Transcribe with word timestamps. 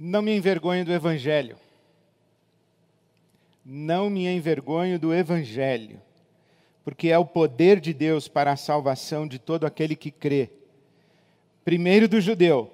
Não 0.00 0.22
me 0.22 0.36
envergonho 0.36 0.84
do 0.84 0.92
Evangelho. 0.92 1.58
Não 3.64 4.08
me 4.08 4.28
envergonho 4.28 4.96
do 4.96 5.12
Evangelho, 5.12 6.00
porque 6.84 7.08
é 7.08 7.18
o 7.18 7.26
poder 7.26 7.80
de 7.80 7.92
Deus 7.92 8.28
para 8.28 8.52
a 8.52 8.56
salvação 8.56 9.26
de 9.26 9.40
todo 9.40 9.66
aquele 9.66 9.96
que 9.96 10.12
crê. 10.12 10.52
Primeiro 11.64 12.06
do 12.06 12.20
judeu, 12.20 12.72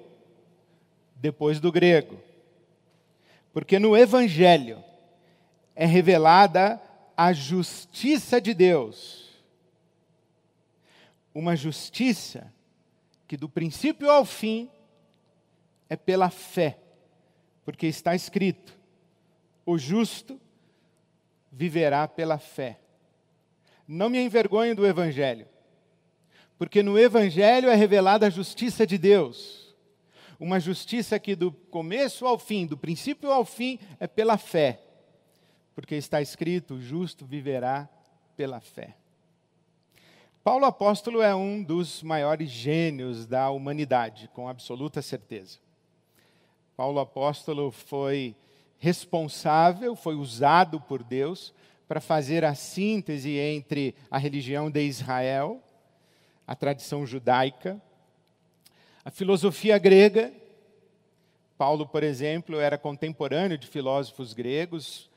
depois 1.15 1.59
do 1.59 1.71
grego. 1.71 2.21
Porque 3.51 3.79
no 3.79 3.97
Evangelho 3.97 4.83
é 5.75 5.87
revelada 5.87 6.79
a 7.17 7.33
justiça 7.33 8.39
de 8.39 8.53
Deus. 8.53 9.31
Uma 11.33 11.55
justiça 11.55 12.53
que 13.27 13.35
do 13.35 13.49
princípio 13.49 14.11
ao 14.11 14.25
fim 14.25 14.69
é 15.89 15.95
pela 15.95 16.29
fé, 16.29 16.77
porque 17.65 17.87
está 17.87 18.15
escrito: 18.15 18.77
o 19.65 19.77
justo 19.77 20.39
viverá 21.51 22.07
pela 22.07 22.37
fé. 22.37 22.79
Não 23.87 24.09
me 24.09 24.19
envergonhe 24.19 24.73
do 24.73 24.85
Evangelho, 24.85 25.47
porque 26.57 26.81
no 26.81 26.97
Evangelho 26.97 27.69
é 27.69 27.75
revelada 27.75 28.27
a 28.27 28.29
justiça 28.29 28.85
de 28.85 28.97
Deus, 28.97 29.75
uma 30.39 30.59
justiça 30.59 31.19
que 31.19 31.35
do 31.35 31.51
começo 31.51 32.25
ao 32.25 32.37
fim, 32.37 32.65
do 32.65 32.77
princípio 32.77 33.31
ao 33.31 33.43
fim, 33.43 33.79
é 33.99 34.07
pela 34.07 34.37
fé, 34.37 34.81
porque 35.73 35.95
está 35.95 36.21
escrito: 36.21 36.75
o 36.75 36.81
justo 36.81 37.25
viverá 37.25 37.89
pela 38.37 38.61
fé. 38.61 38.95
Paulo 40.43 40.65
apóstolo 40.65 41.23
é 41.23 41.33
um 41.33 41.63
dos 41.63 42.03
maiores 42.03 42.51
gênios 42.51 43.25
da 43.25 43.49
humanidade, 43.49 44.29
com 44.31 44.47
absoluta 44.47 45.01
certeza. 45.01 45.64
Paulo 46.75 46.99
apóstolo 46.99 47.71
foi 47.71 48.35
responsável, 48.77 49.95
foi 49.95 50.15
usado 50.15 50.79
por 50.81 51.01
Deus 51.01 51.53
para 51.87 52.01
fazer 52.01 52.43
a 52.43 52.53
síntese 52.53 53.37
entre 53.37 53.95
a 54.11 54.17
religião 54.17 54.69
de 54.69 54.81
Israel, 54.81 55.63
a 56.45 56.53
tradição 56.53 57.05
judaica, 57.05 57.81
a 59.05 59.09
filosofia 59.09 59.77
grega. 59.77 60.33
Paulo, 61.57 61.87
por 61.87 62.03
exemplo, 62.03 62.59
era 62.59 62.77
contemporâneo 62.77 63.57
de 63.57 63.67
filósofos 63.67 64.33
gregos, 64.33 65.09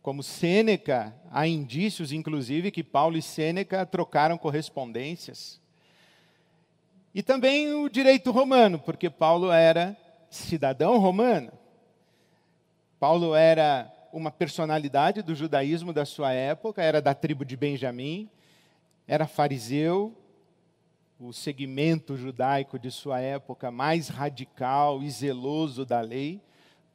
como 0.00 0.22
Sêneca, 0.22 1.14
há 1.30 1.46
indícios, 1.46 2.10
inclusive, 2.10 2.70
que 2.70 2.82
Paulo 2.82 3.18
e 3.18 3.22
Sêneca 3.22 3.84
trocaram 3.84 4.38
correspondências. 4.38 5.60
E 7.14 7.22
também 7.22 7.72
o 7.74 7.90
direito 7.90 8.30
romano, 8.30 8.78
porque 8.78 9.10
Paulo 9.10 9.52
era 9.52 9.96
cidadão 10.34 10.98
romano. 10.98 11.52
Paulo 12.98 13.34
era 13.34 13.92
uma 14.12 14.30
personalidade 14.30 15.22
do 15.22 15.34
judaísmo 15.34 15.92
da 15.92 16.04
sua 16.04 16.32
época, 16.32 16.82
era 16.82 17.02
da 17.02 17.14
tribo 17.14 17.44
de 17.44 17.56
Benjamim, 17.56 18.30
era 19.06 19.26
fariseu, 19.26 20.16
o 21.20 21.32
segmento 21.32 22.16
judaico 22.16 22.78
de 22.78 22.90
sua 22.90 23.20
época 23.20 23.70
mais 23.70 24.08
radical 24.08 25.02
e 25.02 25.10
zeloso 25.10 25.84
da 25.84 26.00
lei. 26.00 26.40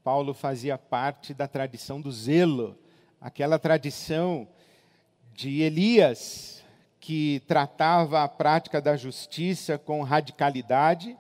Paulo 0.04 0.34
fazia 0.34 0.78
parte 0.78 1.34
da 1.34 1.48
tradição 1.48 2.02
do 2.02 2.12
zelo 2.12 2.78
aquela 3.22 3.60
tradição 3.60 4.48
de 5.34 5.62
Elias, 5.62 6.64
que 7.00 7.42
tratava 7.48 8.24
a 8.24 8.28
prática 8.28 8.82
da 8.82 8.98
justiça 8.98 9.78
com 9.78 10.02
radicalidade 10.02 11.18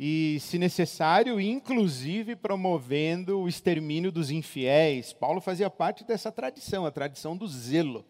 e, 0.00 0.38
se 0.40 0.58
necessário, 0.58 1.40
inclusive 1.40 2.36
promovendo 2.36 3.40
o 3.40 3.48
extermínio 3.48 4.12
dos 4.12 4.30
infiéis. 4.30 5.12
Paulo 5.12 5.40
fazia 5.40 5.68
parte 5.68 6.04
dessa 6.04 6.30
tradição, 6.30 6.86
a 6.86 6.90
tradição 6.92 7.36
do 7.36 7.48
zelo. 7.48 8.06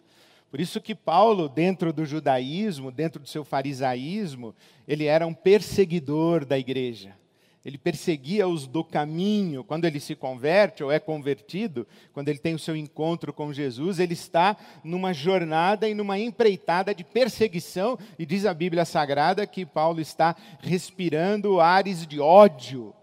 Por 0.51 0.61
isso 0.61 0.83
que 0.83 0.95
Paulo, 0.95 1.49
dentro 1.49 1.91
do 1.91 2.05
judaísmo, 2.05 2.91
dentro 2.93 3.21
do 3.23 3.29
seu 3.29 3.43
farisaísmo, 3.45 4.55
ele 4.87 5.07
era 5.07 5.27
um 5.27 5.33
perseguidor 5.33 6.45
da 6.45 6.59
igreja 6.59 7.17
ele 7.65 7.77
perseguia 7.77 8.47
os 8.47 8.67
do 8.67 8.85
caminho. 8.85 9.65
Quando 9.65 9.85
ele 9.85 10.01
se 10.01 10.15
converte 10.15 10.83
ou 10.83 10.93
é 10.93 10.99
convertido, 10.99 11.87
quando 12.13 12.29
ele 12.29 12.39
tem 12.39 12.55
o 12.55 12.59
seu 12.59 12.77
encontro 12.77 13.33
com 13.33 13.53
Jesus, 13.53 13.99
ele 13.99 14.15
está 14.15 14.57
numa 14.85 15.13
jornada 15.13 15.89
e 15.89 15.95
numa 15.95 16.19
empreitada 16.19 16.95
de 16.95 17.05
perseguição, 17.05 17.99
e 18.19 18.25
diz 18.25 18.47
a 18.47 18.55
Bíblia 18.55 18.85
Sagrada 18.85 19.47
que 19.47 19.67
Paulo 19.67 20.01
está 20.01 20.37
respirando 20.61 21.61
ares 21.61 22.07
de 22.07 22.21
ódio 22.21 22.95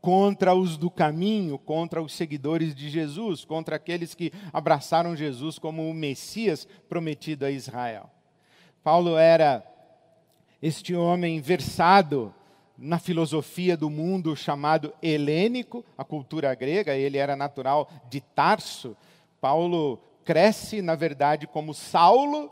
contra 0.00 0.54
os 0.54 0.76
do 0.76 0.90
caminho, 0.90 1.58
contra 1.58 2.00
os 2.00 2.12
seguidores 2.12 2.74
de 2.74 2.88
Jesus, 2.88 3.44
contra 3.44 3.76
aqueles 3.76 4.14
que 4.14 4.32
abraçaram 4.52 5.16
Jesus 5.16 5.58
como 5.58 5.88
o 5.88 5.94
Messias 5.94 6.66
prometido 6.88 7.44
a 7.44 7.50
Israel. 7.50 8.08
Paulo 8.82 9.16
era 9.16 9.62
este 10.62 10.94
homem 10.94 11.40
versado 11.40 12.34
na 12.78 12.98
filosofia 12.98 13.76
do 13.76 13.90
mundo 13.90 14.36
chamado 14.36 14.94
helênico, 15.02 15.84
a 15.96 16.04
cultura 16.04 16.54
grega, 16.54 16.94
ele 16.94 17.18
era 17.18 17.34
natural 17.34 17.90
de 18.08 18.20
Tarso. 18.20 18.96
Paulo 19.40 19.98
cresce, 20.24 20.80
na 20.80 20.94
verdade, 20.94 21.46
como 21.46 21.74
Saulo, 21.74 22.50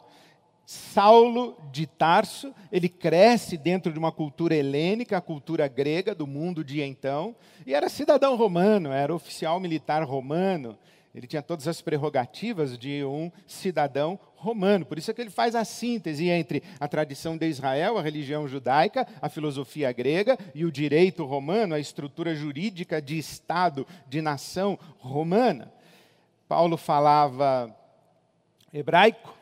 Saulo 0.65 1.57
de 1.71 1.87
Tarso, 1.87 2.53
ele 2.73 2.89
cresce 2.89 3.57
dentro 3.57 3.93
de 3.93 3.99
uma 4.01 4.11
cultura 4.11 4.57
helênica, 4.57 5.17
a 5.17 5.21
cultura 5.21 5.69
grega 5.69 6.13
do 6.13 6.27
mundo 6.27 6.65
de 6.65 6.83
então, 6.83 7.37
e 7.65 7.73
era 7.73 7.89
cidadão 7.89 8.35
romano, 8.35 8.91
era 8.91 9.15
oficial 9.15 9.61
militar 9.61 10.03
romano. 10.03 10.77
Ele 11.17 11.27
tinha 11.27 11.41
todas 11.41 11.67
as 11.67 11.81
prerrogativas 11.81 12.77
de 12.77 13.03
um 13.03 13.33
cidadão 13.47 14.21
romano. 14.35 14.85
Por 14.85 14.99
isso 14.99 15.11
é 15.11 15.15
que 15.15 15.23
ele 15.23 15.31
faz 15.31 15.55
a 15.55 15.65
síntese 15.65 16.29
entre 16.29 16.63
a 16.79 16.87
tradição 16.87 17.39
de 17.39 17.49
Israel, 17.49 17.97
a 17.97 18.03
religião 18.03 18.47
judaica, 18.47 19.09
a 19.23 19.31
filosofia 19.31 19.91
grega 19.93 20.37
e 20.55 20.67
o 20.67 20.71
direito 20.71 21.25
romano, 21.25 21.75
a 21.75 21.81
estrutura 21.81 22.35
jurídica 22.35 23.01
de 23.01 23.17
Estado, 23.17 23.87
de 24.07 24.21
nação 24.21 24.79
romana. 24.99 25.73
Paulo 26.47 26.77
falava 26.77 27.75
hebraico, 28.71 29.35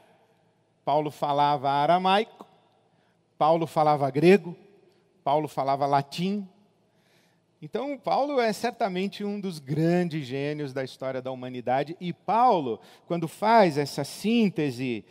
Paulo 0.84 1.10
falava 1.10 1.68
aramaico, 1.68 2.46
Paulo 3.36 3.66
falava 3.66 4.08
grego, 4.12 4.56
Paulo 5.24 5.48
falava 5.48 5.86
latim, 5.86 6.48
então, 7.64 7.96
Paulo 7.96 8.38
é 8.38 8.52
certamente 8.52 9.24
um 9.24 9.40
dos 9.40 9.58
grandes 9.58 10.26
gênios 10.26 10.74
da 10.74 10.84
história 10.84 11.22
da 11.22 11.30
humanidade, 11.30 11.96
e 11.98 12.12
Paulo, 12.12 12.78
quando 13.06 13.26
faz 13.26 13.78
essa 13.78 14.04
síntese 14.04 15.02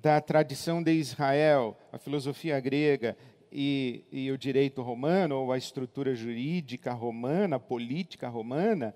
da 0.00 0.18
tradição 0.18 0.82
de 0.82 0.90
Israel, 0.90 1.76
a 1.92 1.98
filosofia 1.98 2.58
grega 2.60 3.14
e, 3.52 4.06
e, 4.10 4.32
o 4.32 4.38
direito 4.38 4.80
romano, 4.80 5.36
ou 5.36 5.52
a 5.52 5.58
estrutura 5.58 6.14
jurídica 6.14 6.94
romana, 6.94 7.60
política 7.60 8.26
romana, 8.26 8.94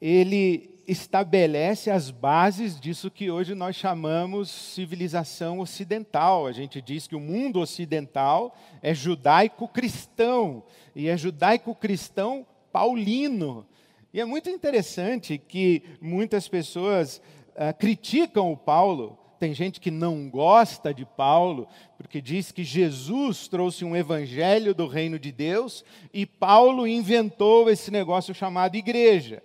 ele 0.00 0.75
estabelece 0.86 1.90
as 1.90 2.10
bases 2.10 2.78
disso 2.78 3.10
que 3.10 3.30
hoje 3.30 3.54
nós 3.54 3.76
chamamos 3.76 4.50
civilização 4.50 5.58
ocidental. 5.58 6.46
A 6.46 6.52
gente 6.52 6.80
diz 6.80 7.06
que 7.06 7.16
o 7.16 7.20
mundo 7.20 7.60
ocidental 7.60 8.56
é 8.80 8.94
judaico-cristão, 8.94 10.62
e 10.94 11.08
é 11.08 11.16
judaico-cristão 11.16 12.46
paulino. 12.72 13.66
E 14.12 14.20
é 14.20 14.24
muito 14.24 14.48
interessante 14.48 15.36
que 15.36 15.82
muitas 16.00 16.48
pessoas 16.48 17.20
uh, 17.50 17.76
criticam 17.78 18.52
o 18.52 18.56
Paulo. 18.56 19.18
Tem 19.38 19.52
gente 19.52 19.80
que 19.80 19.90
não 19.90 20.30
gosta 20.30 20.94
de 20.94 21.04
Paulo, 21.04 21.68
porque 21.98 22.22
diz 22.22 22.50
que 22.50 22.64
Jesus 22.64 23.48
trouxe 23.48 23.84
um 23.84 23.94
evangelho 23.94 24.74
do 24.74 24.86
reino 24.86 25.18
de 25.18 25.30
Deus 25.30 25.84
e 26.14 26.24
Paulo 26.24 26.86
inventou 26.86 27.68
esse 27.68 27.90
negócio 27.90 28.34
chamado 28.34 28.76
igreja 28.76 29.42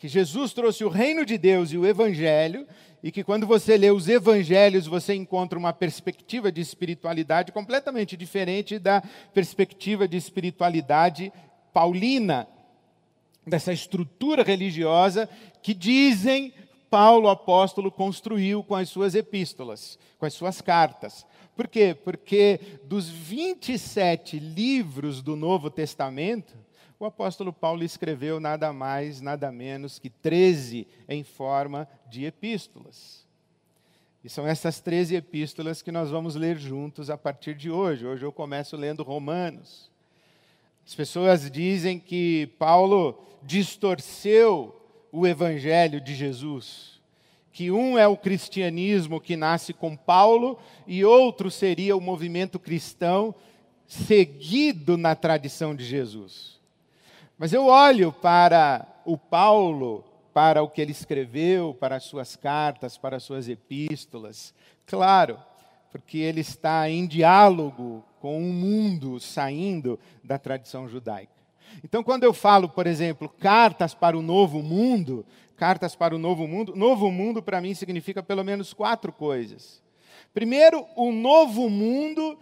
que 0.00 0.08
Jesus 0.08 0.54
trouxe 0.54 0.82
o 0.82 0.88
reino 0.88 1.26
de 1.26 1.36
Deus 1.36 1.72
e 1.72 1.76
o 1.76 1.86
evangelho, 1.86 2.66
e 3.02 3.12
que 3.12 3.22
quando 3.22 3.46
você 3.46 3.76
lê 3.76 3.90
os 3.90 4.08
evangelhos, 4.08 4.86
você 4.86 5.14
encontra 5.14 5.58
uma 5.58 5.74
perspectiva 5.74 6.50
de 6.50 6.58
espiritualidade 6.58 7.52
completamente 7.52 8.16
diferente 8.16 8.78
da 8.78 9.02
perspectiva 9.34 10.08
de 10.08 10.16
espiritualidade 10.16 11.30
paulina, 11.70 12.48
dessa 13.46 13.74
estrutura 13.74 14.42
religiosa 14.42 15.28
que 15.62 15.74
dizem 15.74 16.54
Paulo 16.88 17.28
apóstolo 17.28 17.92
construiu 17.92 18.64
com 18.64 18.74
as 18.74 18.88
suas 18.88 19.14
epístolas, 19.14 19.98
com 20.18 20.24
as 20.24 20.32
suas 20.32 20.62
cartas. 20.62 21.26
Por 21.54 21.68
quê? 21.68 21.94
Porque 21.94 22.58
dos 22.84 23.06
27 23.06 24.38
livros 24.38 25.20
do 25.20 25.36
Novo 25.36 25.68
Testamento, 25.68 26.54
o 27.00 27.06
apóstolo 27.06 27.50
Paulo 27.50 27.82
escreveu 27.82 28.38
nada 28.38 28.74
mais, 28.74 29.22
nada 29.22 29.50
menos 29.50 29.98
que 29.98 30.10
13 30.10 30.86
em 31.08 31.24
forma 31.24 31.88
de 32.06 32.26
epístolas. 32.26 33.26
E 34.22 34.28
são 34.28 34.46
essas 34.46 34.82
13 34.82 35.16
epístolas 35.16 35.80
que 35.80 35.90
nós 35.90 36.10
vamos 36.10 36.34
ler 36.34 36.58
juntos 36.58 37.08
a 37.08 37.16
partir 37.16 37.54
de 37.54 37.70
hoje. 37.70 38.06
Hoje 38.06 38.22
eu 38.22 38.30
começo 38.30 38.76
lendo 38.76 39.02
Romanos. 39.02 39.90
As 40.86 40.94
pessoas 40.94 41.50
dizem 41.50 41.98
que 41.98 42.48
Paulo 42.58 43.18
distorceu 43.42 44.78
o 45.10 45.26
evangelho 45.26 46.02
de 46.02 46.14
Jesus. 46.14 47.00
Que 47.50 47.70
um 47.70 47.96
é 47.96 48.06
o 48.06 48.16
cristianismo 48.16 49.22
que 49.22 49.36
nasce 49.36 49.72
com 49.72 49.96
Paulo 49.96 50.58
e 50.86 51.02
outro 51.02 51.50
seria 51.50 51.96
o 51.96 52.00
movimento 52.00 52.58
cristão 52.58 53.34
seguido 53.86 54.98
na 54.98 55.14
tradição 55.14 55.74
de 55.74 55.82
Jesus. 55.82 56.59
Mas 57.40 57.54
eu 57.54 57.68
olho 57.68 58.12
para 58.12 58.86
o 59.02 59.16
Paulo, 59.16 60.04
para 60.30 60.62
o 60.62 60.68
que 60.68 60.78
ele 60.78 60.92
escreveu, 60.92 61.72
para 61.72 61.96
as 61.96 62.04
suas 62.04 62.36
cartas, 62.36 62.98
para 62.98 63.16
as 63.16 63.22
suas 63.22 63.48
epístolas, 63.48 64.52
claro, 64.84 65.38
porque 65.90 66.18
ele 66.18 66.42
está 66.42 66.90
em 66.90 67.06
diálogo 67.06 68.04
com 68.20 68.38
um 68.38 68.52
mundo 68.52 69.18
saindo 69.18 69.98
da 70.22 70.38
tradição 70.38 70.86
judaica. 70.86 71.32
Então, 71.82 72.04
quando 72.04 72.24
eu 72.24 72.34
falo, 72.34 72.68
por 72.68 72.86
exemplo, 72.86 73.26
cartas 73.26 73.94
para 73.94 74.18
o 74.18 74.20
novo 74.20 74.62
mundo, 74.62 75.24
cartas 75.56 75.96
para 75.96 76.14
o 76.14 76.18
novo 76.18 76.46
mundo, 76.46 76.76
novo 76.76 77.10
mundo 77.10 77.42
para 77.42 77.62
mim 77.62 77.72
significa 77.72 78.22
pelo 78.22 78.44
menos 78.44 78.74
quatro 78.74 79.10
coisas. 79.14 79.82
Primeiro, 80.34 80.86
o 80.94 81.10
novo 81.10 81.70
mundo 81.70 82.38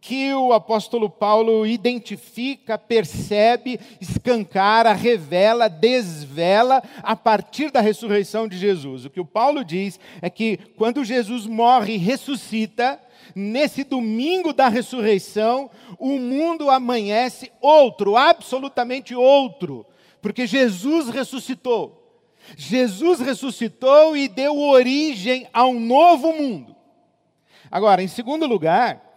que 0.00 0.32
o 0.32 0.52
apóstolo 0.52 1.10
Paulo 1.10 1.66
identifica, 1.66 2.78
percebe, 2.78 3.78
escancara, 4.00 4.92
revela, 4.94 5.68
desvela 5.68 6.82
a 7.02 7.14
partir 7.14 7.70
da 7.70 7.80
ressurreição 7.80 8.48
de 8.48 8.56
Jesus. 8.56 9.04
O 9.04 9.10
que 9.10 9.20
o 9.20 9.26
Paulo 9.26 9.62
diz 9.62 10.00
é 10.22 10.30
que 10.30 10.56
quando 10.76 11.04
Jesus 11.04 11.46
morre 11.46 11.94
e 11.94 11.98
ressuscita, 11.98 12.98
nesse 13.34 13.84
domingo 13.84 14.52
da 14.52 14.68
ressurreição, 14.68 15.70
o 15.98 16.18
mundo 16.18 16.70
amanhece 16.70 17.52
outro, 17.60 18.16
absolutamente 18.16 19.14
outro, 19.14 19.86
porque 20.22 20.46
Jesus 20.46 21.08
ressuscitou. 21.08 21.98
Jesus 22.56 23.20
ressuscitou 23.20 24.16
e 24.16 24.26
deu 24.26 24.58
origem 24.58 25.46
a 25.52 25.66
um 25.66 25.78
novo 25.78 26.32
mundo. 26.32 26.74
Agora, 27.70 28.02
em 28.02 28.08
segundo 28.08 28.46
lugar, 28.46 29.09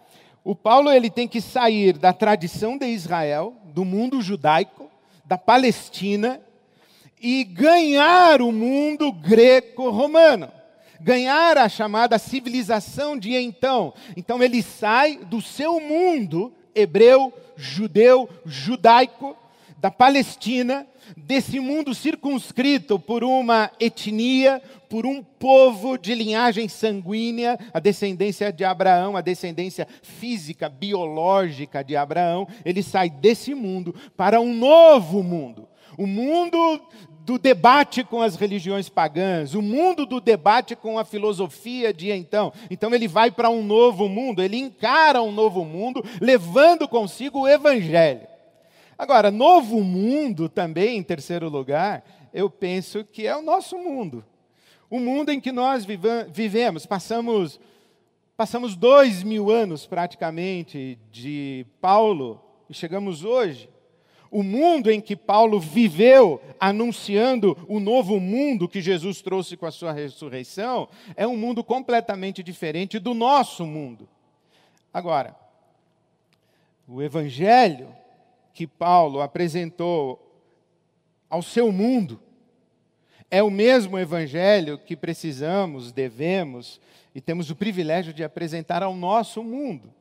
o 0.44 0.54
Paulo 0.54 0.92
ele 0.92 1.10
tem 1.10 1.26
que 1.26 1.40
sair 1.40 1.96
da 1.96 2.12
tradição 2.12 2.78
de 2.78 2.86
Israel, 2.86 3.56
do 3.64 3.84
mundo 3.84 4.20
judaico, 4.20 4.90
da 5.24 5.38
Palestina 5.38 6.40
e 7.20 7.42
ganhar 7.42 8.42
o 8.42 8.52
mundo 8.52 9.10
greco-romano 9.10 10.52
ganhar 11.00 11.58
a 11.58 11.68
chamada 11.68 12.18
civilização 12.18 13.18
de 13.18 13.36
então. 13.36 13.92
Então 14.16 14.42
ele 14.42 14.62
sai 14.62 15.18
do 15.18 15.42
seu 15.42 15.78
mundo 15.78 16.50
hebreu, 16.74 17.30
judeu, 17.56 18.28
judaico, 18.46 19.36
da 19.84 19.90
Palestina, 19.90 20.86
desse 21.14 21.60
mundo 21.60 21.94
circunscrito 21.94 22.98
por 22.98 23.22
uma 23.22 23.70
etnia, 23.78 24.62
por 24.88 25.04
um 25.04 25.22
povo 25.22 25.98
de 25.98 26.14
linhagem 26.14 26.70
sanguínea, 26.70 27.58
a 27.70 27.78
descendência 27.78 28.50
de 28.50 28.64
Abraão, 28.64 29.14
a 29.14 29.20
descendência 29.20 29.86
física, 30.02 30.70
biológica 30.70 31.84
de 31.84 31.96
Abraão, 31.96 32.48
ele 32.64 32.82
sai 32.82 33.10
desse 33.10 33.54
mundo 33.54 33.94
para 34.16 34.40
um 34.40 34.54
novo 34.54 35.22
mundo. 35.22 35.68
O 35.98 36.06
mundo 36.06 36.80
do 37.20 37.38
debate 37.38 38.02
com 38.02 38.22
as 38.22 38.36
religiões 38.36 38.88
pagãs, 38.88 39.52
o 39.52 39.60
mundo 39.60 40.06
do 40.06 40.18
debate 40.18 40.74
com 40.74 40.98
a 40.98 41.04
filosofia 41.04 41.92
de 41.92 42.10
então. 42.10 42.54
Então 42.70 42.94
ele 42.94 43.06
vai 43.06 43.30
para 43.30 43.50
um 43.50 43.62
novo 43.62 44.08
mundo, 44.08 44.42
ele 44.42 44.56
encara 44.56 45.20
um 45.20 45.30
novo 45.30 45.62
mundo, 45.62 46.02
levando 46.22 46.88
consigo 46.88 47.40
o 47.40 47.48
evangelho. 47.48 48.33
Agora, 48.96 49.30
novo 49.30 49.82
mundo 49.82 50.48
também, 50.48 50.98
em 50.98 51.02
terceiro 51.02 51.48
lugar, 51.48 52.04
eu 52.32 52.48
penso 52.48 53.04
que 53.04 53.26
é 53.26 53.36
o 53.36 53.42
nosso 53.42 53.76
mundo. 53.78 54.24
O 54.88 54.98
mundo 54.98 55.30
em 55.30 55.40
que 55.40 55.50
nós 55.50 55.86
vivemos, 56.32 56.86
passamos, 56.86 57.58
passamos 58.36 58.76
dois 58.76 59.22
mil 59.22 59.50
anos 59.50 59.86
praticamente 59.86 60.98
de 61.10 61.66
Paulo 61.80 62.40
e 62.68 62.74
chegamos 62.74 63.24
hoje 63.24 63.68
o 64.34 64.42
mundo 64.42 64.90
em 64.90 65.00
que 65.00 65.14
Paulo 65.14 65.60
viveu, 65.60 66.42
anunciando 66.58 67.56
o 67.68 67.78
novo 67.78 68.18
mundo 68.18 68.68
que 68.68 68.80
Jesus 68.80 69.22
trouxe 69.22 69.56
com 69.56 69.64
a 69.64 69.70
sua 69.70 69.92
ressurreição, 69.92 70.88
é 71.14 71.24
um 71.24 71.36
mundo 71.36 71.62
completamente 71.62 72.42
diferente 72.42 72.98
do 72.98 73.14
nosso 73.14 73.64
mundo. 73.64 74.08
Agora, 74.92 75.36
o 76.88 77.00
evangelho 77.00 77.86
que 78.54 78.66
Paulo 78.66 79.20
apresentou 79.20 80.20
ao 81.28 81.42
seu 81.42 81.72
mundo 81.72 82.20
é 83.30 83.42
o 83.42 83.50
mesmo 83.50 83.98
evangelho 83.98 84.78
que 84.78 84.94
precisamos, 84.94 85.90
devemos 85.90 86.80
e 87.12 87.20
temos 87.20 87.50
o 87.50 87.56
privilégio 87.56 88.14
de 88.14 88.22
apresentar 88.22 88.80
ao 88.80 88.94
nosso 88.94 89.42
mundo. 89.42 89.92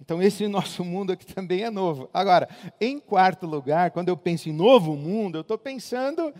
Então, 0.00 0.22
esse 0.22 0.46
nosso 0.48 0.82
mundo 0.82 1.12
aqui 1.12 1.26
também 1.26 1.62
é 1.64 1.70
novo. 1.70 2.08
Agora, 2.14 2.48
em 2.80 2.98
quarto 2.98 3.46
lugar, 3.46 3.90
quando 3.90 4.08
eu 4.08 4.16
penso 4.16 4.48
em 4.48 4.52
novo 4.52 4.96
mundo, 4.96 5.36
eu 5.36 5.42
estou 5.42 5.58
pensando. 5.58 6.32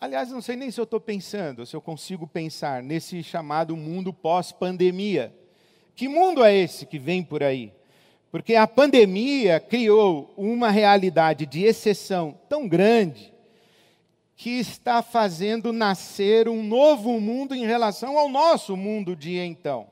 Aliás, 0.00 0.30
não 0.30 0.40
sei 0.40 0.56
nem 0.56 0.70
se 0.70 0.80
eu 0.80 0.84
estou 0.84 1.00
pensando, 1.00 1.66
se 1.66 1.76
eu 1.76 1.82
consigo 1.82 2.26
pensar 2.26 2.82
nesse 2.82 3.22
chamado 3.22 3.76
mundo 3.76 4.14
pós-pandemia. 4.14 5.34
Que 5.94 6.08
mundo 6.08 6.42
é 6.42 6.54
esse 6.54 6.86
que 6.86 6.98
vem 6.98 7.22
por 7.22 7.42
aí? 7.42 7.72
Porque 8.36 8.54
a 8.54 8.66
pandemia 8.66 9.58
criou 9.58 10.30
uma 10.36 10.68
realidade 10.68 11.46
de 11.46 11.64
exceção 11.64 12.38
tão 12.50 12.68
grande 12.68 13.32
que 14.36 14.50
está 14.60 15.00
fazendo 15.00 15.72
nascer 15.72 16.46
um 16.46 16.62
novo 16.62 17.18
mundo 17.18 17.54
em 17.54 17.64
relação 17.64 18.18
ao 18.18 18.28
nosso 18.28 18.76
mundo 18.76 19.16
de 19.16 19.38
então 19.38 19.86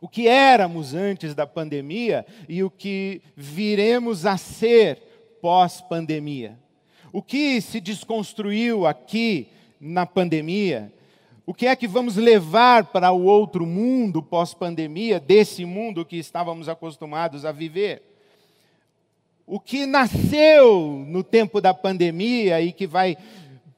o 0.00 0.08
que 0.08 0.26
éramos 0.26 0.94
antes 0.94 1.34
da 1.34 1.46
pandemia 1.46 2.24
e 2.48 2.64
o 2.64 2.70
que 2.70 3.20
viremos 3.36 4.24
a 4.24 4.38
ser 4.38 4.96
pós-pandemia. 5.42 6.58
O 7.12 7.20
que 7.20 7.60
se 7.60 7.82
desconstruiu 7.82 8.86
aqui 8.86 9.48
na 9.78 10.06
pandemia? 10.06 10.90
O 11.46 11.54
que 11.54 11.68
é 11.68 11.76
que 11.76 11.86
vamos 11.86 12.16
levar 12.16 12.86
para 12.86 13.12
o 13.12 13.22
outro 13.22 13.64
mundo 13.64 14.20
pós-pandemia, 14.20 15.20
desse 15.20 15.64
mundo 15.64 16.04
que 16.04 16.16
estávamos 16.16 16.68
acostumados 16.68 17.44
a 17.44 17.52
viver? 17.52 18.02
O 19.46 19.60
que 19.60 19.86
nasceu 19.86 21.04
no 21.06 21.22
tempo 21.22 21.60
da 21.60 21.72
pandemia 21.72 22.60
e 22.60 22.72
que 22.72 22.84
vai 22.84 23.16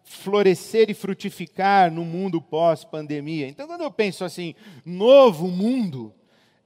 florescer 0.03 0.89
e 0.89 0.95
frutificar 0.95 1.93
no 1.93 2.07
mundo 2.07 2.41
pós-pandemia. 2.41 3.47
Então, 3.47 3.67
quando 3.67 3.83
eu 3.83 3.91
penso 3.91 4.25
assim, 4.25 4.55
novo 4.83 5.47
mundo, 5.49 6.15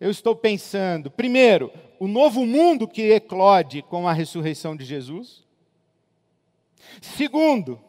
eu 0.00 0.08
estou 0.08 0.36
pensando, 0.36 1.10
primeiro, 1.10 1.72
o 1.98 2.06
novo 2.06 2.46
mundo 2.46 2.86
que 2.86 3.10
eclode 3.10 3.82
com 3.82 4.06
a 4.06 4.12
ressurreição 4.12 4.76
de 4.76 4.84
Jesus. 4.84 5.44
Segundo, 7.00 7.80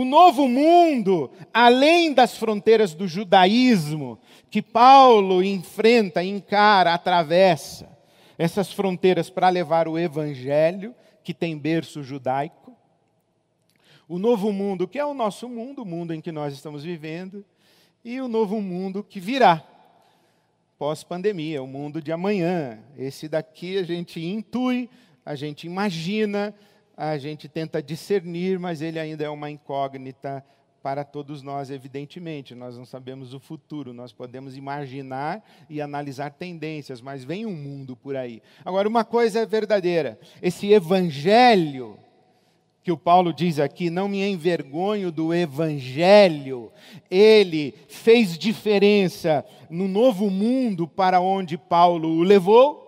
o 0.00 0.04
novo 0.04 0.48
mundo, 0.48 1.30
além 1.52 2.12
das 2.12 2.36
fronteiras 2.36 2.94
do 2.94 3.08
judaísmo, 3.08 4.18
que 4.50 4.62
Paulo 4.62 5.42
enfrenta, 5.42 6.22
encara, 6.22 6.94
atravessa 6.94 7.88
essas 8.36 8.72
fronteiras 8.72 9.28
para 9.30 9.48
levar 9.48 9.88
o 9.88 9.98
evangelho, 9.98 10.94
que 11.24 11.34
tem 11.34 11.58
berço 11.58 12.02
judaico 12.02 12.68
o 14.08 14.18
novo 14.18 14.50
mundo, 14.50 14.88
que 14.88 14.98
é 14.98 15.04
o 15.04 15.12
nosso 15.12 15.48
mundo, 15.48 15.82
o 15.82 15.86
mundo 15.86 16.14
em 16.14 16.20
que 16.20 16.32
nós 16.32 16.54
estamos 16.54 16.82
vivendo, 16.82 17.44
e 18.02 18.20
o 18.20 18.26
novo 18.26 18.60
mundo 18.60 19.04
que 19.04 19.20
virá 19.20 19.62
pós-pandemia, 20.78 21.62
o 21.62 21.66
mundo 21.66 22.00
de 22.00 22.10
amanhã. 22.10 22.78
Esse 22.96 23.28
daqui 23.28 23.76
a 23.76 23.82
gente 23.82 24.24
intui, 24.24 24.88
a 25.26 25.34
gente 25.34 25.66
imagina, 25.66 26.54
a 26.98 27.16
gente 27.16 27.48
tenta 27.48 27.80
discernir, 27.80 28.58
mas 28.58 28.82
ele 28.82 28.98
ainda 28.98 29.22
é 29.22 29.28
uma 29.30 29.48
incógnita 29.48 30.44
para 30.82 31.04
todos 31.04 31.42
nós, 31.42 31.70
evidentemente. 31.70 32.56
Nós 32.56 32.76
não 32.76 32.84
sabemos 32.84 33.32
o 33.32 33.38
futuro, 33.38 33.92
nós 33.92 34.12
podemos 34.12 34.56
imaginar 34.56 35.44
e 35.70 35.80
analisar 35.80 36.30
tendências, 36.30 37.00
mas 37.00 37.22
vem 37.22 37.46
um 37.46 37.54
mundo 37.54 37.94
por 37.94 38.16
aí. 38.16 38.42
Agora, 38.64 38.88
uma 38.88 39.04
coisa 39.04 39.38
é 39.38 39.46
verdadeira: 39.46 40.18
esse 40.42 40.72
evangelho 40.72 41.96
que 42.82 42.90
o 42.90 42.96
Paulo 42.96 43.32
diz 43.32 43.60
aqui, 43.60 43.90
não 43.90 44.08
me 44.08 44.26
envergonho 44.26 45.12
do 45.12 45.32
evangelho. 45.32 46.72
Ele 47.10 47.74
fez 47.86 48.36
diferença 48.36 49.44
no 49.70 49.86
novo 49.86 50.30
mundo 50.30 50.88
para 50.88 51.20
onde 51.20 51.58
Paulo 51.58 52.08
o 52.08 52.22
levou, 52.22 52.87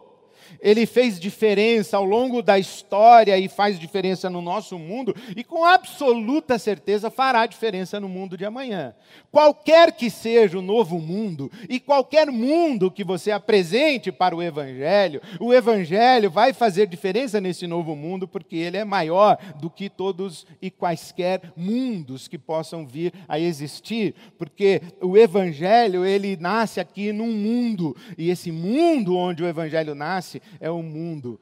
ele 0.62 0.86
fez 0.86 1.18
diferença 1.18 1.96
ao 1.96 2.04
longo 2.04 2.42
da 2.42 2.58
história 2.58 3.38
e 3.38 3.48
faz 3.48 3.78
diferença 3.78 4.28
no 4.28 4.42
nosso 4.42 4.78
mundo, 4.78 5.14
e 5.36 5.42
com 5.42 5.64
absoluta 5.64 6.58
certeza 6.58 7.10
fará 7.10 7.46
diferença 7.46 7.98
no 7.98 8.08
mundo 8.08 8.36
de 8.36 8.44
amanhã. 8.44 8.94
Qualquer 9.30 9.92
que 9.92 10.10
seja 10.10 10.58
o 10.58 10.62
novo 10.62 10.98
mundo, 10.98 11.50
e 11.68 11.80
qualquer 11.80 12.30
mundo 12.30 12.90
que 12.90 13.04
você 13.04 13.30
apresente 13.30 14.12
para 14.12 14.34
o 14.34 14.42
Evangelho, 14.42 15.20
o 15.38 15.52
Evangelho 15.52 16.30
vai 16.30 16.52
fazer 16.52 16.86
diferença 16.86 17.40
nesse 17.40 17.66
novo 17.66 17.96
mundo, 17.96 18.28
porque 18.28 18.56
ele 18.56 18.76
é 18.76 18.84
maior 18.84 19.38
do 19.60 19.70
que 19.70 19.88
todos 19.88 20.46
e 20.60 20.70
quaisquer 20.70 21.52
mundos 21.56 22.28
que 22.28 22.38
possam 22.38 22.86
vir 22.86 23.12
a 23.28 23.38
existir, 23.38 24.14
porque 24.38 24.82
o 25.00 25.16
Evangelho, 25.16 26.04
ele 26.04 26.36
nasce 26.36 26.80
aqui 26.80 27.12
num 27.12 27.32
mundo, 27.32 27.96
e 28.18 28.30
esse 28.30 28.50
mundo 28.50 29.16
onde 29.16 29.42
o 29.42 29.46
Evangelho 29.46 29.94
nasce, 29.94 30.42
é 30.58 30.70
o 30.70 30.82
mundo 30.82 31.38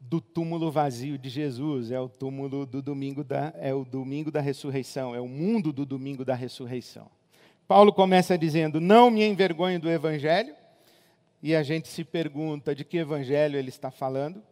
do 0.00 0.20
túmulo 0.20 0.70
vazio 0.70 1.16
de 1.16 1.28
Jesus, 1.28 1.90
é 1.90 2.00
o 2.00 2.08
túmulo 2.08 2.66
do 2.66 2.82
domingo 2.82 3.22
da 3.22 3.52
é 3.56 3.72
o 3.72 3.84
domingo 3.84 4.30
da 4.30 4.40
ressurreição, 4.40 5.14
é 5.14 5.20
o 5.20 5.28
mundo 5.28 5.72
do 5.72 5.86
domingo 5.86 6.24
da 6.24 6.34
ressurreição. 6.34 7.08
Paulo 7.68 7.92
começa 7.92 8.36
dizendo: 8.36 8.80
"Não 8.80 9.10
me 9.10 9.24
envergonhe 9.24 9.78
do 9.78 9.88
evangelho". 9.88 10.54
E 11.42 11.54
a 11.54 11.62
gente 11.62 11.88
se 11.88 12.04
pergunta 12.04 12.74
de 12.74 12.84
que 12.84 12.98
evangelho 12.98 13.58
ele 13.58 13.68
está 13.68 13.90
falando? 13.90 14.42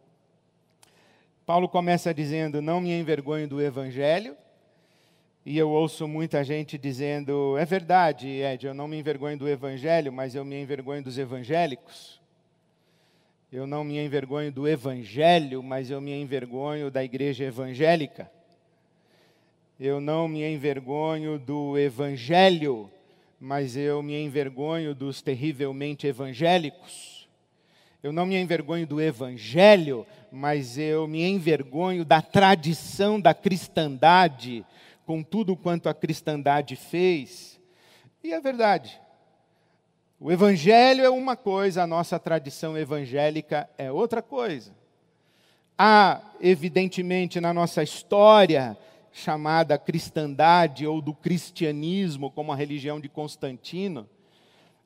Paulo 1.45 1.67
começa 1.67 2.13
dizendo: 2.13 2.61
"Não 2.61 2.79
me 2.79 2.91
envergonhe 2.93 3.45
do 3.45 3.61
evangelho". 3.61 4.35
E 5.45 5.57
eu 5.57 5.69
ouço 5.69 6.07
muita 6.07 6.43
gente 6.43 6.77
dizendo: 6.77 7.57
"É 7.57 7.65
verdade, 7.65 8.27
Ed, 8.27 8.65
eu 8.65 8.73
não 8.73 8.87
me 8.87 8.97
envergonho 8.97 9.37
do 9.37 9.49
evangelho, 9.49 10.13
mas 10.13 10.33
eu 10.33 10.45
me 10.45 10.61
envergonho 10.61 11.03
dos 11.03 11.17
evangélicos". 11.17 12.20
Eu 13.51 13.67
não 13.67 13.83
me 13.83 13.99
envergonho 13.99 14.49
do 14.49 14.65
evangelho, 14.65 15.61
mas 15.61 15.91
eu 15.91 15.99
me 15.99 16.13
envergonho 16.13 16.89
da 16.89 17.03
igreja 17.03 17.43
evangélica. 17.43 18.31
Eu 19.77 19.99
não 19.99 20.25
me 20.25 20.41
envergonho 20.41 21.37
do 21.37 21.77
evangelho, 21.77 22.89
mas 23.37 23.75
eu 23.75 24.01
me 24.01 24.15
envergonho 24.15 24.95
dos 24.95 25.21
terrivelmente 25.21 26.07
evangélicos. 26.07 27.27
Eu 28.01 28.13
não 28.13 28.25
me 28.25 28.37
envergonho 28.37 28.87
do 28.87 29.01
evangelho, 29.01 30.07
mas 30.31 30.77
eu 30.77 31.05
me 31.05 31.21
envergonho 31.21 32.05
da 32.05 32.21
tradição 32.21 33.19
da 33.19 33.33
cristandade, 33.33 34.65
com 35.05 35.21
tudo 35.21 35.57
quanto 35.57 35.89
a 35.89 35.93
cristandade 35.93 36.77
fez. 36.77 37.59
E 38.23 38.31
é 38.31 38.39
verdade. 38.39 38.97
O 40.23 40.31
evangelho 40.31 41.03
é 41.03 41.09
uma 41.09 41.35
coisa, 41.35 41.81
a 41.81 41.87
nossa 41.87 42.19
tradição 42.19 42.77
evangélica 42.77 43.67
é 43.75 43.91
outra 43.91 44.21
coisa. 44.21 44.71
Há, 45.75 46.21
evidentemente, 46.39 47.41
na 47.41 47.51
nossa 47.51 47.81
história, 47.81 48.77
chamada 49.11 49.79
cristandade 49.79 50.85
ou 50.85 51.01
do 51.01 51.11
cristianismo, 51.11 52.29
como 52.29 52.51
a 52.51 52.55
religião 52.55 52.99
de 52.99 53.09
Constantino, 53.09 54.07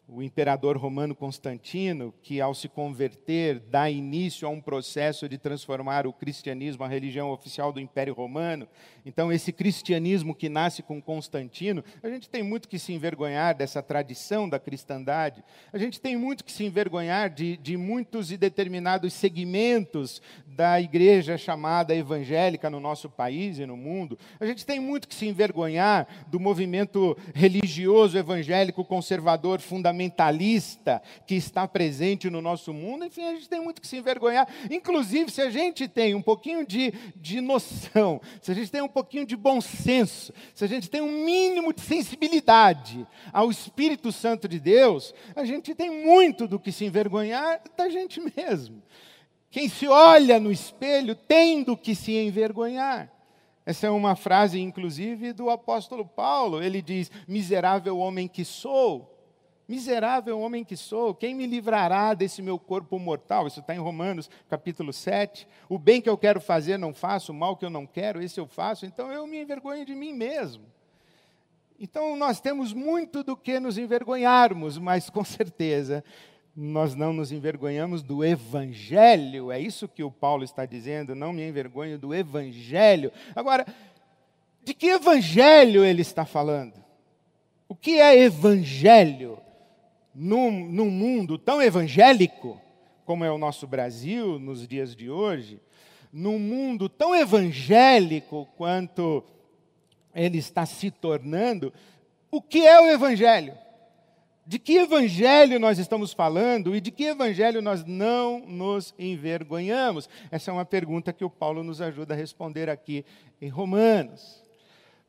o 0.08 0.22
imperador 0.22 0.78
romano 0.78 1.16
Constantino, 1.16 2.14
que 2.22 2.40
ao 2.40 2.54
se 2.54 2.70
converter 2.70 3.60
dá 3.60 3.90
início 3.90 4.48
a 4.48 4.52
um 4.52 4.62
processo 4.62 5.28
de 5.28 5.38
transformar 5.38 6.06
o 6.06 6.14
cristianismo 6.14 6.84
a 6.84 6.88
religião 6.88 7.32
oficial 7.32 7.74
do 7.74 7.80
Império 7.80 8.14
Romano. 8.14 8.68
Então, 9.04 9.32
esse 9.32 9.52
cristianismo 9.52 10.36
que 10.36 10.48
nasce 10.48 10.84
com 10.84 11.02
Constantino, 11.02 11.84
a 12.04 12.10
gente 12.10 12.30
tem 12.30 12.44
muito 12.44 12.68
que 12.68 12.78
se 12.78 12.94
envergonhar 12.94 13.56
dessa 13.56 13.82
tradição 13.82 14.48
da 14.48 14.60
cristandade, 14.60 15.44
a 15.74 15.78
gente 15.78 16.00
tem 16.00 16.16
muito 16.16 16.44
que 16.44 16.52
se 16.52 16.64
envergonhar 16.64 17.30
de, 17.32 17.58
de 17.58 17.76
muitos 17.76 18.32
e 18.32 18.38
determinados 18.38 19.12
segmentos 19.12 20.22
da 20.46 20.80
igreja 20.80 21.36
chamada 21.36 21.96
evangélica 21.96 22.70
no 22.70 22.80
nosso 22.80 23.10
país 23.10 23.58
e 23.58 23.66
no 23.66 23.76
mundo, 23.76 24.20
a 24.40 24.46
gente 24.46 24.66
tem 24.66 24.80
muito 24.80 25.08
que 25.08 25.16
se 25.16 25.28
envergonhar 25.28 26.08
do 26.28 26.40
movimento 26.40 27.18
religioso 27.34 28.18
evangélico 28.18 28.86
conservador 28.86 29.60
fundamental 29.60 29.95
fundamentalista 29.96 31.02
que 31.26 31.36
está 31.36 31.68
presente 31.68 32.30
no 32.30 32.42
nosso 32.42 32.74
mundo, 32.74 33.06
enfim, 33.06 33.24
a 33.24 33.34
gente 33.34 33.48
tem 33.48 33.62
muito 33.62 33.82
que 33.82 33.88
se 33.88 33.98
envergonhar. 33.98 34.48
Inclusive, 34.70 35.32
se 35.32 35.42
a 35.42 35.50
gente 35.50 35.88
tem 35.88 36.14
um 36.14 36.22
pouquinho 36.22 36.66
de, 36.66 36.94
de 37.16 37.40
noção, 37.40 38.20
se 38.42 38.52
a 38.52 38.54
gente 38.56 38.70
tem 38.70 38.82
um 38.82 38.88
pouquinho 38.88 39.26
de 39.26 39.36
bom 39.36 39.62
senso, 39.62 40.34
se 40.54 40.64
a 40.64 40.68
gente 40.68 40.90
tem 40.90 41.02
um 41.02 41.24
mínimo 41.24 41.74
de 41.74 41.82
sensibilidade 41.82 43.08
ao 43.32 43.50
Espírito 43.50 44.12
Santo 44.12 44.48
de 44.48 44.60
Deus, 44.60 45.14
a 45.36 45.46
gente 45.46 45.74
tem 45.74 45.90
muito 45.90 46.48
do 46.48 46.60
que 46.60 46.72
se 46.72 46.86
envergonhar 46.86 47.62
da 47.78 47.90
gente 47.90 48.22
mesmo. 48.36 48.84
Quem 49.50 49.70
se 49.70 49.88
olha 49.88 50.40
no 50.40 50.52
espelho 50.52 51.16
tem 51.16 51.64
do 51.64 51.78
que 51.78 51.96
se 51.96 52.12
envergonhar. 52.12 53.10
Essa 53.66 53.88
é 53.88 53.90
uma 53.90 54.16
frase, 54.16 54.60
inclusive, 54.60 55.34
do 55.34 55.50
apóstolo 55.50 56.06
Paulo. 56.06 56.62
Ele 56.62 56.82
diz: 56.82 57.10
Miserável 57.28 57.98
homem 57.98 58.28
que 58.28 58.46
sou, 58.46 59.15
Miserável 59.68 60.40
homem 60.40 60.64
que 60.64 60.78
sou, 60.78 61.16
quem 61.16 61.34
me 61.34 61.48
livrará 61.48 62.14
desse 62.14 62.40
meu 62.42 62.60
corpo 62.60 63.00
mortal? 63.00 63.48
Isso 63.48 63.62
está 63.62 63.74
em 63.74 63.80
Romanos 63.80 64.30
capítulo 64.48 64.94
7. 64.94 65.48
O 65.68 65.80
bem 65.80 66.00
que 66.00 66.10
eu 66.10 66.18
quero 66.18 66.40
fazer 66.40 66.78
não 66.78 66.94
faço, 66.94 67.32
o 67.32 67.36
mal 67.36 67.58
que 67.58 67.66
eu 67.66 67.70
não 67.70 67.88
quero, 67.88 68.22
esse 68.22 68.40
eu 68.40 68.46
faço, 68.46 68.86
então 68.86 69.12
eu 69.12 69.26
me 69.26 69.42
envergonho 69.42 69.84
de 69.84 69.96
mim 69.96 70.14
mesmo. 70.14 70.66
Então 71.80 72.16
nós 72.16 72.40
temos 72.40 72.74
muito 72.74 73.24
do 73.24 73.36
que 73.36 73.60
nos 73.60 73.78
envergonharmos, 73.78 74.78
mas 74.78 75.10
com 75.10 75.24
certeza 75.24 76.04
nós 76.56 76.96
não 76.96 77.12
nos 77.12 77.32
envergonhamos 77.32 78.02
do 78.02 78.24
Evangelho, 78.24 79.52
é 79.52 79.60
isso 79.60 79.90
que 79.90 80.04
o 80.04 80.12
Paulo 80.12 80.44
está 80.44 80.66
dizendo, 80.66 81.14
não 81.14 81.34
me 81.34 81.46
envergonho 81.46 82.00
do 82.00 82.14
Evangelho. 82.14 83.12
Agora, 83.36 83.66
de 84.64 84.74
que 84.74 84.88
Evangelho 84.88 85.84
ele 85.84 86.02
está 86.02 86.24
falando? 86.24 86.84
O 87.68 87.76
que 87.76 88.00
é 88.00 88.18
Evangelho? 88.18 89.40
Num, 90.16 90.66
num 90.70 90.90
mundo 90.90 91.38
tão 91.38 91.62
evangélico 91.62 92.62
como 93.06 93.24
é 93.24 93.32
o 93.32 93.38
nosso 93.38 93.68
Brasil 93.68 94.40
nos 94.40 94.68
dias 94.68 94.96
de 94.96 95.10
hoje, 95.10 95.62
num 96.12 96.40
mundo 96.40 96.90
tão 96.90 97.14
evangélico 97.14 98.48
quanto 98.58 99.24
ele 100.14 100.40
está 100.40 100.66
se 100.66 100.90
tornando, 100.90 101.72
o 102.32 102.42
que 102.42 102.66
é 102.66 102.80
o 102.82 102.90
Evangelho? 102.90 103.54
De 104.48 104.60
que 104.60 104.78
Evangelho 104.78 105.60
nós 105.60 105.78
estamos 105.78 106.14
falando 106.14 106.76
e 106.76 106.82
de 106.82 106.92
que 106.92 107.06
Evangelho 107.06 107.62
nós 107.62 107.84
não 107.84 108.40
nos 108.40 108.94
envergonhamos? 108.98 110.10
Essa 110.32 110.52
é 110.52 110.54
uma 110.54 110.66
pergunta 110.66 111.14
que 111.14 111.26
o 111.26 111.30
Paulo 111.30 111.64
nos 111.64 111.82
ajuda 111.82 112.14
a 112.14 112.18
responder 112.18 112.70
aqui 112.70 113.06
em 113.42 113.50
Romanos. 113.50 114.45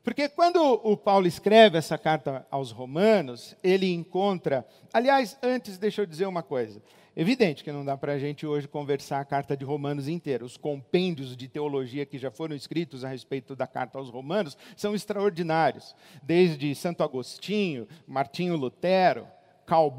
Porque 0.07 0.29
quando 0.29 0.63
o 0.85 0.97
Paulo 0.97 1.27
escreve 1.27 1.77
essa 1.77 1.99
carta 1.99 2.47
aos 2.49 2.71
Romanos, 2.71 3.57
ele 3.61 3.93
encontra. 3.93 4.65
Aliás, 4.93 5.37
antes, 5.43 5.79
deixa 5.79 6.03
eu 6.03 6.07
dizer 6.07 6.27
uma 6.27 6.45
coisa. 6.45 6.81
Evidente 7.17 7.65
que 7.65 7.73
não 7.73 7.85
dá 7.85 7.97
para 7.97 8.13
a 8.13 8.19
gente 8.21 8.47
hoje 8.47 8.69
conversar 8.69 9.19
a 9.19 9.25
carta 9.25 9.57
de 9.57 9.65
Romanos 9.65 10.07
inteira. 10.07 10.45
Os 10.45 10.57
compêndios 10.57 11.37
de 11.37 11.49
teologia 11.49 12.07
que 12.07 12.19
já 12.19 12.31
foram 12.31 12.55
escritos 12.55 13.05
a 13.05 13.09
respeito 13.09 13.57
da 13.57 13.67
carta 13.67 13.99
aos 13.99 14.09
Romanos 14.09 14.57
são 14.77 14.95
extraordinários. 14.95 15.93
Desde 16.23 16.73
Santo 16.77 17.03
Agostinho, 17.03 17.89
Martinho 18.07 18.55
Lutero, 18.55 19.27
Karl. 19.67 19.91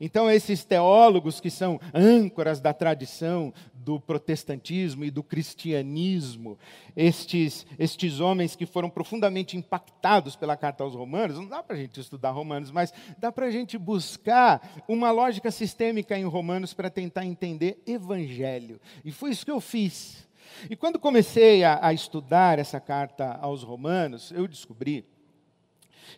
Então, 0.00 0.30
esses 0.30 0.64
teólogos 0.64 1.40
que 1.40 1.50
são 1.50 1.80
âncoras 1.94 2.60
da 2.60 2.74
tradição 2.74 3.52
do 3.72 4.00
protestantismo 4.00 5.04
e 5.04 5.10
do 5.10 5.22
cristianismo, 5.22 6.58
estes, 6.96 7.64
estes 7.78 8.20
homens 8.20 8.56
que 8.56 8.66
foram 8.66 8.90
profundamente 8.90 9.56
impactados 9.56 10.34
pela 10.34 10.56
carta 10.56 10.82
aos 10.82 10.94
Romanos, 10.94 11.38
não 11.38 11.46
dá 11.46 11.62
para 11.62 11.76
a 11.76 11.78
gente 11.78 12.00
estudar 12.00 12.32
Romanos, 12.32 12.70
mas 12.70 12.92
dá 13.16 13.30
para 13.30 13.46
a 13.46 13.50
gente 13.50 13.78
buscar 13.78 14.82
uma 14.88 15.10
lógica 15.10 15.50
sistêmica 15.50 16.18
em 16.18 16.24
Romanos 16.24 16.74
para 16.74 16.90
tentar 16.90 17.24
entender 17.24 17.80
Evangelho. 17.86 18.80
E 19.04 19.12
foi 19.12 19.30
isso 19.30 19.44
que 19.44 19.52
eu 19.52 19.60
fiz. 19.60 20.26
E 20.68 20.76
quando 20.76 20.98
comecei 20.98 21.64
a, 21.64 21.78
a 21.80 21.92
estudar 21.92 22.58
essa 22.58 22.80
carta 22.80 23.38
aos 23.40 23.62
Romanos, 23.62 24.32
eu 24.32 24.46
descobri 24.46 25.06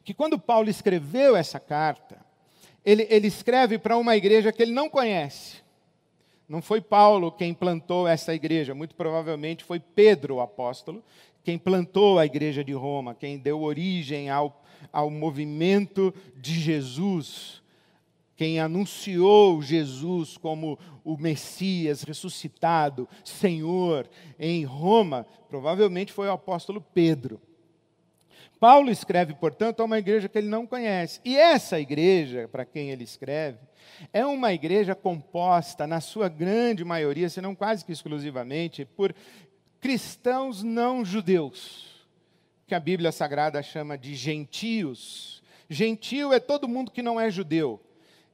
que 0.04 0.14
quando 0.14 0.38
Paulo 0.38 0.68
escreveu 0.68 1.36
essa 1.36 1.60
carta, 1.60 2.27
ele, 2.88 3.06
ele 3.10 3.26
escreve 3.26 3.76
para 3.76 3.98
uma 3.98 4.16
igreja 4.16 4.50
que 4.50 4.62
ele 4.62 4.72
não 4.72 4.88
conhece. 4.88 5.58
Não 6.48 6.62
foi 6.62 6.80
Paulo 6.80 7.30
quem 7.30 7.52
plantou 7.52 8.08
essa 8.08 8.34
igreja, 8.34 8.74
muito 8.74 8.94
provavelmente 8.94 9.62
foi 9.62 9.78
Pedro, 9.78 10.36
o 10.36 10.40
apóstolo, 10.40 11.04
quem 11.44 11.58
plantou 11.58 12.18
a 12.18 12.24
igreja 12.24 12.64
de 12.64 12.72
Roma, 12.72 13.14
quem 13.14 13.36
deu 13.36 13.60
origem 13.60 14.30
ao, 14.30 14.64
ao 14.90 15.10
movimento 15.10 16.14
de 16.34 16.54
Jesus, 16.54 17.62
quem 18.34 18.58
anunciou 18.58 19.60
Jesus 19.60 20.38
como 20.38 20.78
o 21.04 21.18
Messias 21.18 22.02
ressuscitado, 22.02 23.06
Senhor, 23.22 24.08
em 24.38 24.64
Roma, 24.64 25.26
provavelmente 25.50 26.10
foi 26.10 26.28
o 26.28 26.32
apóstolo 26.32 26.80
Pedro. 26.80 27.38
Paulo 28.60 28.90
escreve, 28.90 29.34
portanto, 29.34 29.80
a 29.80 29.84
uma 29.84 29.98
igreja 29.98 30.28
que 30.28 30.36
ele 30.36 30.48
não 30.48 30.66
conhece. 30.66 31.20
E 31.24 31.36
essa 31.36 31.78
igreja, 31.78 32.48
para 32.48 32.64
quem 32.64 32.90
ele 32.90 33.04
escreve, 33.04 33.58
é 34.12 34.24
uma 34.26 34.52
igreja 34.52 34.94
composta, 34.94 35.86
na 35.86 36.00
sua 36.00 36.28
grande 36.28 36.84
maioria, 36.84 37.28
se 37.28 37.40
não 37.40 37.54
quase 37.54 37.84
que 37.84 37.92
exclusivamente, 37.92 38.84
por 38.84 39.14
cristãos 39.80 40.62
não 40.62 41.04
judeus, 41.04 42.06
que 42.66 42.74
a 42.74 42.80
Bíblia 42.80 43.12
Sagrada 43.12 43.62
chama 43.62 43.96
de 43.96 44.14
gentios. 44.14 45.42
Gentio 45.68 46.32
é 46.32 46.40
todo 46.40 46.68
mundo 46.68 46.90
que 46.90 47.02
não 47.02 47.20
é 47.20 47.30
judeu. 47.30 47.80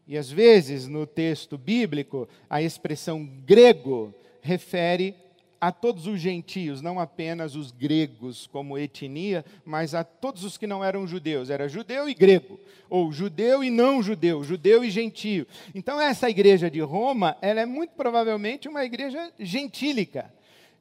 E 0.07 0.19
às 0.19 0.31
vezes, 0.31 0.87
no 0.87 1.07
texto 1.07 1.57
bíblico, 1.57 2.29
a 2.49 2.61
expressão 2.61 3.25
grego 3.25 4.15
refere 4.43 5.15
a 5.67 5.73
todos 5.73 6.07
os 6.07 6.21
gentios, 6.21 6.83
não 6.83 7.01
apenas 7.01 7.57
os 7.57 7.71
gregos 7.71 8.47
como 8.47 8.77
etnia, 8.77 9.43
mas 9.65 9.95
a 9.95 10.05
todos 10.05 10.45
os 10.45 10.59
que 10.59 10.67
não 10.67 10.85
eram 10.85 11.07
judeus. 11.07 11.49
Era 11.49 11.71
judeu 11.71 12.07
e 12.07 12.13
grego, 12.13 12.61
ou 12.91 13.11
judeu 13.11 13.65
e 13.65 13.71
não 13.71 14.03
judeu, 14.03 14.45
judeu 14.45 14.85
e 14.85 14.91
gentio. 14.91 15.47
Então 15.75 15.99
essa 15.99 16.29
igreja 16.29 16.71
de 16.71 16.81
Roma, 16.81 17.39
ela 17.41 17.63
é 17.63 17.67
muito 17.67 17.93
provavelmente 17.93 18.69
uma 18.69 18.85
igreja 18.85 19.33
gentílica 19.39 20.31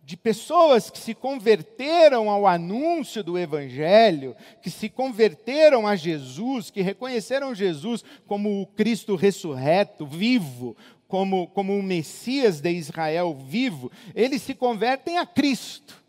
de 0.06 0.18
pessoas 0.18 0.90
que 0.90 1.00
se 1.00 1.14
converteram 1.14 2.30
ao 2.30 2.46
anúncio 2.46 3.24
do 3.24 3.40
Evangelho, 3.40 4.36
que 4.62 4.70
se 4.70 4.90
converteram 4.90 5.88
a 5.88 5.96
Jesus, 5.96 6.70
que 6.70 6.82
reconheceram 6.82 7.56
Jesus 7.56 8.04
como 8.28 8.62
o 8.62 8.68
Cristo 8.68 9.16
ressurreto, 9.16 10.06
vivo, 10.06 10.76
como, 11.14 11.46
como 11.50 11.78
o 11.78 11.84
Messias 11.84 12.60
de 12.60 12.72
Israel 12.72 13.36
vivo, 13.36 13.92
eles 14.16 14.42
se 14.42 14.56
convertem 14.56 15.20
a 15.20 15.28
Cristo. 15.28 16.04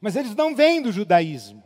Mas 0.00 0.16
eles 0.16 0.34
não 0.34 0.56
vêm 0.56 0.82
do 0.82 0.90
judaísmo. 0.90 1.62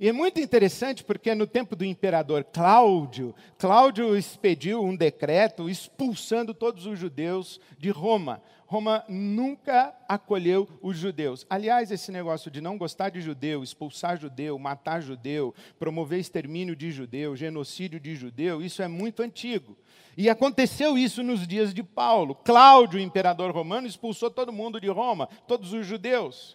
E 0.00 0.08
é 0.08 0.12
muito 0.12 0.40
interessante 0.40 1.02
porque 1.04 1.34
no 1.34 1.46
tempo 1.46 1.74
do 1.74 1.84
imperador 1.84 2.44
Cláudio, 2.44 3.34
Cláudio 3.56 4.16
expediu 4.16 4.82
um 4.82 4.96
decreto 4.96 5.68
expulsando 5.68 6.52
todos 6.52 6.86
os 6.86 6.98
judeus 6.98 7.60
de 7.78 7.90
Roma. 7.90 8.42
Roma 8.66 9.02
nunca 9.08 9.94
acolheu 10.06 10.68
os 10.82 10.98
judeus. 10.98 11.46
Aliás, 11.48 11.90
esse 11.90 12.12
negócio 12.12 12.50
de 12.50 12.60
não 12.60 12.76
gostar 12.76 13.08
de 13.08 13.18
judeu, 13.18 13.62
expulsar 13.62 14.20
judeu, 14.20 14.58
matar 14.58 15.00
judeu, 15.00 15.54
promover 15.78 16.20
extermínio 16.20 16.76
de 16.76 16.90
judeu, 16.90 17.34
genocídio 17.34 17.98
de 17.98 18.14
judeu, 18.14 18.60
isso 18.60 18.82
é 18.82 18.88
muito 18.88 19.22
antigo. 19.22 19.74
E 20.18 20.28
aconteceu 20.28 20.98
isso 20.98 21.22
nos 21.22 21.46
dias 21.46 21.72
de 21.72 21.82
Paulo. 21.82 22.34
Cláudio, 22.34 23.00
imperador 23.00 23.52
romano, 23.52 23.86
expulsou 23.86 24.30
todo 24.30 24.52
mundo 24.52 24.78
de 24.78 24.88
Roma, 24.88 25.30
todos 25.46 25.72
os 25.72 25.86
judeus. 25.86 26.54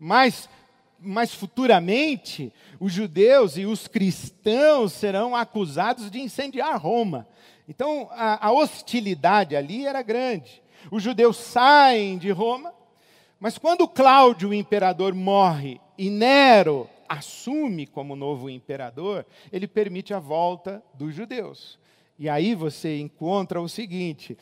Mas, 0.00 0.48
mas 1.00 1.34
futuramente, 1.34 2.52
os 2.80 2.92
judeus 2.92 3.56
e 3.56 3.66
os 3.66 3.86
cristãos 3.86 4.92
serão 4.92 5.34
acusados 5.34 6.10
de 6.10 6.20
incendiar 6.20 6.80
Roma. 6.80 7.26
Então, 7.68 8.08
a, 8.12 8.48
a 8.48 8.52
hostilidade 8.52 9.56
ali 9.56 9.86
era 9.86 10.02
grande. 10.02 10.62
Os 10.90 11.02
judeus 11.02 11.36
saem 11.36 12.18
de 12.18 12.30
Roma, 12.30 12.74
mas 13.40 13.58
quando 13.58 13.88
Cláudio, 13.88 14.50
o 14.50 14.54
imperador, 14.54 15.14
morre 15.14 15.80
e 15.96 16.10
Nero 16.10 16.88
assume 17.08 17.86
como 17.86 18.16
novo 18.16 18.48
imperador, 18.48 19.26
ele 19.52 19.68
permite 19.68 20.12
a 20.14 20.18
volta 20.18 20.82
dos 20.94 21.14
judeus. 21.14 21.78
E 22.18 22.28
aí 22.28 22.54
você 22.54 22.98
encontra 22.98 23.60
o 23.60 23.68
seguinte: 23.68 24.36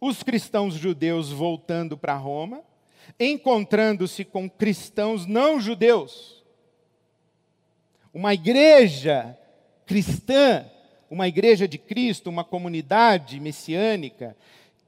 os 0.00 0.22
cristãos 0.22 0.74
judeus 0.74 1.30
voltando 1.30 1.96
para 1.96 2.16
Roma, 2.16 2.62
encontrando-se 3.18 4.24
com 4.24 4.48
cristãos 4.48 5.26
não 5.26 5.60
judeus. 5.60 6.42
Uma 8.12 8.34
igreja 8.34 9.38
cristã, 9.86 10.64
uma 11.10 11.28
igreja 11.28 11.68
de 11.68 11.78
Cristo, 11.78 12.30
uma 12.30 12.44
comunidade 12.44 13.38
messiânica, 13.40 14.36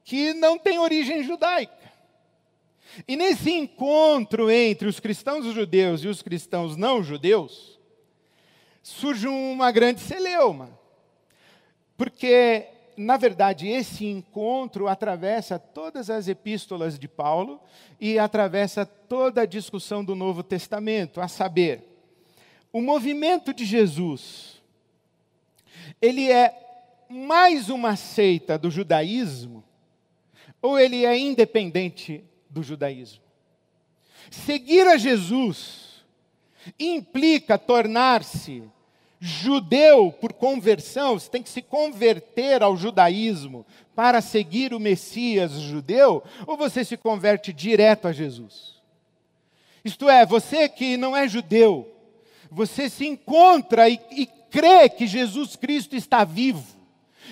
que 0.05 0.33
não 0.35 0.59
tem 0.59 0.79
origem 0.79 1.23
judaica. 1.23 1.85
E 3.09 3.17
nesse 3.17 3.51
encontro 3.51 4.51
entre 4.51 4.87
os 4.87 5.01
cristãos 5.01 5.45
judeus 5.53 6.05
e 6.05 6.09
os 6.09 6.23
cristãos 6.23 6.77
não 6.77 7.03
judeus, 7.03 7.79
surge 8.83 9.27
uma 9.27 9.73
grande 9.73 10.01
celeuma. 10.01 10.79
Porque, 11.97 12.67
na 12.97 13.17
verdade, 13.17 13.69
esse 13.69 14.07
encontro 14.07 14.89
atravessa 14.89 15.59
todas 15.59 16.11
as 16.11 16.29
epístolas 16.29 16.99
de 16.99 17.09
Paulo 17.09 17.61
e 18.01 18.19
atravessa 18.19 18.85
toda 18.85 19.43
a 19.43 19.47
discussão 19.47 20.05
do 20.05 20.15
Novo 20.15 20.43
Testamento, 20.43 21.21
a 21.21 21.29
saber, 21.29 21.83
o 22.73 22.81
movimento 22.81 23.55
de 23.55 23.65
Jesus, 23.65 24.63
ele 26.01 26.31
é 26.31 26.53
mais 27.09 27.69
uma 27.69 27.97
seita 27.97 28.59
do 28.59 28.71
judaísmo 28.71 29.63
ou 30.61 30.79
ele 30.79 31.05
é 31.05 31.17
independente 31.17 32.25
do 32.49 32.63
judaísmo? 32.63 33.23
Seguir 34.31 34.87
a 34.87 34.97
Jesus 34.97 36.05
implica 36.79 37.59
tornar-se 37.59 38.65
judeu 39.27 40.13
por 40.13 40.35
conversão, 40.35 41.19
você 41.19 41.31
tem 41.31 41.43
que 41.43 41.49
se 41.49 41.63
converter 41.63 42.63
ao 42.63 42.77
judaísmo 42.77 43.65
para 43.97 44.21
seguir 44.21 44.75
o 44.75 44.79
Messias 44.79 45.53
judeu, 45.53 46.23
ou 46.47 46.59
você 46.59 46.85
se 46.85 46.95
converte 46.95 47.51
direto 47.51 48.07
a 48.07 48.13
Jesus? 48.13 48.75
Isto 49.83 50.11
é, 50.11 50.27
você 50.27 50.69
que 50.69 50.99
não 50.99 51.17
é 51.17 51.27
judeu, 51.27 51.91
você 52.51 52.91
se 52.91 53.07
encontra 53.07 53.89
e, 53.89 53.99
e 54.11 54.27
crê 54.51 54.91
que 54.91 55.07
Jesus 55.07 55.57
Cristo 55.57 55.97
está 55.97 56.23
vivo 56.23 56.84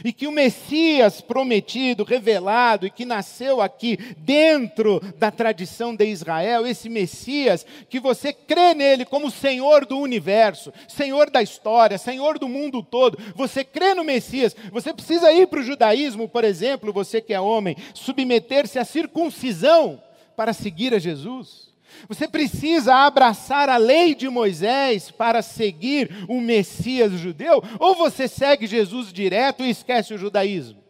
e 0.04 0.12
que 0.12 0.26
o 0.26 0.32
Messias 0.32 1.20
prometido, 1.20 2.04
revelado 2.04 2.86
e 2.86 2.90
que 2.90 3.04
nasceu 3.04 3.60
aqui 3.60 3.98
dentro 4.18 5.00
da 5.18 5.30
tradição 5.30 5.94
de 5.94 6.06
Israel, 6.06 6.66
esse 6.66 6.88
Messias, 6.88 7.66
que 7.88 8.00
você 8.00 8.32
crê 8.32 8.74
nele 8.74 9.04
como 9.04 9.30
Senhor 9.30 9.86
do 9.86 9.98
universo, 9.98 10.72
Senhor 10.88 11.30
da 11.30 11.42
história, 11.42 11.98
Senhor 11.98 12.38
do 12.38 12.48
mundo 12.48 12.82
todo, 12.82 13.18
você 13.34 13.64
crê 13.64 13.94
no 13.94 14.04
Messias, 14.04 14.54
você 14.70 14.92
precisa 14.92 15.32
ir 15.32 15.46
para 15.46 15.60
o 15.60 15.64
judaísmo, 15.64 16.28
por 16.28 16.44
exemplo, 16.44 16.92
você 16.92 17.20
que 17.20 17.34
é 17.34 17.40
homem, 17.40 17.76
submeter-se 17.94 18.78
à 18.78 18.84
circuncisão 18.84 20.02
para 20.36 20.52
seguir 20.52 20.94
a 20.94 20.98
Jesus. 20.98 21.71
Você 22.08 22.28
precisa 22.28 22.94
abraçar 22.94 23.68
a 23.68 23.76
lei 23.76 24.14
de 24.14 24.28
Moisés 24.28 25.10
para 25.10 25.42
seguir 25.42 26.10
o 26.28 26.40
Messias 26.40 27.12
judeu? 27.12 27.62
Ou 27.78 27.94
você 27.94 28.26
segue 28.28 28.66
Jesus 28.66 29.12
direto 29.12 29.64
e 29.64 29.70
esquece 29.70 30.14
o 30.14 30.18
judaísmo? 30.18 30.82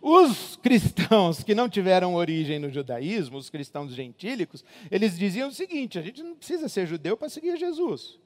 Os 0.00 0.56
cristãos 0.56 1.42
que 1.42 1.54
não 1.54 1.68
tiveram 1.68 2.14
origem 2.14 2.58
no 2.58 2.70
judaísmo, 2.70 3.38
os 3.38 3.50
cristãos 3.50 3.94
gentílicos, 3.94 4.64
eles 4.90 5.18
diziam 5.18 5.48
o 5.48 5.52
seguinte: 5.52 5.98
a 5.98 6.02
gente 6.02 6.22
não 6.22 6.36
precisa 6.36 6.68
ser 6.68 6.86
judeu 6.86 7.16
para 7.16 7.28
seguir 7.28 7.56
Jesus. 7.56 8.18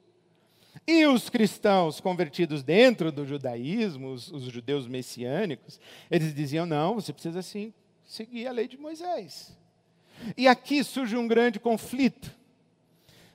E 0.85 1.05
os 1.05 1.29
cristãos 1.29 1.99
convertidos 1.99 2.63
dentro 2.63 3.11
do 3.11 3.25
judaísmo, 3.25 4.11
os, 4.11 4.31
os 4.31 4.43
judeus 4.43 4.87
messiânicos, 4.87 5.79
eles 6.11 6.33
diziam: 6.33 6.65
não, 6.65 6.95
você 6.95 7.11
precisa 7.11 7.41
sim 7.41 7.73
seguir 8.03 8.47
a 8.47 8.51
lei 8.51 8.67
de 8.67 8.77
Moisés. 8.77 9.57
E 10.35 10.47
aqui 10.47 10.83
surge 10.83 11.15
um 11.15 11.27
grande 11.27 11.59
conflito. 11.59 12.31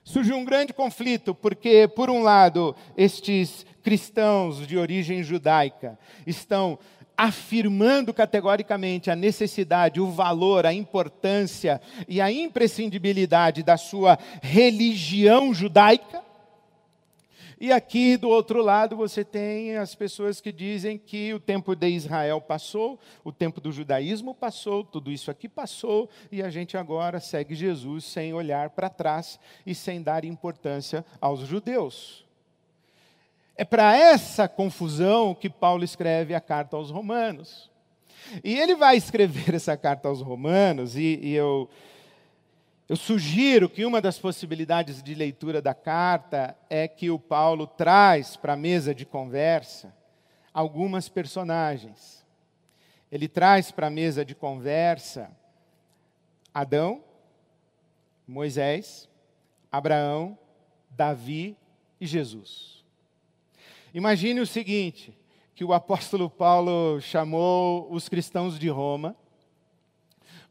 Surge 0.03 0.33
um 0.33 0.43
grande 0.43 0.73
conflito, 0.73 1.33
porque, 1.33 1.87
por 1.87 2.09
um 2.09 2.21
lado, 2.21 2.75
estes 2.97 3.65
cristãos 3.81 4.67
de 4.67 4.77
origem 4.77 5.23
judaica 5.23 5.97
estão 6.27 6.77
afirmando 7.17 8.13
categoricamente 8.13 9.09
a 9.09 9.15
necessidade, 9.15 10.01
o 10.01 10.11
valor, 10.11 10.65
a 10.65 10.73
importância 10.73 11.79
e 12.07 12.19
a 12.19 12.31
imprescindibilidade 12.31 13.63
da 13.63 13.77
sua 13.77 14.17
religião 14.41 15.53
judaica, 15.53 16.21
e 17.63 17.71
aqui 17.71 18.17
do 18.17 18.27
outro 18.27 18.61
lado 18.61 18.93
você 18.93 19.23
tem 19.23 19.77
as 19.77 19.95
pessoas 19.95 20.41
que 20.41 20.51
dizem 20.51 20.97
que 20.97 21.33
o 21.33 21.39
tempo 21.39 21.73
de 21.73 21.87
Israel 21.87 22.41
passou, 22.41 22.99
o 23.23 23.31
tempo 23.31 23.61
do 23.61 23.71
judaísmo 23.71 24.35
passou, 24.35 24.83
tudo 24.83 25.09
isso 25.09 25.31
aqui 25.31 25.47
passou 25.47 26.09
e 26.29 26.43
a 26.43 26.49
gente 26.49 26.75
agora 26.75 27.21
segue 27.21 27.55
Jesus 27.55 28.03
sem 28.03 28.33
olhar 28.33 28.71
para 28.71 28.89
trás 28.89 29.39
e 29.65 29.73
sem 29.73 30.01
dar 30.01 30.25
importância 30.25 31.05
aos 31.21 31.39
judeus. 31.47 32.25
É 33.55 33.63
para 33.63 33.95
essa 33.95 34.45
confusão 34.45 35.33
que 35.33 35.49
Paulo 35.49 35.85
escreve 35.85 36.35
a 36.35 36.41
carta 36.41 36.75
aos 36.75 36.91
Romanos. 36.91 37.71
E 38.43 38.59
ele 38.59 38.75
vai 38.75 38.97
escrever 38.97 39.55
essa 39.55 39.77
carta 39.77 40.09
aos 40.09 40.19
Romanos, 40.19 40.97
e, 40.97 41.17
e 41.23 41.33
eu 41.33 41.69
eu 42.87 42.95
sugiro 42.95 43.69
que 43.69 43.85
uma 43.85 44.01
das 44.01 44.19
possibilidades 44.19 45.01
de 45.01 45.15
leitura 45.15 45.61
da 45.61 45.73
carta 45.73 46.57
é 46.69 46.87
que 46.87 47.09
o 47.09 47.17
Paulo 47.17 47.65
traz 47.65 48.35
para 48.35 48.53
a 48.53 48.57
mesa 48.57 48.93
de 48.93 49.05
conversa 49.05 49.95
algumas 50.53 51.07
personagens. 51.07 52.25
Ele 53.11 53.27
traz 53.27 53.71
para 53.71 53.87
a 53.87 53.91
mesa 53.91 54.25
de 54.25 54.35
conversa 54.35 55.31
Adão, 56.53 57.03
Moisés, 58.27 59.09
Abraão, 59.71 60.37
Davi 60.89 61.57
e 61.99 62.05
Jesus. 62.05 62.83
Imagine 63.93 64.41
o 64.41 64.47
seguinte: 64.47 65.17
que 65.55 65.63
o 65.63 65.73
apóstolo 65.73 66.29
Paulo 66.29 66.99
chamou 66.99 67.87
os 67.91 68.09
cristãos 68.09 68.59
de 68.59 68.67
Roma, 68.67 69.15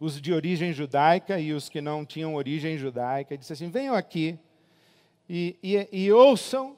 os 0.03 0.21
de 0.21 0.33
origem 0.33 0.73
judaica 0.73 1.38
e 1.38 1.53
os 1.53 1.69
que 1.69 1.81
não 1.81 2.05
tinham 2.05 2.35
origem 2.35 2.77
judaica, 2.77 3.38
disse 3.38 3.53
assim: 3.53 3.71
venham 3.71 3.95
aqui 3.95 4.37
e, 5.29 5.57
e, 5.62 5.88
e 5.93 6.12
ouçam 6.12 6.77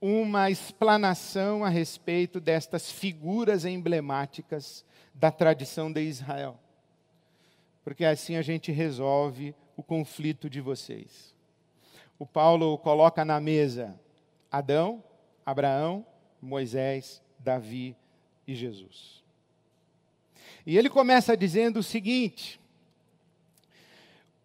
uma 0.00 0.50
explanação 0.50 1.64
a 1.64 1.68
respeito 1.68 2.40
destas 2.40 2.90
figuras 2.90 3.64
emblemáticas 3.64 4.84
da 5.14 5.30
tradição 5.30 5.92
de 5.92 6.02
Israel. 6.02 6.58
Porque 7.84 8.04
assim 8.04 8.34
a 8.34 8.42
gente 8.42 8.72
resolve 8.72 9.54
o 9.76 9.82
conflito 9.82 10.50
de 10.50 10.60
vocês. 10.60 11.32
O 12.18 12.26
Paulo 12.26 12.76
coloca 12.76 13.24
na 13.24 13.40
mesa 13.40 13.94
Adão, 14.50 15.02
Abraão, 15.46 16.04
Moisés, 16.40 17.22
Davi 17.38 17.96
e 18.48 18.54
Jesus. 18.56 19.21
E 20.66 20.78
ele 20.78 20.88
começa 20.88 21.36
dizendo 21.36 21.78
o 21.78 21.82
seguinte: 21.82 22.60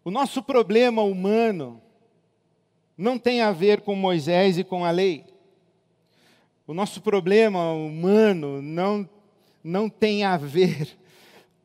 o 0.03 0.11
nosso 0.11 0.41
problema 0.41 1.01
humano 1.01 1.81
não 2.97 3.19
tem 3.19 3.41
a 3.41 3.51
ver 3.51 3.81
com 3.81 3.95
Moisés 3.95 4.57
e 4.57 4.63
com 4.63 4.83
a 4.83 4.91
lei. 4.91 5.25
O 6.65 6.73
nosso 6.73 7.01
problema 7.01 7.71
humano 7.71 8.61
não, 8.61 9.09
não 9.63 9.89
tem 9.89 10.23
a 10.23 10.35
ver 10.35 10.97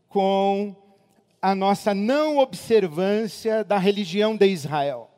com 0.08 0.76
a 1.40 1.54
nossa 1.54 1.94
não 1.94 2.38
observância 2.38 3.64
da 3.64 3.78
religião 3.78 4.36
de 4.36 4.46
Israel. 4.46 5.10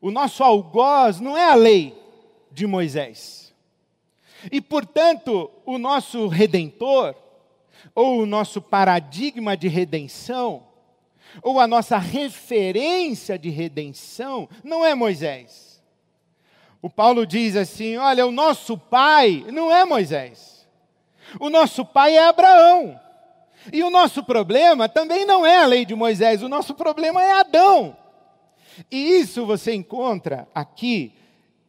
O 0.00 0.10
nosso 0.10 0.42
algoz 0.44 1.20
não 1.20 1.36
é 1.36 1.50
a 1.50 1.54
lei 1.54 1.94
de 2.52 2.66
Moisés. 2.66 3.52
E, 4.50 4.60
portanto, 4.60 5.50
o 5.66 5.76
nosso 5.76 6.28
redentor, 6.28 7.14
ou 7.94 8.20
o 8.20 8.26
nosso 8.26 8.60
paradigma 8.60 9.56
de 9.56 9.68
redenção, 9.68 10.66
ou 11.42 11.60
a 11.60 11.66
nossa 11.66 11.98
referência 11.98 13.38
de 13.38 13.50
redenção, 13.50 14.48
não 14.64 14.84
é 14.84 14.94
Moisés. 14.94 15.82
O 16.80 16.88
Paulo 16.88 17.26
diz 17.26 17.56
assim: 17.56 17.96
olha, 17.96 18.26
o 18.26 18.30
nosso 18.30 18.78
pai 18.78 19.44
não 19.52 19.70
é 19.70 19.84
Moisés. 19.84 20.66
O 21.38 21.50
nosso 21.50 21.84
pai 21.84 22.16
é 22.16 22.26
Abraão. 22.26 22.98
E 23.72 23.82
o 23.82 23.90
nosso 23.90 24.22
problema 24.22 24.88
também 24.88 25.26
não 25.26 25.44
é 25.44 25.58
a 25.58 25.66
lei 25.66 25.84
de 25.84 25.94
Moisés, 25.94 26.42
o 26.42 26.48
nosso 26.48 26.74
problema 26.74 27.22
é 27.22 27.32
Adão. 27.32 27.96
E 28.90 28.96
isso 28.96 29.44
você 29.44 29.74
encontra 29.74 30.48
aqui 30.54 31.12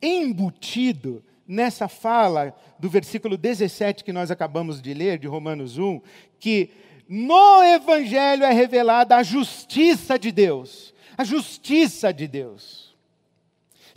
embutido 0.01 1.23
nessa 1.49 1.89
fala 1.89 2.55
do 2.77 2.89
versículo 2.89 3.35
17 3.35 4.03
que 4.03 4.13
nós 4.13 4.31
acabamos 4.31 4.81
de 4.81 4.93
ler, 4.93 5.17
de 5.17 5.27
Romanos 5.27 5.77
1, 5.77 5.99
que 6.39 6.69
no 7.09 7.63
Evangelho 7.63 8.45
é 8.45 8.53
revelada 8.53 9.17
a 9.17 9.23
justiça 9.23 10.17
de 10.17 10.31
Deus. 10.31 10.93
A 11.17 11.25
justiça 11.25 12.13
de 12.13 12.27
Deus 12.27 12.89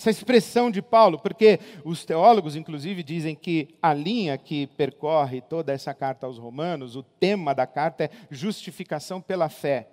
essa 0.02 0.10
expressão 0.10 0.68
de 0.68 0.82
Paulo, 0.82 1.18
porque 1.18 1.60
os 1.84 2.04
teólogos, 2.04 2.56
inclusive, 2.56 3.04
dizem 3.04 3.36
que 3.36 3.68
a 3.80 3.94
linha 3.94 4.36
que 4.36 4.66
percorre 4.66 5.40
toda 5.40 5.72
essa 5.72 5.94
carta 5.94 6.26
aos 6.26 6.38
Romanos, 6.38 6.96
o 6.96 7.02
tema 7.02 7.54
da 7.54 7.66
carta 7.66 8.04
é 8.04 8.10
justificação 8.28 9.20
pela 9.20 9.48
fé. 9.48 9.88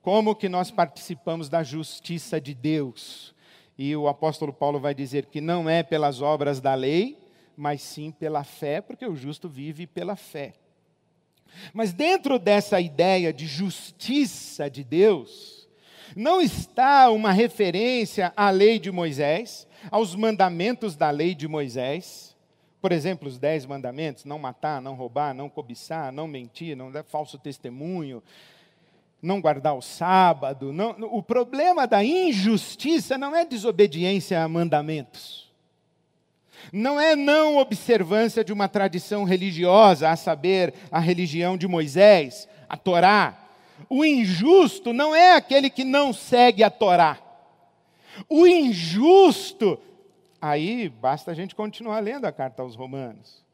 Como 0.00 0.34
que 0.34 0.48
nós 0.48 0.70
participamos 0.70 1.48
da 1.48 1.62
justiça 1.62 2.40
de 2.40 2.54
Deus? 2.54 3.34
E 3.78 3.94
o 3.94 4.08
apóstolo 4.08 4.52
Paulo 4.52 4.80
vai 4.80 4.94
dizer 4.94 5.26
que 5.26 5.40
não 5.40 5.68
é 5.68 5.82
pelas 5.82 6.22
obras 6.22 6.60
da 6.60 6.74
lei, 6.74 7.18
mas 7.56 7.82
sim 7.82 8.10
pela 8.10 8.44
fé, 8.44 8.80
porque 8.80 9.06
o 9.06 9.16
justo 9.16 9.48
vive 9.48 9.86
pela 9.86 10.16
fé. 10.16 10.54
Mas 11.72 11.92
dentro 11.92 12.38
dessa 12.38 12.80
ideia 12.80 13.32
de 13.32 13.46
justiça 13.46 14.68
de 14.70 14.82
Deus, 14.84 15.68
não 16.14 16.40
está 16.40 17.10
uma 17.10 17.32
referência 17.32 18.32
à 18.36 18.50
lei 18.50 18.78
de 18.78 18.90
Moisés, 18.90 19.66
aos 19.90 20.14
mandamentos 20.14 20.96
da 20.96 21.10
lei 21.10 21.34
de 21.34 21.48
Moisés. 21.48 22.36
Por 22.80 22.92
exemplo, 22.92 23.28
os 23.28 23.38
dez 23.38 23.66
mandamentos: 23.66 24.24
não 24.24 24.38
matar, 24.38 24.80
não 24.80 24.94
roubar, 24.94 25.34
não 25.34 25.48
cobiçar, 25.48 26.12
não 26.12 26.28
mentir, 26.28 26.76
não 26.76 26.90
dar 26.90 27.04
falso 27.04 27.38
testemunho, 27.38 28.22
não 29.22 29.40
guardar 29.40 29.74
o 29.76 29.82
sábado. 29.82 30.72
Não, 30.72 30.90
o 31.12 31.22
problema 31.22 31.86
da 31.86 32.04
injustiça 32.04 33.16
não 33.16 33.34
é 33.34 33.44
desobediência 33.44 34.42
a 34.42 34.48
mandamentos. 34.48 35.46
Não 36.72 37.00
é 37.00 37.14
não 37.14 37.58
observância 37.58 38.44
de 38.44 38.52
uma 38.52 38.68
tradição 38.68 39.24
religiosa, 39.24 40.10
a 40.10 40.16
saber, 40.16 40.74
a 40.90 40.98
religião 40.98 41.56
de 41.56 41.68
Moisés, 41.68 42.48
a 42.68 42.76
Torá. 42.76 43.38
O 43.88 44.04
injusto 44.04 44.92
não 44.92 45.14
é 45.14 45.34
aquele 45.34 45.70
que 45.70 45.84
não 45.84 46.12
segue 46.12 46.62
a 46.62 46.70
Torá. 46.70 47.18
O 48.28 48.46
injusto, 48.46 49.78
aí 50.40 50.88
basta 50.88 51.30
a 51.30 51.34
gente 51.34 51.54
continuar 51.54 52.00
lendo 52.00 52.24
a 52.24 52.32
carta 52.32 52.62
aos 52.62 52.74
Romanos. 52.74 53.44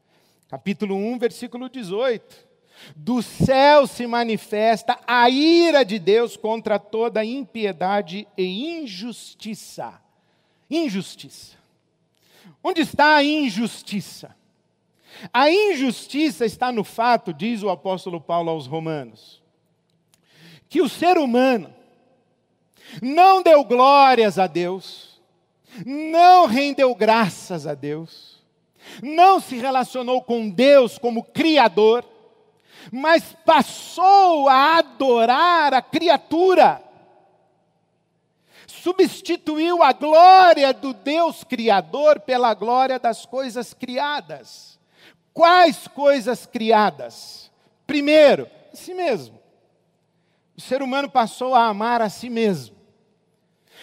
Capítulo 0.49 0.95
1, 0.95 1.19
versículo 1.19 1.69
18. 1.69 2.52
Do 2.95 3.21
céu 3.21 3.87
se 3.87 4.05
manifesta 4.05 4.99
a 5.07 5.29
ira 5.29 5.83
de 5.83 5.99
Deus 5.99 6.35
contra 6.35 6.77
toda 6.77 7.23
impiedade 7.23 8.27
e 8.37 8.79
injustiça. 8.79 10.01
Injustiça. 10.69 11.57
Onde 12.63 12.81
está 12.81 13.15
a 13.15 13.23
injustiça? 13.23 14.35
A 15.31 15.49
injustiça 15.49 16.45
está 16.45 16.71
no 16.71 16.83
fato, 16.83 17.33
diz 17.33 17.61
o 17.63 17.69
apóstolo 17.69 18.19
Paulo 18.19 18.49
aos 18.49 18.65
Romanos, 18.65 19.41
que 20.67 20.81
o 20.81 20.89
ser 20.89 21.17
humano 21.17 21.73
não 23.01 23.41
deu 23.41 23.63
glórias 23.63 24.39
a 24.39 24.47
Deus, 24.47 25.21
não 25.85 26.45
rendeu 26.45 26.93
graças 26.95 27.67
a 27.67 27.73
Deus, 27.73 28.41
não 29.01 29.39
se 29.39 29.55
relacionou 29.57 30.21
com 30.21 30.49
Deus 30.49 30.97
como 30.97 31.23
Criador, 31.23 32.05
mas 32.91 33.35
passou 33.45 34.47
a 34.49 34.77
adorar 34.77 35.73
a 35.73 35.81
criatura. 35.81 36.81
Substituiu 38.67 39.81
a 39.81 39.93
glória 39.93 40.73
do 40.73 40.93
Deus 40.93 41.43
Criador 41.43 42.19
pela 42.19 42.53
glória 42.53 42.99
das 42.99 43.25
coisas 43.25 43.73
criadas. 43.73 44.79
Quais 45.33 45.87
coisas 45.87 46.45
criadas? 46.45 47.51
Primeiro, 47.85 48.49
a 48.71 48.75
si 48.75 48.93
mesmo 48.93 49.43
o 50.55 50.61
ser 50.61 50.81
humano 50.81 51.09
passou 51.09 51.55
a 51.55 51.65
amar 51.65 52.01
a 52.01 52.09
si 52.09 52.29
mesmo. 52.29 52.75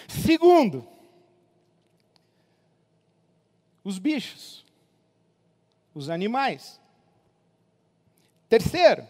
Segundo, 0.09 0.87
os 3.83 3.99
bichos, 3.99 4.65
os 5.95 6.09
animais. 6.09 6.80
Terceiro, 8.51 9.07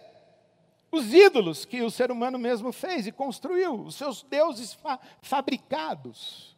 os 0.92 1.14
ídolos 1.14 1.64
que 1.64 1.81
o 1.81 1.90
ser 1.90 2.12
humano 2.12 2.38
mesmo 2.38 2.72
fez 2.72 3.07
e 3.07 3.12
construiu, 3.12 3.74
os 3.74 3.94
seus 3.94 4.22
deuses 4.22 4.74
fa 4.74 5.00
fabricados. 5.22 6.55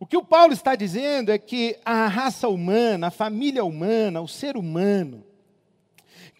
O 0.00 0.04
que 0.04 0.16
o 0.16 0.24
Paulo 0.24 0.52
está 0.52 0.74
dizendo 0.74 1.30
é 1.30 1.38
que 1.38 1.78
a 1.84 2.08
raça 2.08 2.48
humana, 2.48 3.06
a 3.06 3.10
família 3.12 3.64
humana, 3.64 4.20
o 4.20 4.26
ser 4.26 4.56
humano, 4.56 5.24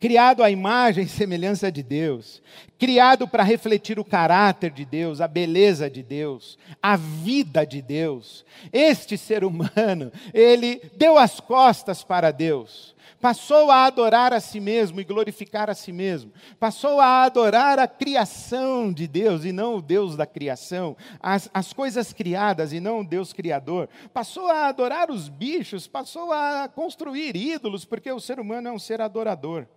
criado 0.01 0.43
à 0.43 0.51
imagem 0.51 1.05
e 1.05 1.09
semelhança 1.09 1.71
de 1.71 1.85
Deus, 1.85 2.43
criado 2.83 3.29
para 3.29 3.45
refletir 3.45 4.01
o 4.01 4.05
caráter 4.05 4.73
de 4.73 4.85
Deus, 4.85 5.21
a 5.21 5.29
beleza 5.29 5.89
de 5.89 6.03
Deus, 6.03 6.59
a 6.83 6.97
vida 6.97 7.65
de 7.65 7.81
Deus. 7.81 8.45
Este 8.73 9.17
ser 9.17 9.45
humano, 9.45 10.11
ele 10.35 10.83
deu 10.97 11.17
as 11.17 11.39
costas 11.39 12.03
para 12.03 12.33
Deus, 12.33 12.93
passou 13.21 13.71
a 13.71 13.85
adorar 13.85 14.33
a 14.33 14.41
si 14.41 14.59
mesmo 14.59 15.01
e 15.01 15.05
glorificar 15.05 15.71
a 15.71 15.75
si 15.75 15.93
mesmo, 15.93 16.33
passou 16.59 16.99
a 17.01 17.23
adorar 17.23 17.79
a 17.79 17.87
criação 17.87 18.93
de 18.93 19.07
Deus 19.07 19.45
e 19.45 19.53
não 19.53 19.77
o 19.77 19.81
Deus 19.81 20.17
da 20.17 20.27
criação, 20.27 20.97
as, 21.21 21.49
as 21.55 21.73
coisas 21.73 22.13
criadas 22.13 22.73
e 22.73 22.81
não 22.81 23.03
o 23.03 23.07
Deus 23.07 23.33
criador, 23.33 23.89
passou 24.13 24.49
a 24.49 24.67
adorar 24.67 25.09
os 25.09 25.29
bichos, 25.29 25.87
passou 25.87 26.33
a 26.33 26.69
construir 26.69 27.37
ídolos, 27.37 27.85
porque 27.85 28.11
o 28.11 28.19
ser 28.19 28.41
humano 28.41 28.67
é 28.67 28.73
um 28.73 28.79
ser 28.81 29.01
adorador. 29.01 29.69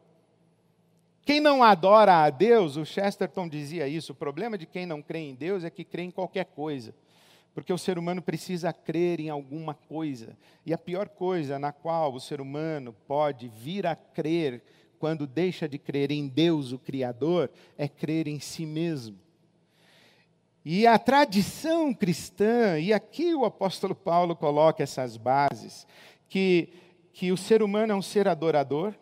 Quem 1.26 1.40
não 1.40 1.64
adora 1.64 2.24
a 2.24 2.30
Deus, 2.30 2.78
o 2.78 2.86
Chesterton 2.86 3.50
dizia 3.50 3.88
isso, 3.88 4.12
o 4.12 4.16
problema 4.16 4.60
de 4.60 4.68
quem 4.68 4.86
não 4.86 5.02
crê 5.02 5.20
em 5.20 5.34
Deus 5.34 5.64
é 5.64 5.72
que 5.72 5.84
crê 5.84 6.04
em 6.04 6.12
qualquer 6.12 6.46
coisa. 6.46 6.94
Porque 7.52 7.74
o 7.74 7.78
ser 7.80 7.98
humano 7.98 8.22
precisa 8.22 8.72
crer 8.72 9.20
em 9.20 9.30
alguma 9.30 9.74
coisa. 9.74 10.38
E 10.64 10.72
a 10.72 10.78
pior 10.78 11.10
coisa 11.10 11.58
na 11.58 11.72
qual 11.72 12.14
o 12.14 12.20
ser 12.20 12.40
humano 12.40 12.94
pode 13.08 13.48
vir 13.48 13.88
a 13.88 13.96
crer 13.96 14.62
quando 15.00 15.26
deixa 15.26 15.68
de 15.68 15.80
crer 15.80 16.12
em 16.12 16.28
Deus, 16.28 16.72
o 16.72 16.78
Criador, 16.78 17.50
é 17.76 17.88
crer 17.88 18.28
em 18.28 18.40
si 18.40 18.66
mesmo. 18.66 19.18
E 20.64 20.86
a 20.86 21.00
tradição 21.00 21.92
cristã, 21.94 22.80
e 22.80 22.94
aqui 22.94 23.34
o 23.34 23.46
apóstolo 23.46 23.96
Paulo 23.96 24.36
coloca 24.36 24.84
essas 24.84 25.18
bases, 25.18 25.88
que, 26.30 26.70
que 27.14 27.32
o 27.32 27.38
ser 27.38 27.64
humano 27.64 27.94
é 27.94 27.96
um 27.96 28.02
ser 28.02 28.28
adorador, 28.28 28.94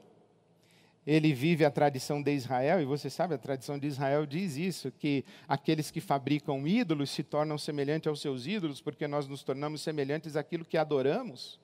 ele 1.06 1.34
vive 1.34 1.66
a 1.66 1.72
tradição 1.72 2.22
de 2.22 2.34
Israel, 2.34 2.82
e 2.82 2.86
você 2.86 3.10
sabe, 3.10 3.36
a 3.36 3.38
tradição 3.38 3.78
de 3.78 3.88
Israel 3.88 4.26
diz 4.26 4.56
isso, 4.56 4.92
que 4.92 5.26
aqueles 5.48 5.92
que 5.92 6.00
fabricam 6.00 6.66
ídolos 6.68 7.10
se 7.10 7.24
tornam 7.24 7.58
semelhantes 7.58 8.08
aos 8.08 8.22
seus 8.22 8.48
ídolos, 8.48 8.82
porque 8.82 9.08
nós 9.08 9.28
nos 9.28 9.44
tornamos 9.44 9.82
semelhantes 9.82 10.36
àquilo 10.36 10.64
que 10.66 10.78
adoramos. 10.78 11.60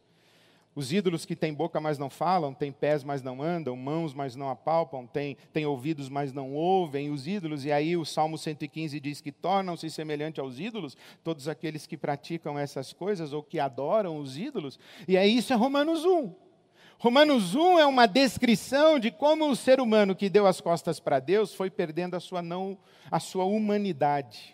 Os 0.75 0.93
ídolos 0.93 1.25
que 1.25 1.35
têm 1.35 1.53
boca, 1.53 1.79
mas 1.81 1.97
não 1.97 2.09
falam, 2.09 2.53
têm 2.53 2.71
pés, 2.71 3.03
mas 3.03 3.21
não 3.21 3.41
andam, 3.41 3.75
mãos, 3.75 4.13
mas 4.13 4.35
não 4.35 4.49
apalpam, 4.49 5.05
têm, 5.07 5.35
têm 5.51 5.65
ouvidos, 5.65 6.07
mas 6.09 6.31
não 6.31 6.53
ouvem. 6.53 7.09
Os 7.09 7.27
ídolos, 7.27 7.65
e 7.65 7.71
aí 7.71 7.97
o 7.97 8.05
Salmo 8.05 8.37
115 8.37 8.99
diz 8.99 9.19
que 9.19 9.31
tornam-se 9.31 9.89
semelhantes 9.89 10.39
aos 10.39 10.59
ídolos, 10.59 10.95
todos 11.23 11.47
aqueles 11.47 11.87
que 11.87 11.97
praticam 11.97 12.57
essas 12.57 12.93
coisas 12.93 13.33
ou 13.33 13.41
que 13.41 13.59
adoram 13.59 14.19
os 14.19 14.37
ídolos. 14.37 14.79
E 15.07 15.17
aí 15.17 15.35
isso 15.35 15.51
é 15.51 15.55
Romanos 15.55 16.05
1. 16.05 16.48
Romanos 16.99 17.55
1 17.55 17.79
é 17.79 17.85
uma 17.85 18.05
descrição 18.05 18.99
de 18.99 19.09
como 19.09 19.49
o 19.49 19.55
ser 19.55 19.79
humano 19.79 20.13
que 20.13 20.29
deu 20.29 20.45
as 20.45 20.59
costas 20.59 20.99
para 20.99 21.21
Deus 21.21 21.53
foi 21.53 21.69
perdendo 21.69 22.15
a 22.15 22.19
sua, 22.19 22.41
não, 22.41 22.77
a 23.09 23.21
sua 23.21 23.45
humanidade. 23.45 24.53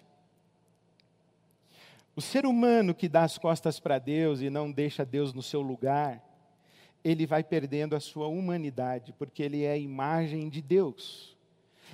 O 2.15 2.21
ser 2.21 2.45
humano 2.45 2.93
que 2.93 3.09
dá 3.09 3.23
as 3.23 3.39
costas 3.39 3.79
para 3.79 3.97
Deus 3.97 4.41
e 4.41 4.51
não 4.51 4.71
deixa 4.71 5.03
Deus 5.03 5.33
no 5.33 5.41
seu 5.41 5.59
lugar, 5.59 6.23
ele 7.03 7.25
vai 7.25 7.43
perdendo 7.43 7.95
a 7.95 7.99
sua 7.99 8.27
humanidade, 8.27 9.11
porque 9.17 9.41
ele 9.41 9.63
é 9.63 9.71
a 9.71 9.77
imagem 9.77 10.47
de 10.47 10.61
Deus. 10.61 11.35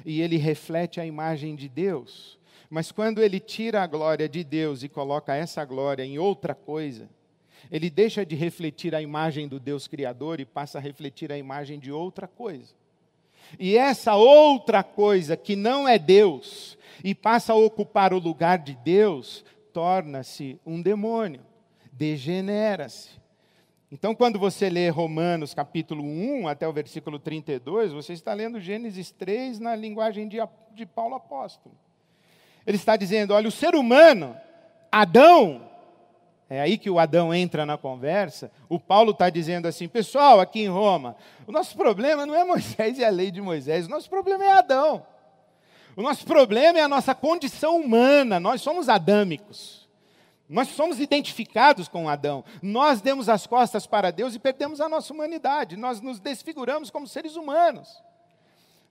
E 0.06 0.20
ele 0.20 0.36
reflete 0.36 1.00
a 1.00 1.06
imagem 1.06 1.56
de 1.56 1.70
Deus. 1.70 2.38
Mas 2.70 2.92
quando 2.92 3.24
ele 3.24 3.40
tira 3.40 3.82
a 3.82 3.88
glória 3.88 4.28
de 4.28 4.44
Deus 4.44 4.84
e 4.84 4.90
coloca 4.90 5.34
essa 5.34 5.64
glória 5.64 6.04
em 6.04 6.20
outra 6.20 6.54
coisa, 6.54 7.10
ele 7.70 7.90
deixa 7.90 8.26
de 8.26 8.36
refletir 8.36 8.96
a 8.96 9.02
imagem 9.02 9.48
do 9.48 9.60
Deus 9.60 9.88
Criador 9.88 10.40
e 10.40 10.46
passa 10.46 10.78
a 10.78 10.82
refletir 10.82 11.32
a 11.32 11.38
imagem 11.38 11.80
de 11.80 11.92
outra 11.92 12.28
coisa. 12.28 12.74
E 13.60 13.78
essa 13.78 14.16
outra 14.16 14.84
coisa 14.84 15.36
que 15.36 15.56
não 15.56 15.88
é 15.88 16.00
Deus 16.00 16.78
e 17.04 17.14
passa 17.14 17.54
a 17.54 17.56
ocupar 17.56 18.14
o 18.14 18.20
lugar 18.20 18.60
de 18.60 18.76
Deus, 18.76 19.44
torna-se 19.74 20.60
um 20.66 20.82
demônio, 20.82 21.42
degenera-se. 21.92 23.22
Então, 23.92 24.16
quando 24.16 24.40
você 24.40 24.70
lê 24.70 24.88
Romanos 24.88 25.54
capítulo 25.54 26.02
1 26.02 26.48
até 26.48 26.66
o 26.66 26.72
versículo 26.72 27.20
32, 27.20 27.92
você 27.92 28.14
está 28.14 28.34
lendo 28.34 28.60
Gênesis 28.60 29.12
3 29.12 29.60
na 29.60 29.76
linguagem 29.76 30.30
de, 30.30 30.38
de 30.74 30.86
Paulo 30.86 31.16
apóstolo. 31.16 31.76
Ele 32.66 32.78
está 32.78 32.96
dizendo: 32.96 33.34
olha, 33.34 33.50
o 33.50 33.52
ser 33.52 33.76
humano, 33.76 34.38
Adão, 34.90 35.70
é 36.52 36.60
aí 36.60 36.78
que 36.78 36.90
o 36.90 37.00
Adão 37.00 37.34
entra 37.34 37.66
na 37.66 37.78
conversa. 37.78 38.52
O 38.68 38.78
Paulo 38.78 39.12
está 39.12 39.30
dizendo 39.30 39.70
assim: 39.70 39.88
pessoal, 39.88 40.42
aqui 40.42 40.60
em 40.60 40.68
Roma, 40.68 41.16
o 41.48 41.52
nosso 41.52 41.78
problema 41.78 42.26
não 42.26 42.36
é 42.36 42.44
Moisés 42.44 42.98
e 43.00 43.06
a 43.06 43.10
lei 43.10 43.32
de 43.32 43.40
Moisés, 43.40 43.88
o 43.88 43.90
nosso 43.90 44.10
problema 44.10 44.44
é 44.44 44.52
Adão. 44.52 45.06
O 45.96 46.02
nosso 46.02 46.26
problema 46.26 46.78
é 46.78 46.82
a 46.82 46.90
nossa 46.90 47.16
condição 47.16 47.80
humana, 47.80 48.38
nós 48.38 48.62
somos 48.62 48.90
adâmicos. 48.90 49.88
Nós 50.50 50.68
somos 50.68 51.00
identificados 51.00 51.88
com 51.88 52.10
Adão. 52.10 52.44
Nós 52.62 53.00
demos 53.00 53.30
as 53.30 53.48
costas 53.48 53.88
para 53.88 54.12
Deus 54.12 54.36
e 54.36 54.40
perdemos 54.40 54.82
a 54.82 54.90
nossa 54.90 55.14
humanidade. 55.14 55.78
Nós 55.78 56.02
nos 56.02 56.20
desfiguramos 56.20 56.90
como 56.90 57.08
seres 57.08 57.38
humanos. 57.38 57.88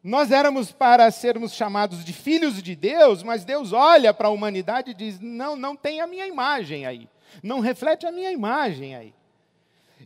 Nós 0.03 0.31
éramos 0.31 0.73
para 0.73 1.11
sermos 1.11 1.53
chamados 1.53 2.03
de 2.03 2.14
filhos 2.14 2.62
de 2.62 2.75
Deus, 2.75 3.23
mas 3.23 3.44
Deus 3.44 3.75
olha 3.75 4.14
para 4.14 4.29
a 4.29 4.31
humanidade 4.31 4.92
e 4.92 4.94
diz: 4.94 5.20
não, 5.20 5.55
não 5.55 5.77
tem 5.77 6.01
a 6.01 6.07
minha 6.07 6.27
imagem 6.27 6.87
aí. 6.87 7.07
Não 7.43 7.61
reflete 7.61 8.07
a 8.07 8.12
minha 8.12 8.31
imagem 8.31 8.95
aí. 8.95 9.14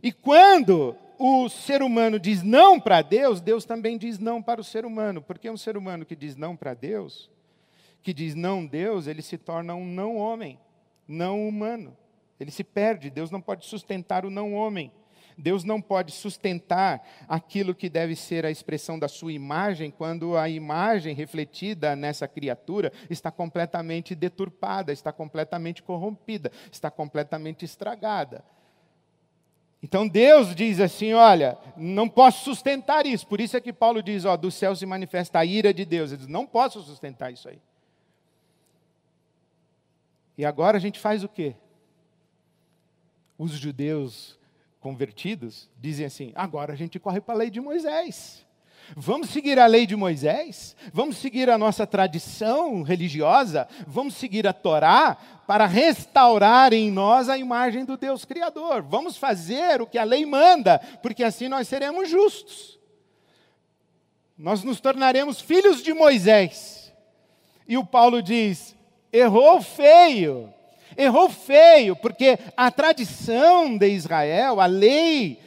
E 0.01 0.11
quando 0.11 0.95
o 1.17 1.47
ser 1.49 1.81
humano 1.81 2.19
diz 2.19 2.43
não 2.43 2.79
para 2.79 3.01
Deus, 3.01 3.41
Deus 3.41 3.65
também 3.65 3.97
diz 3.97 4.19
não 4.19 4.41
para 4.41 4.61
o 4.61 4.63
ser 4.63 4.85
humano. 4.85 5.21
Porque 5.21 5.49
um 5.49 5.57
ser 5.57 5.77
humano 5.77 6.05
que 6.05 6.15
diz 6.15 6.35
não 6.35 6.55
para 6.55 6.73
Deus, 6.73 7.29
que 8.03 8.13
diz 8.13 8.35
não 8.35 8.65
Deus, 8.65 9.07
ele 9.07 9.21
se 9.21 9.37
torna 9.37 9.73
um 9.75 9.85
não 9.85 10.17
homem, 10.17 10.59
não 11.07 11.47
humano. 11.47 11.95
Ele 12.39 12.51
se 12.51 12.63
perde. 12.63 13.09
Deus 13.09 13.31
não 13.31 13.41
pode 13.41 13.65
sustentar 13.65 14.25
o 14.25 14.29
não 14.29 14.53
homem. 14.53 14.91
Deus 15.37 15.63
não 15.63 15.81
pode 15.81 16.11
sustentar 16.11 17.05
aquilo 17.27 17.75
que 17.75 17.89
deve 17.89 18.15
ser 18.15 18.45
a 18.45 18.51
expressão 18.51 18.97
da 18.97 19.07
sua 19.07 19.33
imagem, 19.33 19.91
quando 19.91 20.37
a 20.37 20.47
imagem 20.47 21.13
refletida 21.13 21.95
nessa 21.95 22.27
criatura 22.27 22.91
está 23.09 23.29
completamente 23.29 24.15
deturpada, 24.15 24.93
está 24.93 25.11
completamente 25.11 25.83
corrompida, 25.83 26.51
está 26.71 26.89
completamente 26.89 27.65
estragada. 27.65 28.43
Então 29.83 30.07
Deus 30.07 30.55
diz 30.55 30.79
assim: 30.79 31.13
olha, 31.13 31.57
não 31.75 32.09
posso 32.09 32.43
sustentar 32.43 33.05
isso. 33.05 33.27
Por 33.27 33.39
isso 33.39 33.55
é 33.55 33.61
que 33.61 33.73
Paulo 33.73 34.01
diz: 34.01 34.25
ó, 34.25 34.35
do 34.35 34.49
céu 34.49 34.75
se 34.75 34.85
manifesta 34.85 35.39
a 35.39 35.45
ira 35.45 35.73
de 35.73 35.85
Deus. 35.85 36.11
Ele 36.11 36.19
diz: 36.19 36.27
não 36.27 36.47
posso 36.47 36.81
sustentar 36.81 37.31
isso 37.31 37.47
aí. 37.47 37.59
E 40.37 40.45
agora 40.45 40.77
a 40.77 40.79
gente 40.79 40.99
faz 40.99 41.23
o 41.23 41.29
quê? 41.29 41.55
Os 43.37 43.51
judeus 43.51 44.39
convertidos 44.85 45.67
dizem 45.81 46.05
assim: 46.05 46.31
agora 46.35 46.73
a 46.73 46.75
gente 46.75 46.99
corre 46.99 47.19
para 47.19 47.33
a 47.33 47.37
lei 47.39 47.49
de 47.49 47.59
Moisés. 47.59 48.45
Vamos 48.95 49.31
seguir 49.31 49.57
a 49.57 49.65
lei 49.65 49.87
de 49.87 49.95
Moisés? 49.95 50.75
Vamos 50.93 51.17
seguir 51.17 51.49
a 51.49 51.57
nossa 51.57 51.87
tradição 51.87 52.83
religiosa? 52.83 53.67
Vamos 53.87 54.13
seguir 54.13 54.45
a 54.45 54.53
Torá 54.53 55.17
para 55.47 55.65
restaurar 55.65 56.71
em 56.71 56.91
nós 56.91 57.29
a 57.29 57.35
imagem 57.35 57.83
do 57.83 57.97
Deus 57.97 58.25
Criador? 58.25 58.83
Vamos 58.83 59.17
fazer 59.17 59.81
o 59.81 59.87
que 59.87 59.97
a 59.97 60.03
lei 60.03 60.23
manda, 60.23 60.77
porque 61.01 61.23
assim 61.23 61.47
nós 61.47 61.67
seremos 61.67 62.07
justos. 62.07 62.79
Nós 64.37 64.63
nos 64.63 64.79
tornaremos 64.79 65.41
filhos 65.41 65.81
de 65.81 65.95
Moisés. 65.95 66.93
E 67.67 67.75
o 67.75 67.83
Paulo 67.83 68.21
diz: 68.21 68.75
errou 69.11 69.63
feio. 69.63 70.53
Errou 70.97 71.29
feio, 71.29 71.95
porque 71.95 72.37
a 72.55 72.71
tradição 72.71 73.77
de 73.77 73.87
Israel, 73.89 74.59
a 74.59 74.65
lei 74.65 75.39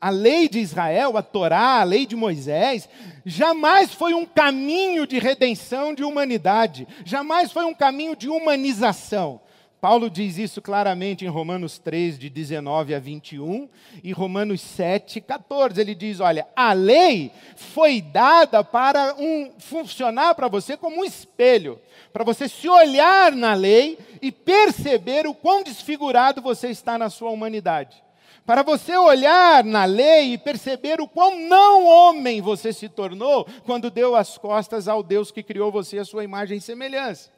a 0.00 0.08
lei 0.08 0.48
de 0.48 0.58
Israel, 0.58 1.18
a 1.18 1.22
Torá, 1.22 1.80
a 1.80 1.84
lei 1.84 2.06
de 2.06 2.16
Moisés, 2.16 2.88
jamais 3.26 3.92
foi 3.92 4.14
um 4.14 4.24
caminho 4.24 5.06
de 5.06 5.18
redenção 5.18 5.92
de 5.92 6.02
humanidade, 6.02 6.88
jamais 7.04 7.52
foi 7.52 7.66
um 7.66 7.74
caminho 7.74 8.16
de 8.16 8.26
humanização. 8.26 9.40
Paulo 9.80 10.10
diz 10.10 10.36
isso 10.36 10.60
claramente 10.60 11.24
em 11.24 11.28
Romanos 11.28 11.78
3, 11.78 12.18
de 12.18 12.28
19 12.28 12.94
a 12.94 12.98
21, 12.98 13.68
e 14.04 14.12
Romanos 14.12 14.60
7, 14.60 15.20
14. 15.22 15.80
Ele 15.80 15.94
diz: 15.94 16.20
olha, 16.20 16.46
a 16.54 16.72
lei 16.74 17.32
foi 17.56 18.02
dada 18.02 18.62
para 18.62 19.14
um, 19.18 19.52
funcionar 19.58 20.34
para 20.34 20.48
você 20.48 20.76
como 20.76 21.00
um 21.00 21.04
espelho, 21.04 21.80
para 22.12 22.24
você 22.24 22.46
se 22.46 22.68
olhar 22.68 23.32
na 23.32 23.54
lei 23.54 23.98
e 24.20 24.30
perceber 24.30 25.26
o 25.26 25.32
quão 25.34 25.62
desfigurado 25.62 26.42
você 26.42 26.68
está 26.68 26.98
na 26.98 27.08
sua 27.08 27.30
humanidade 27.30 28.02
para 28.46 28.64
você 28.64 28.96
olhar 28.96 29.62
na 29.62 29.84
lei 29.84 30.32
e 30.32 30.38
perceber 30.38 31.00
o 31.00 31.06
quão 31.06 31.38
não 31.38 31.86
homem 31.86 32.40
você 32.40 32.72
se 32.72 32.88
tornou 32.88 33.46
quando 33.64 33.90
deu 33.90 34.16
as 34.16 34.36
costas 34.36 34.88
ao 34.88 35.04
Deus 35.04 35.30
que 35.30 35.40
criou 35.40 35.70
você 35.70 35.98
a 35.98 36.04
sua 36.04 36.24
imagem 36.24 36.58
e 36.58 36.60
semelhança. 36.60 37.30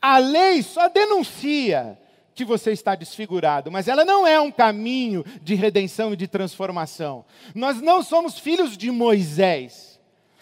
A 0.00 0.18
lei 0.18 0.62
só 0.62 0.88
denuncia 0.88 1.98
que 2.34 2.44
você 2.44 2.72
está 2.72 2.94
desfigurado, 2.94 3.70
mas 3.70 3.86
ela 3.86 4.04
não 4.04 4.26
é 4.26 4.40
um 4.40 4.50
caminho 4.50 5.24
de 5.42 5.54
redenção 5.54 6.12
e 6.12 6.16
de 6.16 6.26
transformação. 6.26 7.24
Nós 7.54 7.82
não 7.82 8.02
somos 8.02 8.38
filhos 8.38 8.78
de 8.78 8.90
Moisés, 8.90 10.00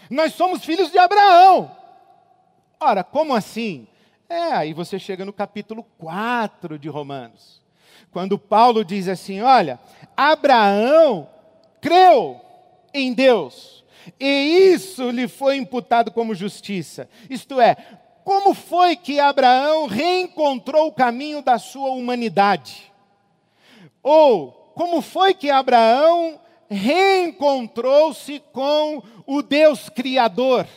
nós 0.08 0.34
somos 0.34 0.64
filhos 0.64 0.90
de 0.92 0.98
Abraão. 0.98 1.70
Ora, 2.78 3.02
como 3.02 3.34
assim? 3.34 3.88
É, 4.28 4.52
aí 4.52 4.72
você 4.72 4.98
chega 4.98 5.24
no 5.24 5.32
capítulo 5.32 5.82
4 5.98 6.78
de 6.78 6.88
Romanos. 6.88 7.60
Quando 8.10 8.38
Paulo 8.38 8.84
diz 8.84 9.08
assim: 9.08 9.40
olha, 9.40 9.80
Abraão 10.16 11.28
creu 11.80 12.40
em 12.94 13.12
Deus, 13.12 13.84
e 14.20 14.72
isso 14.72 15.10
lhe 15.10 15.26
foi 15.26 15.56
imputado 15.56 16.10
como 16.10 16.34
justiça. 16.34 17.08
Isto 17.28 17.60
é, 17.60 17.76
como 18.28 18.52
foi 18.52 18.94
que 18.94 19.18
Abraão 19.18 19.86
reencontrou 19.86 20.88
o 20.88 20.92
caminho 20.92 21.40
da 21.40 21.58
sua 21.58 21.92
humanidade? 21.92 22.92
Ou 24.02 24.52
como 24.74 25.00
foi 25.00 25.32
que 25.32 25.48
Abraão 25.48 26.38
reencontrou-se 26.68 28.38
com 28.52 29.02
o 29.26 29.40
Deus 29.40 29.88
Criador? 29.88 30.68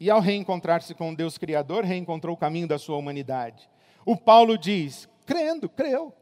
E 0.00 0.10
ao 0.10 0.18
reencontrar-se 0.18 0.96
com 0.96 1.12
o 1.12 1.16
Deus 1.16 1.38
Criador, 1.38 1.84
reencontrou 1.84 2.34
o 2.34 2.38
caminho 2.38 2.66
da 2.66 2.76
sua 2.76 2.96
humanidade. 2.96 3.70
O 4.04 4.16
Paulo 4.16 4.58
diz: 4.58 5.08
crendo, 5.24 5.68
creu. 5.68 6.12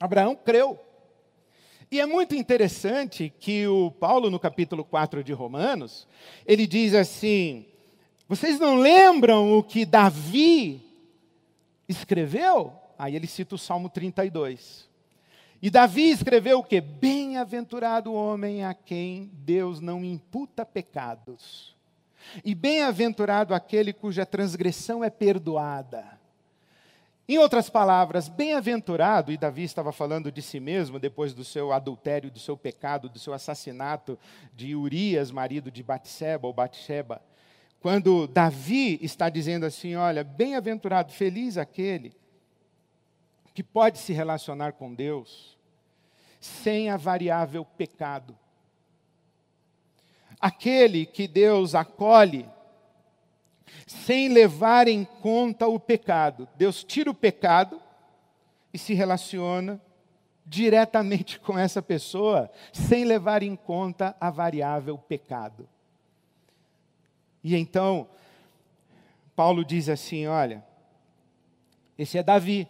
Abraão 0.00 0.34
creu. 0.34 0.76
E 1.88 2.00
é 2.00 2.06
muito 2.06 2.34
interessante 2.34 3.32
que 3.38 3.64
o 3.68 3.92
Paulo, 3.92 4.28
no 4.28 4.40
capítulo 4.40 4.84
4 4.84 5.22
de 5.22 5.32
Romanos, 5.32 6.08
ele 6.44 6.66
diz 6.66 6.94
assim: 6.94 7.71
Vocês 8.32 8.58
não 8.58 8.76
lembram 8.76 9.58
o 9.58 9.62
que 9.62 9.84
Davi 9.84 10.80
escreveu? 11.86 12.72
Aí 12.98 13.14
ele 13.14 13.26
cita 13.26 13.56
o 13.56 13.58
Salmo 13.58 13.90
32. 13.90 14.88
E 15.60 15.68
Davi 15.68 16.08
escreveu 16.08 16.60
o 16.60 16.64
que? 16.64 16.80
Bem-aventurado 16.80 18.10
o 18.10 18.14
homem 18.14 18.64
a 18.64 18.72
quem 18.72 19.30
Deus 19.34 19.80
não 19.80 20.02
imputa 20.02 20.64
pecados. 20.64 21.76
E 22.42 22.54
bem-aventurado 22.54 23.52
aquele 23.52 23.92
cuja 23.92 24.24
transgressão 24.24 25.04
é 25.04 25.10
perdoada. 25.10 26.18
Em 27.28 27.36
outras 27.36 27.68
palavras, 27.68 28.30
bem-aventurado, 28.30 29.30
e 29.30 29.36
Davi 29.36 29.64
estava 29.64 29.92
falando 29.92 30.32
de 30.32 30.40
si 30.40 30.58
mesmo 30.58 30.98
depois 30.98 31.34
do 31.34 31.44
seu 31.44 31.70
adultério, 31.70 32.30
do 32.30 32.38
seu 32.38 32.56
pecado, 32.56 33.10
do 33.10 33.18
seu 33.18 33.34
assassinato 33.34 34.18
de 34.56 34.74
Urias, 34.74 35.30
marido 35.30 35.70
de 35.70 35.82
Batseba 35.82 36.46
ou 36.46 36.54
Batsheba. 36.54 37.20
Quando 37.82 38.28
Davi 38.28 38.96
está 39.02 39.28
dizendo 39.28 39.66
assim: 39.66 39.96
Olha, 39.96 40.22
bem-aventurado, 40.22 41.12
feliz 41.12 41.58
aquele 41.58 42.14
que 43.52 43.62
pode 43.62 43.98
se 43.98 44.12
relacionar 44.12 44.74
com 44.74 44.94
Deus 44.94 45.58
sem 46.40 46.88
a 46.88 46.96
variável 46.96 47.64
pecado. 47.64 48.38
Aquele 50.40 51.04
que 51.04 51.26
Deus 51.26 51.74
acolhe 51.74 52.48
sem 53.86 54.28
levar 54.28 54.86
em 54.86 55.04
conta 55.04 55.66
o 55.66 55.78
pecado. 55.78 56.48
Deus 56.56 56.84
tira 56.84 57.10
o 57.10 57.14
pecado 57.14 57.82
e 58.72 58.78
se 58.78 58.94
relaciona 58.94 59.80
diretamente 60.46 61.38
com 61.40 61.58
essa 61.58 61.82
pessoa, 61.82 62.48
sem 62.72 63.04
levar 63.04 63.42
em 63.42 63.56
conta 63.56 64.16
a 64.20 64.30
variável 64.30 64.96
pecado. 64.96 65.68
E 67.42 67.56
então, 67.56 68.08
Paulo 69.34 69.64
diz 69.64 69.88
assim: 69.88 70.26
olha, 70.26 70.64
esse 71.98 72.18
é 72.18 72.22
Davi, 72.22 72.68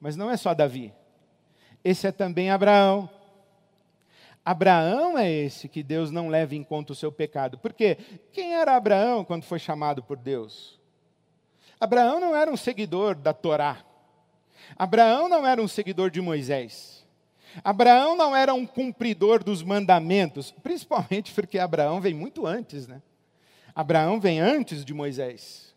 mas 0.00 0.16
não 0.16 0.30
é 0.30 0.36
só 0.36 0.54
Davi, 0.54 0.92
esse 1.84 2.06
é 2.06 2.12
também 2.12 2.50
Abraão. 2.50 3.08
Abraão 4.44 5.18
é 5.18 5.30
esse 5.30 5.68
que 5.68 5.82
Deus 5.82 6.10
não 6.10 6.28
leva 6.28 6.54
em 6.54 6.64
conta 6.64 6.92
o 6.92 6.96
seu 6.96 7.12
pecado. 7.12 7.58
Por 7.58 7.72
quê? 7.72 7.98
Quem 8.32 8.54
era 8.54 8.74
Abraão 8.74 9.24
quando 9.24 9.44
foi 9.44 9.58
chamado 9.58 10.02
por 10.02 10.16
Deus? 10.16 10.80
Abraão 11.78 12.18
não 12.18 12.34
era 12.34 12.50
um 12.50 12.56
seguidor 12.56 13.14
da 13.14 13.32
Torá. 13.32 13.84
Abraão 14.76 15.28
não 15.28 15.46
era 15.46 15.62
um 15.62 15.68
seguidor 15.68 16.10
de 16.10 16.20
Moisés. 16.20 17.06
Abraão 17.64 18.16
não 18.16 18.34
era 18.34 18.54
um 18.54 18.66
cumpridor 18.66 19.42
dos 19.42 19.62
mandamentos, 19.62 20.50
principalmente 20.62 21.32
porque 21.32 21.58
Abraão 21.58 22.00
vem 22.00 22.14
muito 22.14 22.46
antes, 22.46 22.86
né? 22.86 23.02
Abraão 23.74 24.20
vem 24.20 24.40
antes 24.40 24.84
de 24.84 24.92
Moisés. 24.92 25.74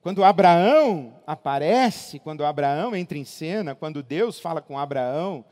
Quando 0.00 0.24
Abraão 0.24 1.20
aparece, 1.26 2.18
quando 2.18 2.44
Abraão 2.44 2.96
entra 2.96 3.18
em 3.18 3.24
cena, 3.24 3.74
quando 3.74 4.02
Deus 4.02 4.40
fala 4.40 4.62
com 4.62 4.78
Abraão 4.78 5.44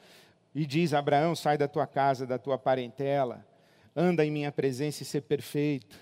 e 0.55 0.65
diz: 0.65 0.95
Abraão, 0.95 1.37
sai 1.37 1.59
da 1.59 1.69
tua 1.69 1.87
casa, 1.87 2.27
da 2.27 2.39
tua 2.39 2.57
parentela, 2.57 3.47
anda 3.95 4.25
em 4.25 4.31
minha 4.31 4.51
presença 4.51 5.03
e 5.03 5.07
ser 5.07 5.23
perfeito. 5.23 5.97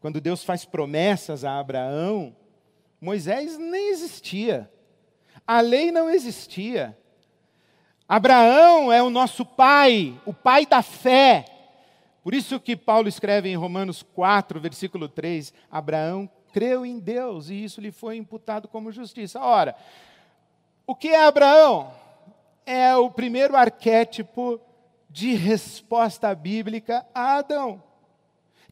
Quando 0.00 0.20
Deus 0.20 0.44
faz 0.44 0.64
promessas 0.64 1.44
a 1.44 1.58
Abraão, 1.58 2.36
Moisés 3.00 3.58
nem 3.58 3.90
existia, 3.90 4.70
a 5.44 5.60
lei 5.60 5.90
não 5.90 6.08
existia. 6.08 6.96
Abraão 8.08 8.92
é 8.92 9.02
o 9.02 9.10
nosso 9.10 9.44
pai, 9.44 10.18
o 10.24 10.32
pai 10.32 10.64
da 10.64 10.82
fé. 10.82 11.44
Por 12.28 12.34
isso 12.34 12.60
que 12.60 12.76
Paulo 12.76 13.08
escreve 13.08 13.48
em 13.48 13.56
Romanos 13.56 14.02
4, 14.02 14.60
versículo 14.60 15.08
3, 15.08 15.50
Abraão 15.70 16.28
creu 16.52 16.84
em 16.84 16.98
Deus 16.98 17.48
e 17.48 17.64
isso 17.64 17.80
lhe 17.80 17.90
foi 17.90 18.18
imputado 18.18 18.68
como 18.68 18.92
justiça. 18.92 19.40
Ora, 19.40 19.74
o 20.86 20.94
que 20.94 21.08
é 21.08 21.24
Abraão? 21.24 21.90
É 22.66 22.94
o 22.94 23.10
primeiro 23.10 23.56
arquétipo 23.56 24.60
de 25.08 25.32
resposta 25.36 26.34
bíblica 26.34 27.06
a 27.14 27.36
Adão. 27.38 27.82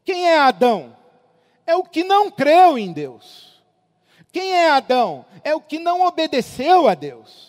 Quem 0.05 0.27
é 0.27 0.37
Adão? 0.37 0.95
É 1.65 1.75
o 1.75 1.81
que 1.81 2.03
não 2.03 2.29
creu 2.29 2.77
em 2.77 2.93
Deus. 2.93 3.59
Quem 4.31 4.53
é 4.53 4.69
Adão? 4.69 5.25
É 5.43 5.55
o 5.55 5.61
que 5.61 5.79
não 5.79 6.05
obedeceu 6.05 6.87
a 6.87 6.93
Deus. 6.93 7.46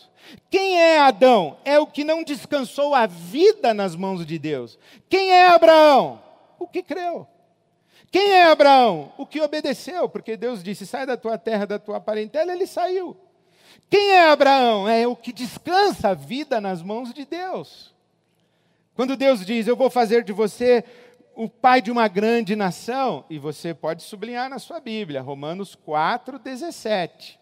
Quem 0.51 0.81
é 0.81 0.99
Adão? 0.99 1.57
É 1.65 1.79
o 1.79 1.87
que 1.87 2.05
não 2.05 2.23
descansou 2.23 2.95
a 2.95 3.07
vida 3.07 3.73
nas 3.73 3.97
mãos 3.97 4.25
de 4.27 4.39
Deus. 4.39 4.79
Quem 5.09 5.31
é 5.31 5.47
Abraão? 5.49 6.23
O 6.59 6.67
que 6.67 6.83
creu. 6.83 7.27
Quem 8.11 8.33
é 8.33 8.45
Abraão? 8.45 9.13
O 9.19 9.27
que 9.27 9.41
obedeceu, 9.41 10.09
porque 10.09 10.37
Deus 10.37 10.63
disse: 10.63 10.87
sai 10.87 11.07
da 11.07 11.17
tua 11.17 11.37
terra, 11.37 11.67
da 11.67 11.79
tua 11.79 12.01
parentela, 12.01 12.53
ele 12.53 12.67
saiu. 12.67 13.17
Quem 13.91 14.13
é 14.13 14.31
Abraão? 14.31 14.89
É 14.89 15.07
o 15.07 15.17
que 15.17 15.33
descansa 15.33 16.11
a 16.11 16.15
vida 16.15 16.61
nas 16.61 16.83
mãos 16.83 17.13
de 17.13 17.25
Deus. 17.25 17.95
Quando 18.95 19.17
Deus 19.17 19.45
diz: 19.45 19.67
Eu 19.67 19.77
vou 19.77 19.91
fazer 19.91 20.25
de 20.25 20.33
você 20.33 20.85
o 21.35 21.49
pai 21.49 21.81
de 21.81 21.91
uma 21.91 22.09
grande 22.09 22.57
nação, 22.57 23.25
e 23.31 23.39
você 23.39 23.73
pode 23.73 24.03
sublinhar 24.03 24.51
na 24.51 24.59
sua 24.59 24.81
Bíblia, 24.81 25.23
Romanos 25.23 25.75
4, 25.75 26.39
17. 26.39 27.39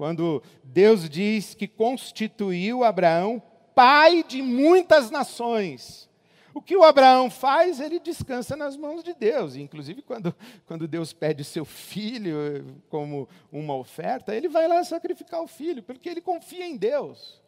Quando 0.00 0.42
Deus 0.64 1.10
diz 1.10 1.52
que 1.52 1.68
constituiu 1.68 2.82
Abraão 2.84 3.42
pai 3.74 4.24
de 4.26 4.40
muitas 4.40 5.10
nações. 5.10 6.08
O 6.54 6.62
que 6.62 6.74
o 6.74 6.82
Abraão 6.82 7.28
faz, 7.28 7.80
ele 7.80 8.00
descansa 8.00 8.56
nas 8.56 8.78
mãos 8.78 9.04
de 9.04 9.12
Deus. 9.12 9.56
Inclusive, 9.56 10.00
quando, 10.00 10.34
quando 10.64 10.88
Deus 10.88 11.12
pede 11.12 11.44
seu 11.44 11.66
filho 11.66 12.80
como 12.88 13.28
uma 13.52 13.76
oferta, 13.76 14.34
ele 14.34 14.48
vai 14.48 14.66
lá 14.66 14.82
sacrificar 14.84 15.42
o 15.42 15.46
filho, 15.46 15.82
porque 15.82 16.08
ele 16.08 16.22
confia 16.22 16.66
em 16.66 16.78
Deus. 16.78 17.38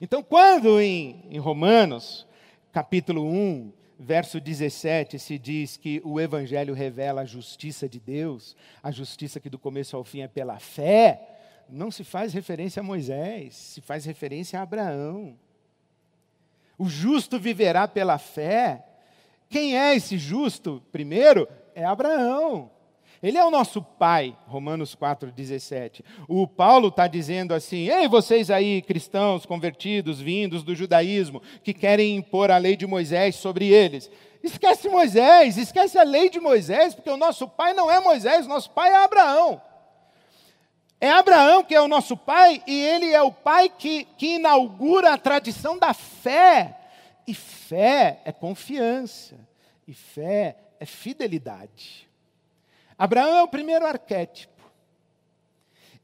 Então, 0.00 0.24
quando 0.24 0.80
em, 0.80 1.22
em 1.30 1.38
Romanos, 1.38 2.26
capítulo 2.72 3.24
1, 3.24 3.72
verso 3.98 4.40
17, 4.40 5.18
se 5.18 5.38
diz 5.38 5.76
que 5.76 6.00
o 6.04 6.20
Evangelho 6.20 6.72
revela 6.72 7.22
a 7.22 7.26
justiça 7.26 7.88
de 7.88 7.98
Deus, 7.98 8.54
a 8.82 8.90
justiça 8.92 9.40
que 9.40 9.50
do 9.50 9.58
começo 9.58 9.96
ao 9.96 10.04
fim 10.04 10.20
é 10.20 10.28
pela 10.28 10.60
fé, 10.60 11.36
não 11.68 11.90
se 11.90 12.04
faz 12.04 12.32
referência 12.32 12.80
a 12.80 12.84
Moisés, 12.84 13.56
se 13.56 13.80
faz 13.80 14.04
referência 14.04 14.58
a 14.58 14.62
Abraão. 14.62 15.36
O 16.78 16.88
justo 16.88 17.40
viverá 17.40 17.88
pela 17.88 18.18
fé. 18.18 18.84
Quem 19.50 19.76
é 19.76 19.96
esse 19.96 20.16
justo? 20.16 20.82
Primeiro, 20.92 21.48
é 21.74 21.84
Abraão. 21.84 22.70
Ele 23.22 23.36
é 23.36 23.44
o 23.44 23.50
nosso 23.50 23.82
pai, 23.82 24.36
Romanos 24.46 24.94
4,17. 24.94 26.04
O 26.28 26.46
Paulo 26.46 26.88
está 26.88 27.08
dizendo 27.08 27.52
assim: 27.52 27.88
Ei, 27.88 28.06
vocês 28.06 28.50
aí, 28.50 28.80
cristãos 28.80 29.44
convertidos, 29.44 30.20
vindos 30.20 30.62
do 30.62 30.74
judaísmo, 30.74 31.42
que 31.64 31.74
querem 31.74 32.16
impor 32.16 32.50
a 32.50 32.58
lei 32.58 32.76
de 32.76 32.86
Moisés 32.86 33.34
sobre 33.36 33.66
eles. 33.66 34.08
Esquece 34.42 34.88
Moisés, 34.88 35.56
esquece 35.56 35.98
a 35.98 36.04
lei 36.04 36.30
de 36.30 36.38
Moisés, 36.38 36.94
porque 36.94 37.10
o 37.10 37.16
nosso 37.16 37.48
pai 37.48 37.74
não 37.74 37.90
é 37.90 37.98
Moisés, 37.98 38.46
nosso 38.46 38.70
pai 38.70 38.90
é 38.90 38.96
Abraão. 38.96 39.60
É 41.00 41.10
Abraão 41.10 41.64
que 41.64 41.74
é 41.74 41.80
o 41.80 41.88
nosso 41.88 42.16
pai, 42.16 42.62
e 42.66 42.80
ele 42.80 43.12
é 43.12 43.22
o 43.22 43.32
pai 43.32 43.68
que, 43.68 44.04
que 44.16 44.36
inaugura 44.36 45.12
a 45.12 45.18
tradição 45.18 45.76
da 45.76 45.92
fé. 45.92 46.76
E 47.26 47.34
fé 47.34 48.20
é 48.24 48.32
confiança, 48.32 49.36
e 49.86 49.92
fé 49.92 50.56
é 50.78 50.86
fidelidade. 50.86 52.07
Abraão 52.98 53.36
é 53.36 53.42
o 53.42 53.48
primeiro 53.48 53.86
arquétipo. 53.86 54.58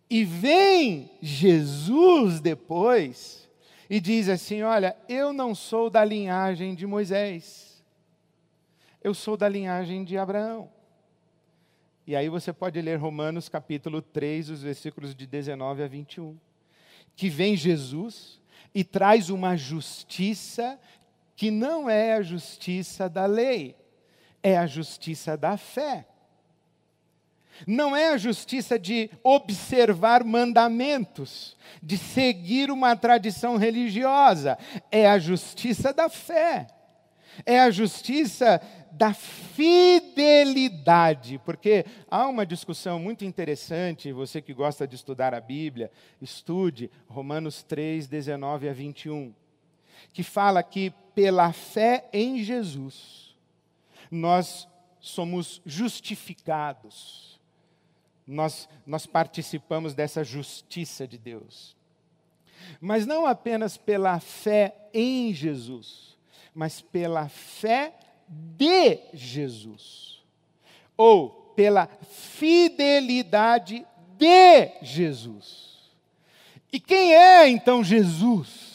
E 0.08 0.24
vem 0.24 1.10
Jesus 1.20 2.40
depois 2.40 3.50
e 3.90 4.00
diz 4.00 4.28
assim: 4.28 4.62
Olha, 4.62 4.96
eu 5.08 5.32
não 5.32 5.54
sou 5.54 5.90
da 5.90 6.04
linhagem 6.04 6.74
de 6.74 6.86
Moisés, 6.86 7.82
eu 9.02 9.12
sou 9.12 9.36
da 9.36 9.48
linhagem 9.48 10.04
de 10.04 10.16
Abraão. 10.16 10.70
E 12.06 12.14
aí 12.14 12.28
você 12.28 12.52
pode 12.52 12.80
ler 12.80 12.96
Romanos 12.96 13.48
capítulo 13.48 14.02
3, 14.02 14.50
os 14.50 14.62
versículos 14.62 15.14
de 15.14 15.26
19 15.26 15.82
a 15.82 15.88
21. 15.88 16.38
Que 17.16 17.30
vem 17.30 17.56
Jesus 17.56 18.40
e 18.74 18.84
traz 18.84 19.30
uma 19.30 19.56
justiça 19.56 20.78
que 21.34 21.50
não 21.50 21.88
é 21.88 22.14
a 22.14 22.22
justiça 22.22 23.08
da 23.08 23.24
lei, 23.24 23.74
é 24.42 24.58
a 24.58 24.66
justiça 24.66 25.36
da 25.36 25.56
fé. 25.56 26.06
Não 27.66 27.96
é 27.96 28.10
a 28.10 28.16
justiça 28.16 28.78
de 28.78 29.10
observar 29.22 30.24
mandamentos, 30.24 31.56
de 31.82 31.96
seguir 31.96 32.70
uma 32.70 32.94
tradição 32.96 33.56
religiosa, 33.56 34.58
é 34.90 35.08
a 35.08 35.18
justiça 35.18 35.92
da 35.92 36.08
fé. 36.08 36.66
É 37.44 37.60
a 37.60 37.70
justiça 37.70 38.60
da 38.92 39.12
fidelidade, 39.12 41.40
porque 41.44 41.84
há 42.08 42.28
uma 42.28 42.46
discussão 42.46 43.00
muito 43.00 43.24
interessante, 43.24 44.12
você 44.12 44.40
que 44.40 44.54
gosta 44.54 44.86
de 44.86 44.94
estudar 44.94 45.34
a 45.34 45.40
Bíblia, 45.40 45.90
estude 46.22 46.88
Romanos 47.08 47.64
3, 47.64 48.06
19 48.06 48.68
a 48.68 48.72
21, 48.72 49.34
que 50.12 50.22
fala 50.22 50.62
que 50.62 50.92
pela 51.12 51.52
fé 51.52 52.08
em 52.12 52.40
Jesus, 52.42 53.34
nós 54.10 54.68
somos 55.00 55.60
justificados. 55.66 57.40
Nós, 58.26 58.68
nós 58.86 59.06
participamos 59.06 59.94
dessa 59.94 60.24
justiça 60.24 61.06
de 61.06 61.18
Deus. 61.18 61.76
Mas 62.80 63.06
não 63.06 63.26
apenas 63.26 63.76
pela 63.76 64.18
fé 64.20 64.74
em 64.92 65.32
Jesus, 65.34 66.16
mas 66.54 66.80
pela 66.80 67.28
fé 67.28 67.94
de 68.28 68.98
Jesus. 69.12 70.22
Ou 70.96 71.52
pela 71.56 71.88
fidelidade 72.08 73.86
de 74.16 74.70
Jesus. 74.82 75.74
E 76.72 76.80
quem 76.80 77.14
é 77.14 77.48
então 77.48 77.84
Jesus? 77.84 78.74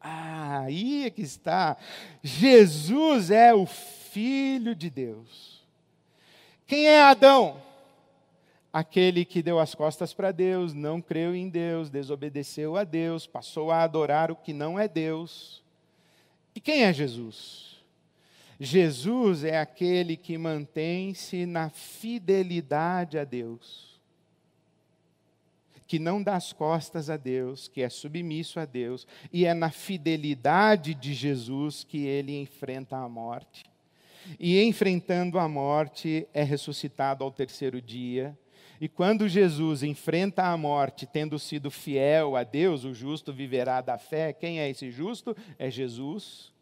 Ah, 0.00 0.60
aí 0.60 1.04
é 1.04 1.10
que 1.10 1.22
está. 1.22 1.76
Jesus 2.22 3.30
é 3.30 3.54
o 3.54 3.66
Filho 3.66 4.74
de 4.74 4.90
Deus. 4.90 5.64
Quem 6.66 6.86
é 6.86 7.02
Adão? 7.02 7.60
Aquele 8.76 9.24
que 9.24 9.42
deu 9.42 9.58
as 9.58 9.74
costas 9.74 10.12
para 10.12 10.30
Deus, 10.30 10.74
não 10.74 11.00
creu 11.00 11.34
em 11.34 11.48
Deus, 11.48 11.88
desobedeceu 11.88 12.76
a 12.76 12.84
Deus, 12.84 13.26
passou 13.26 13.70
a 13.70 13.82
adorar 13.82 14.30
o 14.30 14.36
que 14.36 14.52
não 14.52 14.78
é 14.78 14.86
Deus. 14.86 15.64
E 16.54 16.60
quem 16.60 16.82
é 16.82 16.92
Jesus? 16.92 17.82
Jesus 18.60 19.44
é 19.44 19.58
aquele 19.58 20.14
que 20.14 20.36
mantém-se 20.36 21.46
na 21.46 21.70
fidelidade 21.70 23.18
a 23.18 23.24
Deus 23.24 23.98
que 25.86 25.98
não 25.98 26.22
dá 26.22 26.36
as 26.36 26.52
costas 26.52 27.08
a 27.08 27.16
Deus, 27.16 27.68
que 27.68 27.80
é 27.80 27.88
submisso 27.88 28.60
a 28.60 28.66
Deus, 28.66 29.06
e 29.32 29.46
é 29.46 29.54
na 29.54 29.70
fidelidade 29.70 30.94
de 30.94 31.14
Jesus 31.14 31.82
que 31.82 32.04
ele 32.04 32.36
enfrenta 32.36 32.96
a 32.96 33.08
morte. 33.08 33.64
E 34.38 34.60
enfrentando 34.64 35.38
a 35.38 35.48
morte, 35.48 36.26
é 36.34 36.42
ressuscitado 36.42 37.22
ao 37.22 37.30
terceiro 37.30 37.80
dia. 37.80 38.36
E 38.80 38.88
quando 38.88 39.28
Jesus 39.28 39.82
enfrenta 39.82 40.44
a 40.44 40.56
morte, 40.56 41.06
tendo 41.06 41.38
sido 41.38 41.70
fiel 41.70 42.36
a 42.36 42.42
Deus, 42.42 42.84
o 42.84 42.92
justo 42.92 43.32
viverá 43.32 43.80
da 43.80 43.96
fé. 43.96 44.32
Quem 44.32 44.60
é 44.60 44.68
esse 44.68 44.90
justo? 44.90 45.36
É 45.58 45.70
Jesus. 45.70 46.52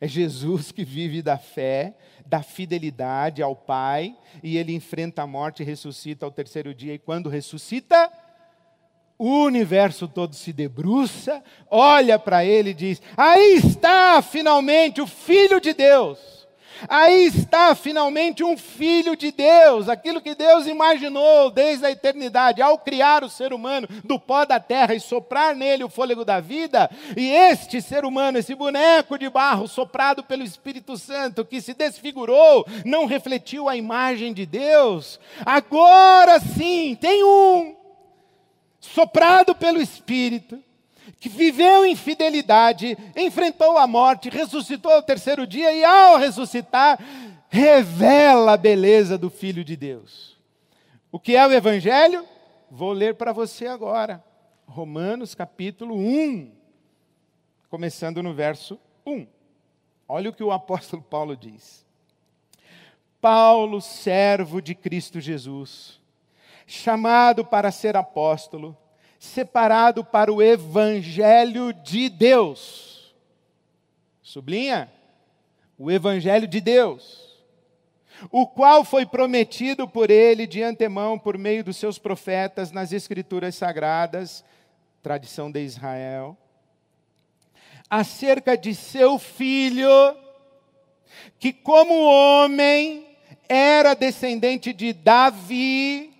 É 0.00 0.08
Jesus 0.08 0.70
que 0.70 0.84
vive 0.84 1.22
da 1.22 1.38
fé, 1.38 1.94
da 2.26 2.42
fidelidade 2.42 3.42
ao 3.42 3.56
Pai, 3.56 4.16
e 4.42 4.56
ele 4.56 4.74
enfrenta 4.74 5.22
a 5.22 5.26
morte 5.26 5.62
e 5.62 5.66
ressuscita 5.66 6.26
ao 6.26 6.32
terceiro 6.32 6.74
dia. 6.74 6.94
E 6.94 6.98
quando 6.98 7.28
ressuscita, 7.28 8.10
o 9.16 9.44
universo 9.44 10.08
todo 10.08 10.34
se 10.34 10.52
debruça, 10.52 11.42
olha 11.70 12.18
para 12.18 12.44
ele 12.44 12.70
e 12.70 12.74
diz: 12.74 13.00
Aí 13.16 13.56
está 13.56 14.20
finalmente 14.20 15.00
o 15.00 15.06
Filho 15.06 15.60
de 15.60 15.72
Deus. 15.72 16.33
Aí 16.88 17.26
está 17.26 17.74
finalmente 17.74 18.42
um 18.42 18.56
filho 18.56 19.16
de 19.16 19.30
Deus, 19.30 19.88
aquilo 19.88 20.20
que 20.20 20.34
Deus 20.34 20.66
imaginou 20.66 21.50
desde 21.50 21.86
a 21.86 21.90
eternidade, 21.90 22.60
ao 22.60 22.78
criar 22.78 23.24
o 23.24 23.30
ser 23.30 23.52
humano 23.52 23.88
do 24.04 24.18
pó 24.18 24.44
da 24.44 24.60
terra 24.60 24.94
e 24.94 25.00
soprar 25.00 25.54
nele 25.54 25.84
o 25.84 25.88
fôlego 25.88 26.24
da 26.24 26.40
vida, 26.40 26.90
e 27.16 27.30
este 27.30 27.80
ser 27.80 28.04
humano, 28.04 28.38
esse 28.38 28.54
boneco 28.54 29.18
de 29.18 29.28
barro 29.28 29.66
soprado 29.68 30.22
pelo 30.22 30.42
Espírito 30.42 30.96
Santo, 30.96 31.44
que 31.44 31.60
se 31.60 31.74
desfigurou, 31.74 32.66
não 32.84 33.06
refletiu 33.06 33.68
a 33.68 33.76
imagem 33.76 34.32
de 34.32 34.46
Deus, 34.46 35.18
agora 35.44 36.40
sim 36.40 36.96
tem 37.00 37.24
um 37.24 37.74
soprado 38.80 39.54
pelo 39.54 39.80
Espírito, 39.80 40.62
que 41.24 41.28
viveu 41.30 41.86
em 41.86 41.96
fidelidade, 41.96 42.98
enfrentou 43.16 43.78
a 43.78 43.86
morte, 43.86 44.28
ressuscitou 44.28 44.92
ao 44.92 45.02
terceiro 45.02 45.46
dia 45.46 45.72
e, 45.72 45.82
ao 45.82 46.18
ressuscitar, 46.18 46.98
revela 47.48 48.52
a 48.52 48.56
beleza 48.58 49.16
do 49.16 49.30
Filho 49.30 49.64
de 49.64 49.74
Deus. 49.74 50.36
O 51.10 51.18
que 51.18 51.34
é 51.34 51.46
o 51.46 51.50
Evangelho? 51.50 52.26
Vou 52.70 52.92
ler 52.92 53.14
para 53.14 53.32
você 53.32 53.66
agora. 53.66 54.22
Romanos 54.66 55.34
capítulo 55.34 55.96
1, 55.96 56.52
começando 57.70 58.22
no 58.22 58.34
verso 58.34 58.78
1. 59.06 59.26
Olha 60.06 60.28
o 60.28 60.34
que 60.34 60.44
o 60.44 60.52
apóstolo 60.52 61.00
Paulo 61.00 61.34
diz. 61.34 61.86
Paulo, 63.18 63.80
servo 63.80 64.60
de 64.60 64.74
Cristo 64.74 65.22
Jesus 65.22 65.98
chamado 66.66 67.46
para 67.46 67.70
ser 67.70 67.96
apóstolo, 67.96 68.76
separado 69.24 70.04
para 70.04 70.32
o 70.32 70.42
evangelho 70.42 71.72
de 71.72 72.08
Deus. 72.08 73.14
Sublinha? 74.22 74.90
O 75.78 75.90
evangelho 75.90 76.46
de 76.46 76.60
Deus. 76.60 77.24
O 78.30 78.46
qual 78.46 78.84
foi 78.84 79.04
prometido 79.04 79.88
por 79.88 80.10
ele 80.10 80.46
de 80.46 80.62
antemão 80.62 81.18
por 81.18 81.36
meio 81.36 81.64
dos 81.64 81.76
seus 81.76 81.98
profetas 81.98 82.70
nas 82.70 82.92
escrituras 82.92 83.54
sagradas, 83.56 84.44
tradição 85.02 85.50
de 85.50 85.60
Israel, 85.64 86.36
acerca 87.90 88.56
de 88.56 88.74
seu 88.74 89.18
filho, 89.18 90.16
que 91.38 91.52
como 91.52 92.04
homem 92.04 93.06
era 93.48 93.94
descendente 93.94 94.72
de 94.72 94.92
Davi, 94.92 96.14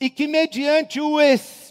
e 0.00 0.08
que, 0.08 0.26
mediante 0.26 1.00
o 1.00 1.20
espírito 1.20 1.63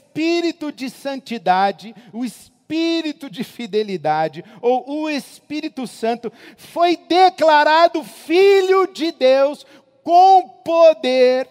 de 0.76 0.90
santidade, 0.90 1.96
o 2.12 2.24
espírito 2.26 3.30
de 3.30 3.44
fidelidade, 3.44 4.44
ou 4.62 5.04
o 5.04 5.10
Espírito 5.10 5.86
Santo, 5.86 6.32
foi 6.58 6.98
declarado 6.98 8.04
Filho 8.04 8.88
de 8.88 9.12
Deus 9.12 9.66
com 10.04 10.48
poder 10.64 11.48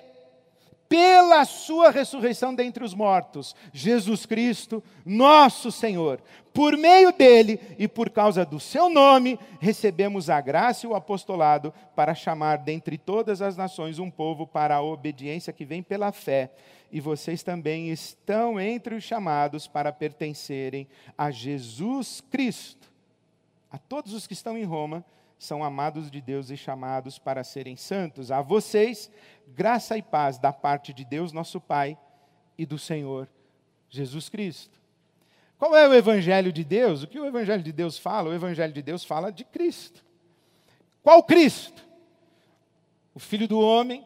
pela 0.88 1.46
sua 1.46 1.90
ressurreição 1.90 2.54
dentre 2.54 2.84
os 2.84 2.92
mortos, 2.92 3.56
Jesus 3.72 4.26
Cristo, 4.26 4.84
nosso 5.06 5.72
Senhor. 5.72 6.20
Por 6.52 6.76
meio 6.76 7.12
dele 7.12 7.58
e 7.78 7.88
por 7.88 8.10
causa 8.10 8.44
do 8.44 8.60
seu 8.60 8.90
nome, 8.90 9.38
recebemos 9.58 10.28
a 10.28 10.40
graça 10.40 10.86
e 10.86 10.88
o 10.88 10.94
apostolado 10.94 11.72
para 11.96 12.14
chamar 12.14 12.58
dentre 12.58 12.98
todas 12.98 13.40
as 13.40 13.56
nações 13.56 13.98
um 13.98 14.10
povo 14.10 14.46
para 14.46 14.76
a 14.76 14.82
obediência 14.82 15.52
que 15.52 15.64
vem 15.64 15.82
pela 15.82 16.12
fé. 16.12 16.50
E 16.90 17.00
vocês 17.00 17.42
também 17.42 17.88
estão 17.88 18.60
entre 18.60 18.94
os 18.94 19.02
chamados 19.02 19.66
para 19.66 19.90
pertencerem 19.90 20.86
a 21.16 21.30
Jesus 21.30 22.20
Cristo. 22.20 22.92
A 23.70 23.78
todos 23.78 24.12
os 24.12 24.26
que 24.26 24.34
estão 24.34 24.58
em 24.58 24.64
Roma, 24.64 25.02
são 25.38 25.64
amados 25.64 26.10
de 26.10 26.20
Deus 26.20 26.50
e 26.50 26.56
chamados 26.56 27.18
para 27.18 27.42
serem 27.42 27.76
santos. 27.76 28.30
A 28.30 28.42
vocês, 28.42 29.10
graça 29.48 29.96
e 29.96 30.02
paz 30.02 30.38
da 30.38 30.52
parte 30.52 30.92
de 30.92 31.04
Deus, 31.04 31.32
nosso 31.32 31.60
Pai, 31.60 31.96
e 32.58 32.66
do 32.66 32.78
Senhor 32.78 33.26
Jesus 33.88 34.28
Cristo. 34.28 34.81
Qual 35.62 35.76
é 35.76 35.88
o 35.88 35.94
Evangelho 35.94 36.52
de 36.52 36.64
Deus? 36.64 37.04
O 37.04 37.06
que 37.06 37.20
o 37.20 37.24
Evangelho 37.24 37.62
de 37.62 37.70
Deus 37.70 37.96
fala? 37.96 38.30
O 38.30 38.34
Evangelho 38.34 38.72
de 38.72 38.82
Deus 38.82 39.04
fala 39.04 39.30
de 39.30 39.44
Cristo. 39.44 40.04
Qual 41.04 41.22
Cristo? 41.22 41.86
O 43.14 43.20
Filho 43.20 43.46
do 43.46 43.60
Homem, 43.60 44.04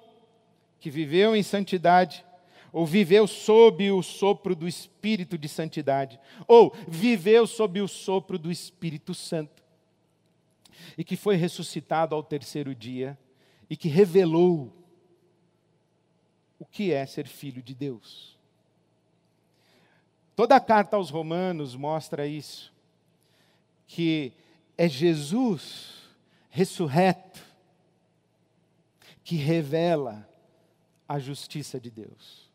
que 0.78 0.90
viveu 0.90 1.34
em 1.34 1.42
santidade, 1.42 2.22
ou 2.70 2.84
viveu 2.84 3.26
sob 3.26 3.90
o 3.90 4.02
sopro 4.02 4.54
do 4.54 4.68
Espírito 4.68 5.38
de 5.38 5.48
santidade, 5.48 6.20
ou 6.46 6.76
viveu 6.86 7.46
sob 7.46 7.80
o 7.80 7.88
sopro 7.88 8.38
do 8.38 8.52
Espírito 8.52 9.14
Santo 9.14 9.64
e 10.98 11.02
que 11.02 11.16
foi 11.16 11.36
ressuscitado 11.36 12.14
ao 12.14 12.22
terceiro 12.22 12.74
dia 12.74 13.18
e 13.70 13.78
que 13.78 13.88
revelou 13.88 14.70
o 16.58 16.66
que 16.66 16.92
é 16.92 17.06
ser 17.06 17.26
filho 17.26 17.62
de 17.62 17.74
Deus. 17.74 18.35
Toda 20.36 20.54
a 20.54 20.60
carta 20.60 20.96
aos 20.96 21.08
Romanos 21.08 21.74
mostra 21.74 22.26
isso, 22.26 22.72
que 23.86 24.34
é 24.76 24.86
Jesus 24.86 25.94
ressurreto 26.50 27.42
que 29.24 29.34
revela 29.34 30.28
a 31.08 31.18
justiça 31.18 31.80
de 31.80 31.90
Deus. 31.90 32.50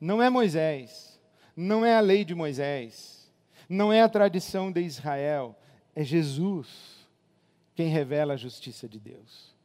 Não 0.00 0.22
é 0.22 0.28
Moisés, 0.28 1.18
não 1.56 1.86
é 1.86 1.96
a 1.96 2.00
lei 2.00 2.24
de 2.24 2.34
Moisés, 2.34 3.32
não 3.68 3.92
é 3.92 4.02
a 4.02 4.08
tradição 4.08 4.70
de 4.70 4.82
Israel, 4.82 5.56
é 5.94 6.04
Jesus 6.04 7.06
quem 7.74 7.88
revela 7.88 8.34
a 8.34 8.36
justiça 8.36 8.88
de 8.88 8.98
Deus. 8.98 9.55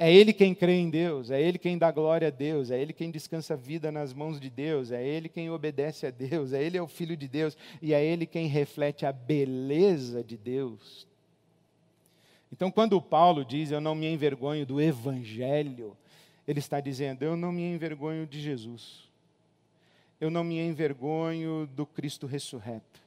É 0.00 0.12
Ele 0.14 0.32
quem 0.32 0.54
crê 0.54 0.74
em 0.74 0.88
Deus, 0.88 1.28
é 1.28 1.42
Ele 1.42 1.58
quem 1.58 1.76
dá 1.76 1.90
glória 1.90 2.28
a 2.28 2.30
Deus, 2.30 2.70
é 2.70 2.80
Ele 2.80 2.92
quem 2.92 3.10
descansa 3.10 3.54
a 3.54 3.56
vida 3.56 3.90
nas 3.90 4.14
mãos 4.14 4.38
de 4.38 4.48
Deus, 4.48 4.92
é 4.92 5.04
Ele 5.04 5.28
quem 5.28 5.50
obedece 5.50 6.06
a 6.06 6.10
Deus, 6.10 6.52
é 6.52 6.62
Ele 6.62 6.78
é 6.78 6.82
o 6.82 6.86
Filho 6.86 7.16
de 7.16 7.26
Deus 7.26 7.56
e 7.82 7.92
é 7.92 8.04
Ele 8.04 8.24
quem 8.24 8.46
reflete 8.46 9.04
a 9.04 9.10
beleza 9.10 10.22
de 10.22 10.36
Deus. 10.36 11.04
Então, 12.52 12.70
quando 12.70 13.02
Paulo 13.02 13.44
diz 13.44 13.72
eu 13.72 13.80
não 13.80 13.96
me 13.96 14.06
envergonho 14.06 14.64
do 14.64 14.80
Evangelho, 14.80 15.96
ele 16.46 16.60
está 16.60 16.78
dizendo 16.78 17.24
eu 17.24 17.36
não 17.36 17.50
me 17.50 17.62
envergonho 17.62 18.24
de 18.24 18.40
Jesus, 18.40 19.02
eu 20.20 20.30
não 20.30 20.44
me 20.44 20.60
envergonho 20.60 21.68
do 21.74 21.84
Cristo 21.84 22.24
ressurreto, 22.28 23.00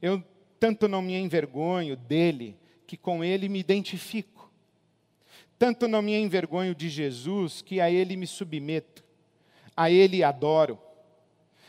eu 0.00 0.22
tanto 0.58 0.88
não 0.88 1.02
me 1.02 1.14
envergonho 1.14 1.94
dele 1.94 2.56
que 2.86 2.96
com 2.96 3.22
ele 3.22 3.50
me 3.50 3.58
identifico. 3.58 4.33
Tanto 5.58 5.86
não 5.86 6.02
me 6.02 6.14
envergonho 6.14 6.74
de 6.74 6.88
Jesus, 6.88 7.62
que 7.62 7.80
a 7.80 7.90
Ele 7.90 8.16
me 8.16 8.26
submeto, 8.26 9.04
a 9.76 9.90
Ele 9.90 10.22
adoro. 10.22 10.78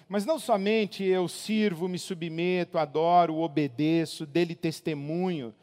Mas 0.08 0.26
não 0.26 0.38
somente 0.38 1.04
eu 1.04 1.28
sirvo, 1.28 1.88
me 1.88 1.98
submeto, 1.98 2.78
adoro, 2.78 3.38
obedeço, 3.38 4.26
dele 4.26 4.54
testemunho, 4.54 5.54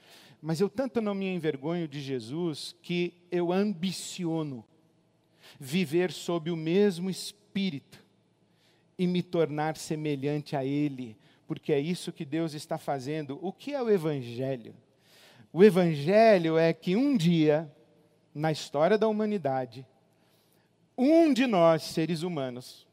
mas 0.41 0.61
eu 0.61 0.69
tanto 0.69 1.01
não 1.01 1.15
me 1.15 1.33
envergonho 1.33 1.87
de 1.87 2.01
Jesus 2.01 2.75
que 2.83 3.15
eu 3.31 3.53
ambiciono 3.53 4.65
viver 5.59 6.11
sob 6.11 6.51
o 6.51 6.57
mesmo 6.57 7.09
espírito 7.09 8.05
e 8.99 9.07
me 9.07 9.23
tornar 9.23 9.77
semelhante 9.77 10.57
a 10.57 10.65
Ele, 10.65 11.17
porque 11.47 11.73
é 11.73 11.79
isso 11.79 12.13
que 12.13 12.25
Deus 12.25 12.55
está 12.55 12.77
fazendo. 12.77 13.39
O 13.41 13.53
que 13.53 13.73
é 13.73 13.81
o 13.81 13.89
Evangelho? 13.89 14.75
O 15.53 15.63
Evangelho 15.63 16.59
é 16.59 16.73
que 16.73 16.97
um 16.97 17.17
dia, 17.17 17.71
na 18.35 18.51
história 18.51 18.97
da 18.97 19.09
humanidade, 19.09 19.87
um 20.97 21.33
de 21.33 21.47
nós, 21.47 21.83
seres 21.83 22.23
humanos, 22.23 22.87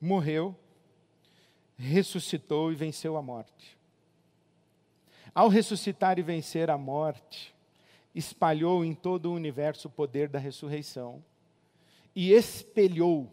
morreu, 0.00 0.56
ressuscitou 1.76 2.72
e 2.72 2.74
venceu 2.74 3.16
a 3.16 3.22
morte. 3.22 3.76
Ao 5.34 5.48
ressuscitar 5.48 6.18
e 6.18 6.22
vencer 6.22 6.70
a 6.70 6.78
morte, 6.78 7.54
espalhou 8.14 8.84
em 8.84 8.94
todo 8.94 9.26
o 9.26 9.34
universo 9.34 9.88
o 9.88 9.90
poder 9.90 10.28
da 10.28 10.38
ressurreição 10.38 11.24
e 12.14 12.32
espelhou 12.32 13.32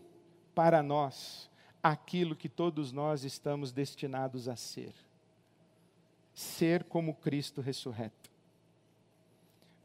para 0.55 0.81
nós 0.81 1.49
aquilo 1.81 2.35
que 2.35 2.49
todos 2.49 2.91
nós 2.91 3.23
estamos 3.23 3.71
destinados 3.71 4.47
a 4.47 4.55
ser: 4.55 4.93
ser 6.33 6.83
como 6.85 7.15
Cristo 7.15 7.61
ressurreto. 7.61 8.20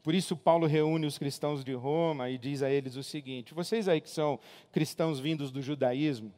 Por 0.07 0.15
isso, 0.15 0.37
Paulo 0.37 0.67
reúne 0.67 1.05
os 1.05 1.17
cristãos 1.17 1.65
de 1.65 1.73
Roma 1.73 2.29
e 2.29 2.37
diz 2.37 2.63
a 2.63 2.69
eles 2.69 2.95
o 2.95 3.03
seguinte: 3.03 3.53
vocês 3.53 3.89
aí 3.89 3.99
que 3.99 4.09
são 4.09 4.39
cristãos 4.71 5.19
vindos 5.19 5.51
do 5.51 5.61
judaísmo, 5.61 6.31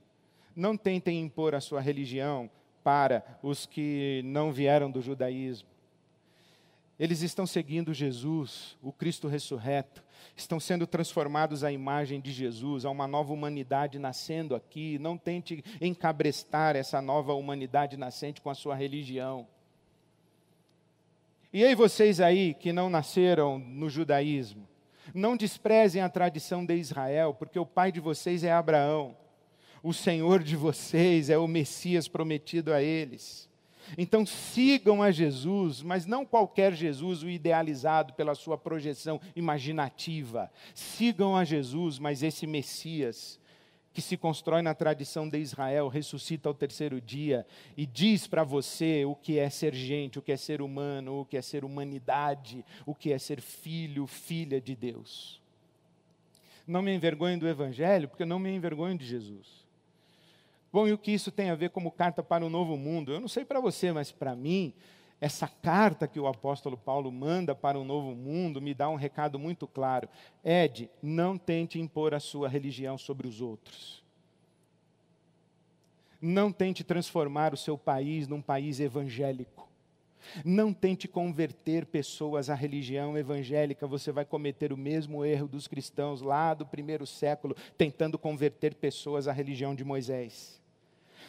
não 0.56 0.76
tentem 0.76 1.22
impor 1.22 1.54
a 1.54 1.62
sua 1.62 1.80
religião 1.80 2.50
para 2.84 3.24
os 3.44 3.68
que 3.68 4.24
não 4.26 4.52
vieram 4.52 4.90
do 4.90 5.04
judaísmo. 5.04 5.70
Eles 7.00 7.22
estão 7.22 7.46
seguindo 7.46 7.94
Jesus, 7.94 8.76
o 8.82 8.92
Cristo 8.92 9.28
ressurreto, 9.28 10.04
estão 10.36 10.60
sendo 10.60 10.88
transformados 10.88 11.64
à 11.64 11.72
imagem 11.72 12.20
de 12.20 12.32
Jesus, 12.32 12.86
há 12.86 12.90
uma 12.90 13.08
nova 13.08 13.32
humanidade 13.32 14.00
nascendo 14.00 14.56
aqui. 14.56 14.98
Não 14.98 15.16
tente 15.16 15.64
encabrestar 15.80 16.76
essa 16.76 17.00
nova 17.04 17.36
humanidade 17.36 17.98
nascente 17.98 18.42
com 18.42 18.50
a 18.50 18.56
sua 18.56 18.74
religião. 18.74 19.48
E 21.52 21.64
aí, 21.64 21.74
vocês 21.74 22.22
aí 22.22 22.54
que 22.54 22.72
não 22.72 22.92
nasceram 22.92 23.58
no 23.58 23.90
judaísmo, 23.90 24.68
não 25.16 25.36
desprezem 25.36 26.00
a 26.00 26.08
tradição 26.08 26.64
de 26.64 26.76
Israel, 26.76 27.34
porque 27.34 27.58
o 27.58 27.66
pai 27.66 27.92
de 27.92 28.00
vocês 28.00 28.44
é 28.44 28.52
Abraão, 28.52 29.18
o 29.82 29.92
Senhor 29.92 30.44
de 30.44 30.56
vocês 30.56 31.28
é 31.28 31.40
o 31.40 31.48
Messias 31.48 32.08
prometido 32.08 32.72
a 32.72 32.84
eles. 32.84 33.50
Então 33.98 34.28
sigam 34.28 35.02
a 35.02 35.10
Jesus, 35.10 35.82
mas 35.82 36.06
não 36.06 36.24
qualquer 36.24 36.74
Jesus, 36.74 37.24
o 37.24 37.30
idealizado 37.30 38.14
pela 38.14 38.36
sua 38.36 38.56
projeção 38.56 39.20
imaginativa. 39.36 40.52
Sigam 40.76 41.36
a 41.36 41.44
Jesus, 41.44 41.98
mas 41.98 42.22
esse 42.22 42.46
Messias, 42.46 43.39
que 44.00 44.02
se 44.02 44.16
constrói 44.16 44.62
na 44.62 44.74
tradição 44.74 45.28
de 45.28 45.38
Israel, 45.40 45.90
ressuscita 45.90 46.48
ao 46.48 46.56
terceiro 46.56 47.02
dia 47.02 47.46
e 47.76 47.86
diz 47.86 48.28
para 48.28 48.46
você 48.46 49.04
o 49.04 49.14
que 49.14 49.38
é 49.38 49.50
ser 49.50 49.76
gente, 49.76 50.18
o 50.18 50.22
que 50.22 50.32
é 50.32 50.38
ser 50.38 50.62
humano, 50.62 51.20
o 51.20 51.26
que 51.26 51.36
é 51.36 51.42
ser 51.42 51.66
humanidade, 51.66 52.64
o 52.86 52.96
que 52.96 53.12
é 53.12 53.20
ser 53.20 53.42
filho, 53.42 54.08
filha 54.08 54.62
de 54.62 54.74
Deus. 54.74 55.42
Não 56.66 56.82
me 56.82 56.96
envergonho 56.96 57.38
do 57.38 57.46
Evangelho, 57.46 58.08
porque 58.08 58.24
não 58.24 58.40
me 58.40 58.50
envergonho 58.50 58.98
de 58.98 59.06
Jesus. 59.06 59.68
Bom, 60.72 60.88
e 60.88 60.94
o 60.94 60.98
que 60.98 61.12
isso 61.12 61.30
tem 61.30 61.50
a 61.50 61.56
ver 61.56 61.72
como 61.72 61.92
carta 61.92 62.24
para 62.24 62.46
o 62.46 62.50
novo 62.50 62.78
mundo? 62.78 63.12
Eu 63.12 63.20
não 63.20 63.28
sei 63.28 63.44
para 63.44 63.60
você, 63.60 63.92
mas 63.92 64.14
para 64.14 64.34
mim, 64.34 64.74
essa 65.22 65.48
carta 65.48 66.08
que 66.08 66.20
o 66.20 66.28
apóstolo 66.28 66.78
Paulo 66.78 67.12
manda 67.12 67.54
para 67.54 67.78
o 67.78 67.84
novo 67.84 68.16
mundo 68.16 68.62
me 68.62 68.74
dá 68.74 68.90
um 68.90 68.96
recado 68.96 69.38
muito 69.38 69.68
claro. 69.68 70.08
Ed, 70.44 70.90
não 71.02 71.38
tente 71.38 71.80
impor 71.80 72.14
a 72.14 72.20
sua 72.20 72.48
religião 72.48 72.98
sobre 72.98 73.28
os 73.28 73.42
outros. 73.42 74.04
Não 76.22 76.52
tente 76.52 76.84
transformar 76.84 77.54
o 77.54 77.58
seu 77.58 77.78
país 77.78 78.28
num 78.28 78.42
país 78.42 78.80
evangélico. 78.80 79.68
Não 80.44 80.74
tente 80.74 81.08
converter 81.08 81.86
pessoas 81.86 82.50
à 82.50 82.56
religião 82.56 83.18
evangélica, 83.18 83.88
você 83.88 84.12
vai 84.12 84.26
cometer 84.26 84.72
o 84.72 84.78
mesmo 84.78 85.24
erro 85.24 85.48
dos 85.48 85.68
cristãos 85.68 86.22
lá 86.22 86.54
do 86.54 86.66
primeiro 86.66 87.08
século, 87.08 87.56
tentando 87.78 88.20
converter 88.20 88.76
pessoas 88.76 89.28
à 89.28 89.32
religião 89.32 89.74
de 89.74 89.84
Moisés. 89.84 90.59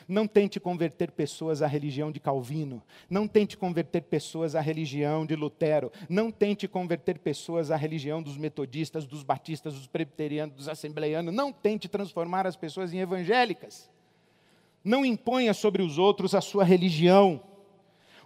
Não 0.08 0.26
tente 0.26 0.58
converter 0.58 1.10
pessoas 1.10 1.62
à 1.62 1.66
religião 1.66 2.10
de 2.10 2.18
Calvino. 2.20 2.82
Não 3.08 3.28
tente 3.28 3.56
converter 3.56 4.02
pessoas 4.02 4.54
à 4.54 4.60
religião 4.60 5.24
de 5.24 5.36
Lutero. 5.36 5.92
Não 6.08 6.30
tente 6.30 6.66
converter 6.66 7.18
pessoas 7.18 7.70
à 7.70 7.76
religião 7.76 8.22
dos 8.22 8.36
metodistas, 8.36 9.06
dos 9.06 9.22
batistas, 9.22 9.74
dos 9.74 9.86
presbiterianos, 9.86 10.56
dos 10.56 10.68
assembleianos. 10.68 11.34
Não 11.34 11.52
tente 11.52 11.88
transformar 11.88 12.46
as 12.46 12.56
pessoas 12.56 12.92
em 12.92 12.98
evangélicas. 12.98 13.90
Não 14.82 15.04
imponha 15.04 15.52
sobre 15.52 15.82
os 15.82 15.98
outros 15.98 16.34
a 16.34 16.40
sua 16.40 16.64
religião. 16.64 17.42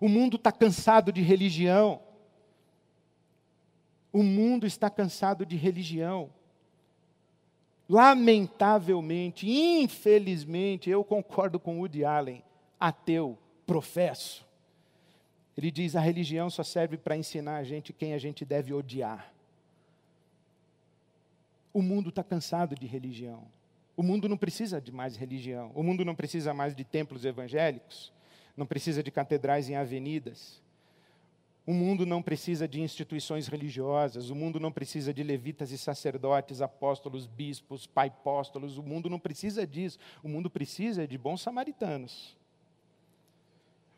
O 0.01 0.09
mundo 0.09 0.37
está 0.37 0.53
cansado 0.53 1.13
de 1.13 1.23
religião. 1.23 2.01
O 4.13 4.23
mundo 4.23 4.67
está 4.67 4.89
cansado 4.89 5.45
de 5.45 5.57
religião. 5.57 6.31
Lamentavelmente, 7.89 9.49
infelizmente, 9.49 10.89
eu 10.89 11.05
concordo 11.05 11.61
com 11.61 11.79
Woody 11.79 12.05
Allen, 12.05 12.43
ateu, 12.81 13.39
professo. 13.67 14.47
Ele 15.57 15.71
diz: 15.71 15.95
a 15.95 16.01
religião 16.01 16.49
só 16.49 16.63
serve 16.63 16.97
para 16.97 17.17
ensinar 17.17 17.57
a 17.57 17.65
gente 17.65 17.93
quem 17.93 18.15
a 18.15 18.19
gente 18.19 18.45
deve 18.45 18.73
odiar. 18.73 19.33
O 21.73 21.83
mundo 21.83 22.09
está 22.09 22.23
cansado 22.23 22.75
de 22.75 22.87
religião. 22.87 23.45
O 23.97 24.03
mundo 24.03 24.29
não 24.29 24.37
precisa 24.37 24.81
de 24.81 24.91
mais 24.91 25.17
religião. 25.17 25.71
O 25.75 25.83
mundo 25.83 26.05
não 26.05 26.15
precisa 26.15 26.55
mais 26.55 26.75
de 26.75 26.85
templos 26.85 27.25
evangélicos. 27.25 28.13
Não 28.57 28.67
precisa 28.67 29.03
de 29.03 29.11
catedrais 29.11 29.69
em 29.69 29.77
avenidas. 29.77 30.63
O 31.67 31.73
mundo 31.73 32.05
não 32.05 32.21
precisa 32.21 32.69
de 32.69 32.81
instituições 32.83 33.49
religiosas, 33.49 34.29
o 34.29 34.35
mundo 34.35 34.61
não 34.61 34.71
precisa 34.71 35.15
de 35.15 35.23
levitas 35.23 35.71
e 35.71 35.79
sacerdotes, 35.79 36.61
apóstolos, 36.61 37.27
bispos, 37.27 37.87
paipóstolos, 37.87 38.77
o 38.77 38.83
mundo 38.83 39.09
não 39.09 39.19
precisa 39.19 39.67
disso. 39.67 39.99
O 40.23 40.29
mundo 40.29 40.51
precisa 40.51 41.07
de 41.07 41.17
bons 41.17 41.41
samaritanos. 41.41 42.37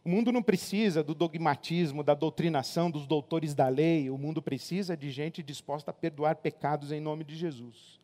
O 0.05 0.09
mundo 0.09 0.31
não 0.31 0.41
precisa 0.41 1.03
do 1.03 1.13
dogmatismo, 1.13 2.05
da 2.05 2.15
doutrinação 2.15 2.89
dos 2.89 3.09
doutores 3.09 3.53
da 3.53 3.67
lei, 3.67 4.09
o 4.09 4.17
mundo 4.17 4.41
precisa 4.41 4.97
de 4.97 5.11
gente 5.11 5.43
disposta 5.43 5.91
a 5.91 5.95
perdoar 5.95 6.37
pecados 6.37 6.93
em 6.93 7.01
nome 7.01 7.25
de 7.25 7.35
Jesus. 7.35 7.99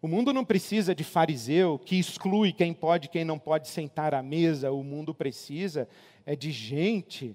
O 0.00 0.06
mundo 0.06 0.32
não 0.32 0.44
precisa 0.44 0.94
de 0.94 1.02
fariseu 1.02 1.76
que 1.76 1.96
exclui 1.96 2.52
quem 2.52 2.72
pode 2.72 3.06
e 3.06 3.08
quem 3.08 3.24
não 3.24 3.36
pode 3.36 3.68
sentar 3.68 4.14
à 4.14 4.22
mesa. 4.22 4.70
O 4.70 4.84
mundo 4.84 5.12
precisa 5.12 5.88
é 6.28 6.36
de 6.36 6.52
gente 6.52 7.34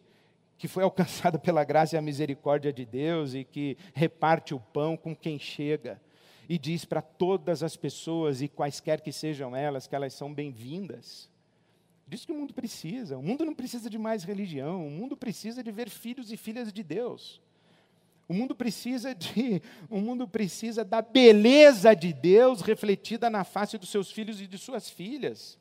que 0.55 0.67
foi 0.67 0.83
alcançada 0.85 1.39
pela 1.39 1.63
graça 1.63 1.95
e 1.95 1.97
a 1.97 2.01
misericórdia 2.01 2.71
de 2.71 2.85
Deus 2.85 3.33
e 3.33 3.43
que 3.43 3.75
reparte 3.91 4.53
o 4.53 4.59
pão 4.59 4.95
com 4.95 5.15
quem 5.15 5.39
chega 5.39 5.99
e 6.47 6.59
diz 6.59 6.85
para 6.85 7.01
todas 7.01 7.63
as 7.63 7.75
pessoas 7.75 8.39
e 8.39 8.47
quaisquer 8.47 9.01
que 9.01 9.11
sejam 9.11 9.55
elas 9.55 9.87
que 9.87 9.95
elas 9.95 10.13
são 10.13 10.31
bem-vindas. 10.31 11.27
Diz 12.07 12.23
que 12.23 12.31
o 12.31 12.35
mundo 12.35 12.53
precisa. 12.53 13.17
O 13.17 13.23
mundo 13.23 13.43
não 13.43 13.55
precisa 13.55 13.89
de 13.89 13.97
mais 13.97 14.23
religião. 14.23 14.85
O 14.85 14.91
mundo 14.91 15.17
precisa 15.17 15.63
de 15.63 15.71
ver 15.71 15.89
filhos 15.89 16.31
e 16.31 16.37
filhas 16.37 16.71
de 16.71 16.83
Deus. 16.83 17.41
O 18.27 18.33
mundo 18.33 18.53
precisa 18.53 19.15
de, 19.15 19.59
o 19.89 19.99
mundo 19.99 20.27
precisa 20.27 20.85
da 20.85 21.01
beleza 21.01 21.95
de 21.95 22.13
Deus 22.13 22.61
refletida 22.61 23.27
na 23.27 23.43
face 23.43 23.75
dos 23.77 23.89
seus 23.89 24.11
filhos 24.11 24.39
e 24.39 24.45
de 24.45 24.59
suas 24.59 24.87
filhas. 24.87 25.57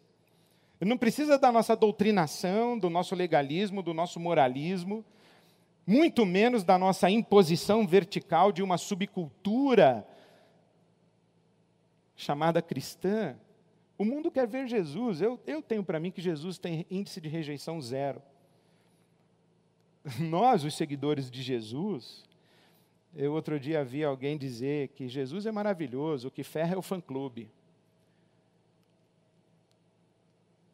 Não 0.85 0.99
precisa 0.99 1.39
da 1.39 1.53
nossa 1.53 1.76
doutrinação, 1.76 2.78
do 2.78 2.91
nosso 2.91 3.14
legalismo, 3.14 3.83
do 3.83 3.95
nosso 3.95 4.18
moralismo, 4.18 5.05
muito 5.87 6.26
menos 6.26 6.64
da 6.64 6.76
nossa 6.76 7.09
imposição 7.09 7.87
vertical 7.87 8.51
de 8.51 8.62
uma 8.62 8.76
subcultura 8.76 10.07
chamada 12.16 12.61
cristã. 12.61 13.37
O 13.97 14.05
mundo 14.05 14.30
quer 14.30 14.47
ver 14.47 14.66
Jesus. 14.66 15.20
Eu, 15.20 15.39
eu 15.47 15.62
tenho 15.62 15.85
para 15.85 16.01
mim 16.01 16.11
que 16.11 16.20
Jesus 16.20 16.59
tem 16.59 16.87
índice 16.91 17.20
de 17.20 17.28
rejeição 17.28 17.80
zero. 17.80 18.20
Nós, 20.18 20.64
os 20.64 20.74
seguidores 20.74 21.30
de 21.30 21.43
Jesus, 21.43 22.24
eu 23.14 23.33
outro 23.33 23.61
dia 23.61 23.85
vi 23.85 24.03
alguém 24.03 24.37
dizer 24.37 24.89
que 24.89 25.09
Jesus 25.09 25.47
é 25.47 25.53
maravilhoso, 25.53 26.28
o 26.28 26.30
que 26.30 26.43
ferra 26.43 26.74
é 26.74 26.78
o 26.78 26.83
fã-clube. 26.83 27.49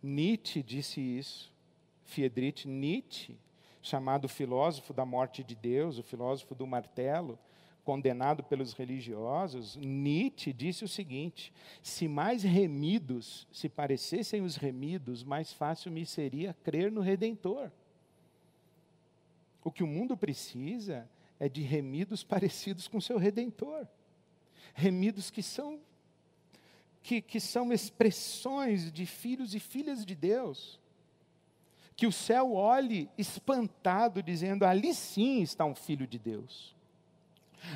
Nietzsche 0.02 0.62
disse 0.62 1.00
isso. 1.00 1.52
Friedrich 2.04 2.66
Nietzsche 2.66 3.36
chamado 3.82 4.28
filósofo 4.28 4.92
da 4.92 5.04
morte 5.04 5.42
de 5.42 5.54
Deus, 5.54 5.98
o 5.98 6.02
filósofo 6.02 6.54
do 6.54 6.66
martelo, 6.66 7.38
condenado 7.84 8.42
pelos 8.42 8.74
religiosos, 8.74 9.76
Nietzsche 9.76 10.52
disse 10.52 10.84
o 10.84 10.88
seguinte: 10.88 11.52
se 11.82 12.06
mais 12.06 12.42
remidos 12.42 13.46
se 13.50 13.68
parecessem 13.68 14.42
os 14.42 14.56
remidos, 14.56 15.24
mais 15.24 15.52
fácil 15.52 15.90
me 15.90 16.04
seria 16.04 16.54
crer 16.62 16.92
no 16.92 17.00
Redentor. 17.00 17.70
O 19.64 19.70
que 19.70 19.82
o 19.82 19.86
mundo 19.86 20.16
precisa 20.16 21.08
é 21.40 21.48
de 21.48 21.62
remidos 21.62 22.22
parecidos 22.24 22.86
com 22.86 23.00
seu 23.00 23.16
Redentor. 23.16 23.86
Remidos 24.74 25.30
que 25.30 25.42
são 25.42 25.80
que, 27.08 27.22
que 27.22 27.40
são 27.40 27.72
expressões 27.72 28.92
de 28.92 29.06
filhos 29.06 29.54
e 29.54 29.58
filhas 29.58 30.04
de 30.04 30.14
Deus. 30.14 30.78
Que 31.96 32.06
o 32.06 32.12
céu 32.12 32.52
olhe 32.52 33.08
espantado, 33.16 34.22
dizendo: 34.22 34.66
ali 34.66 34.92
sim 34.92 35.40
está 35.40 35.64
um 35.64 35.74
filho 35.74 36.06
de 36.06 36.18
Deus. 36.18 36.76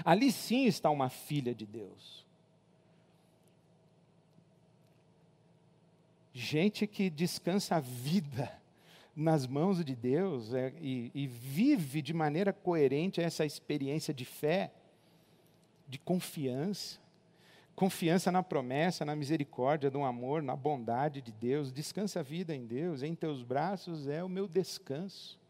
Ali 0.04 0.30
sim 0.30 0.66
está 0.66 0.90
uma 0.90 1.08
filha 1.08 1.54
de 1.54 1.64
Deus. 1.64 2.26
Gente 6.34 6.86
que 6.86 7.08
descansa 7.08 7.76
a 7.76 7.80
vida 7.80 8.60
nas 9.16 9.46
mãos 9.46 9.82
de 9.82 9.96
Deus 9.96 10.52
é, 10.52 10.74
e, 10.78 11.10
e 11.14 11.26
vive 11.26 12.02
de 12.02 12.12
maneira 12.12 12.52
coerente 12.52 13.18
essa 13.18 13.46
experiência 13.46 14.12
de 14.12 14.26
fé, 14.26 14.70
de 15.88 15.98
confiança. 15.98 17.01
Confiança 17.74 18.30
na 18.30 18.42
promessa, 18.42 19.04
na 19.04 19.16
misericórdia, 19.16 19.90
no 19.90 20.04
amor, 20.04 20.42
na 20.42 20.54
bondade 20.54 21.22
de 21.22 21.32
Deus. 21.32 21.72
Descansa 21.72 22.20
a 22.20 22.22
vida 22.22 22.54
em 22.54 22.66
Deus, 22.66 23.02
em 23.02 23.14
teus 23.14 23.42
braços 23.42 24.06
é 24.08 24.22
o 24.22 24.28
meu 24.28 24.46
descanso. 24.46 25.40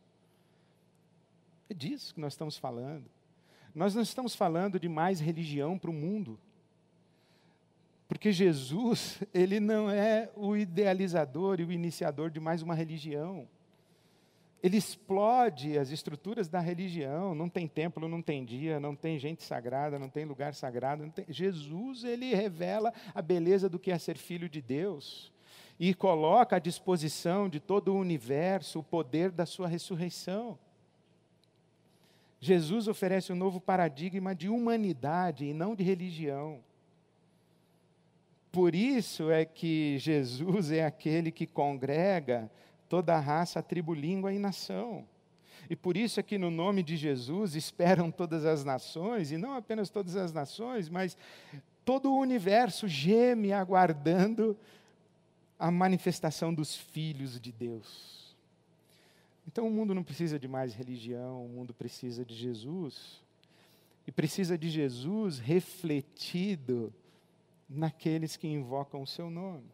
É 1.69 1.75
disso 1.75 2.15
que 2.15 2.21
nós 2.21 2.35
estamos 2.35 2.57
falando. 2.57 3.05
Nós 3.75 3.95
não 3.95 4.03
estamos 4.03 4.35
falando 4.35 4.79
de 4.79 4.89
mais 4.89 5.21
religião 5.21 5.79
para 5.79 5.91
o 5.91 5.95
mundo. 5.95 6.39
Porque 8.07 8.31
Jesus, 8.31 9.23
ele 9.33 9.59
não 9.59 9.91
é 9.91 10.31
o 10.37 10.57
idealizador 10.57 11.61
e 11.61 11.65
o 11.65 11.73
iniciador 11.73 12.31
de 12.31 12.39
mais 12.39 12.63
uma 12.63 12.75
religião. 12.75 13.49
Ele 14.63 14.77
explode 14.77 15.77
as 15.77 15.91
estruturas 15.91 16.49
da 16.49 16.61
religião. 16.61 17.35
Não 17.35 17.49
tem 17.49 17.67
templo, 17.67 18.09
não 18.09 18.23
tem 18.23 18.45
dia, 18.45 18.79
não 18.79 18.95
tem 18.95 19.19
gente 19.19 19.43
sagrada, 19.43 19.99
não 19.99 20.09
tem 20.09 20.25
lugar 20.25 20.55
sagrado. 20.55 21.11
Tem... 21.11 21.25
Jesus, 21.29 22.05
ele 22.05 22.33
revela 22.35 22.93
a 23.13 23.21
beleza 23.21 23.69
do 23.69 23.79
que 23.79 23.91
é 23.91 23.99
ser 23.99 24.17
filho 24.17 24.49
de 24.49 24.63
Deus 24.63 25.33
e 25.81 25.93
coloca 25.93 26.57
à 26.57 26.59
disposição 26.61 27.49
de 27.49 27.59
todo 27.59 27.93
o 27.93 27.99
universo 27.99 28.79
o 28.79 28.85
poder 28.85 29.33
da 29.33 29.45
sua 29.45 29.67
ressurreição. 29.67 30.57
Jesus 32.39 32.87
oferece 32.87 33.33
um 33.33 33.37
novo 33.37 33.61
paradigma 33.61 34.35
de 34.35 34.49
humanidade 34.49 35.45
e 35.45 35.53
não 35.53 35.75
de 35.75 35.83
religião. 35.83 36.61
Por 38.53 38.75
isso 38.75 39.31
é 39.31 39.45
que 39.45 39.97
Jesus 39.99 40.71
é 40.71 40.85
aquele 40.85 41.33
que 41.33 41.47
congrega 41.47 42.51
toda 42.93 43.17
a 43.17 43.19
raça, 43.19 43.63
tribo, 43.63 43.95
língua 43.95 44.35
e 44.35 44.39
nação. 44.39 45.09
E 45.71 45.75
por 45.75 45.97
isso 45.97 46.21
é 46.21 46.23
que 46.23 46.37
no 46.37 46.51
nome 46.51 46.83
de 46.83 46.95
Jesus 46.95 47.57
esperam 47.57 48.11
todas 48.11 48.45
as 48.45 48.65
nações, 48.65 49.33
e 49.33 49.39
não 49.39 49.55
apenas 49.55 49.89
todas 49.89 50.15
as 50.15 50.31
nações, 50.31 50.91
mas 50.91 51.17
todo 51.87 52.13
o 52.13 52.19
universo 52.19 52.87
geme 52.87 53.51
aguardando 53.51 54.55
a 55.59 55.71
manifestação 55.71 56.53
dos 56.53 56.77
filhos 56.77 57.41
de 57.41 57.51
Deus. 57.51 58.37
Então 59.47 59.67
o 59.67 59.71
mundo 59.71 59.95
não 59.95 60.05
precisa 60.05 60.39
de 60.39 60.47
mais 60.47 60.75
religião, 60.75 61.47
o 61.47 61.49
mundo 61.49 61.73
precisa 61.73 62.27
de 62.27 62.35
Jesus. 62.35 63.23
E 64.07 64.13
precisa 64.13 64.59
de 64.59 64.69
Jesus 64.69 65.39
refletido 65.39 66.93
naqueles 67.67 68.37
que 68.37 68.47
invocam 68.47 69.01
o 69.01 69.07
seu 69.07 69.31
nome. 69.31 69.65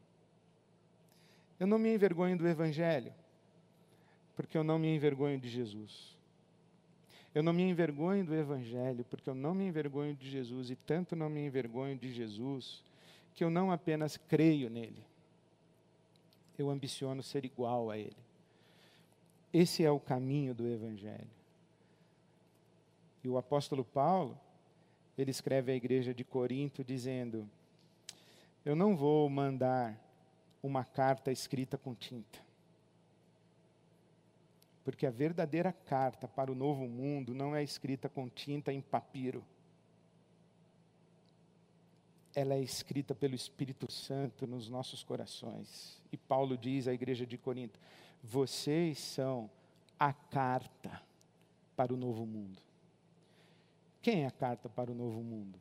Eu 1.58 1.66
não 1.66 1.78
me 1.78 1.92
envergonho 1.92 2.36
do 2.38 2.46
Evangelho, 2.46 3.12
porque 4.36 4.56
eu 4.56 4.62
não 4.62 4.78
me 4.78 4.94
envergonho 4.94 5.38
de 5.38 5.48
Jesus. 5.48 6.16
Eu 7.34 7.42
não 7.42 7.52
me 7.52 7.62
envergonho 7.62 8.24
do 8.24 8.34
Evangelho, 8.34 9.04
porque 9.04 9.28
eu 9.28 9.34
não 9.34 9.54
me 9.54 9.66
envergonho 9.66 10.14
de 10.14 10.30
Jesus, 10.30 10.70
e 10.70 10.76
tanto 10.76 11.14
não 11.14 11.28
me 11.28 11.44
envergonho 11.44 11.96
de 11.96 12.12
Jesus, 12.12 12.82
que 13.34 13.44
eu 13.44 13.50
não 13.50 13.70
apenas 13.70 14.16
creio 14.16 14.68
nele, 14.68 15.04
eu 16.58 16.70
ambiciono 16.70 17.22
ser 17.22 17.44
igual 17.44 17.90
a 17.90 17.98
ele. 17.98 18.16
Esse 19.52 19.84
é 19.84 19.90
o 19.90 20.00
caminho 20.00 20.54
do 20.54 20.66
Evangelho. 20.66 21.30
E 23.22 23.28
o 23.28 23.38
apóstolo 23.38 23.84
Paulo, 23.84 24.38
ele 25.16 25.30
escreve 25.30 25.72
à 25.72 25.74
igreja 25.74 26.12
de 26.14 26.24
Corinto 26.24 26.84
dizendo: 26.84 27.48
Eu 28.64 28.76
não 28.76 28.96
vou 28.96 29.28
mandar 29.28 29.98
uma 30.62 30.84
carta 30.84 31.30
escrita 31.30 31.78
com 31.78 31.94
tinta. 31.94 32.38
Porque 34.84 35.06
a 35.06 35.10
verdadeira 35.10 35.72
carta 35.72 36.26
para 36.26 36.50
o 36.50 36.54
novo 36.54 36.88
mundo 36.88 37.34
não 37.34 37.54
é 37.54 37.62
escrita 37.62 38.08
com 38.08 38.28
tinta 38.28 38.72
em 38.72 38.80
papiro. 38.80 39.44
Ela 42.34 42.54
é 42.54 42.60
escrita 42.60 43.14
pelo 43.14 43.34
Espírito 43.34 43.90
Santo 43.92 44.46
nos 44.46 44.68
nossos 44.68 45.02
corações. 45.02 46.00
E 46.10 46.16
Paulo 46.16 46.56
diz 46.56 46.88
à 46.88 46.92
igreja 46.94 47.26
de 47.26 47.36
Corinto: 47.36 47.78
vocês 48.22 48.98
são 48.98 49.50
a 49.98 50.12
carta 50.12 51.02
para 51.76 51.92
o 51.92 51.96
novo 51.96 52.24
mundo. 52.24 52.62
Quem 54.00 54.22
é 54.22 54.26
a 54.26 54.30
carta 54.30 54.68
para 54.68 54.90
o 54.90 54.94
novo 54.94 55.22
mundo? 55.22 55.60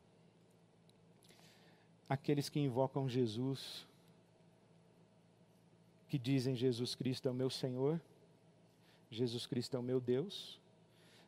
Aqueles 2.08 2.48
que 2.48 2.58
invocam 2.58 3.08
Jesus, 3.08 3.86
que 6.08 6.18
dizem 6.18 6.56
Jesus 6.56 6.94
Cristo 6.94 7.28
é 7.28 7.30
o 7.30 7.34
meu 7.34 7.50
Senhor, 7.50 8.00
Jesus 9.10 9.46
Cristo 9.46 9.76
é 9.76 9.80
o 9.80 9.82
meu 9.82 10.00
Deus, 10.00 10.58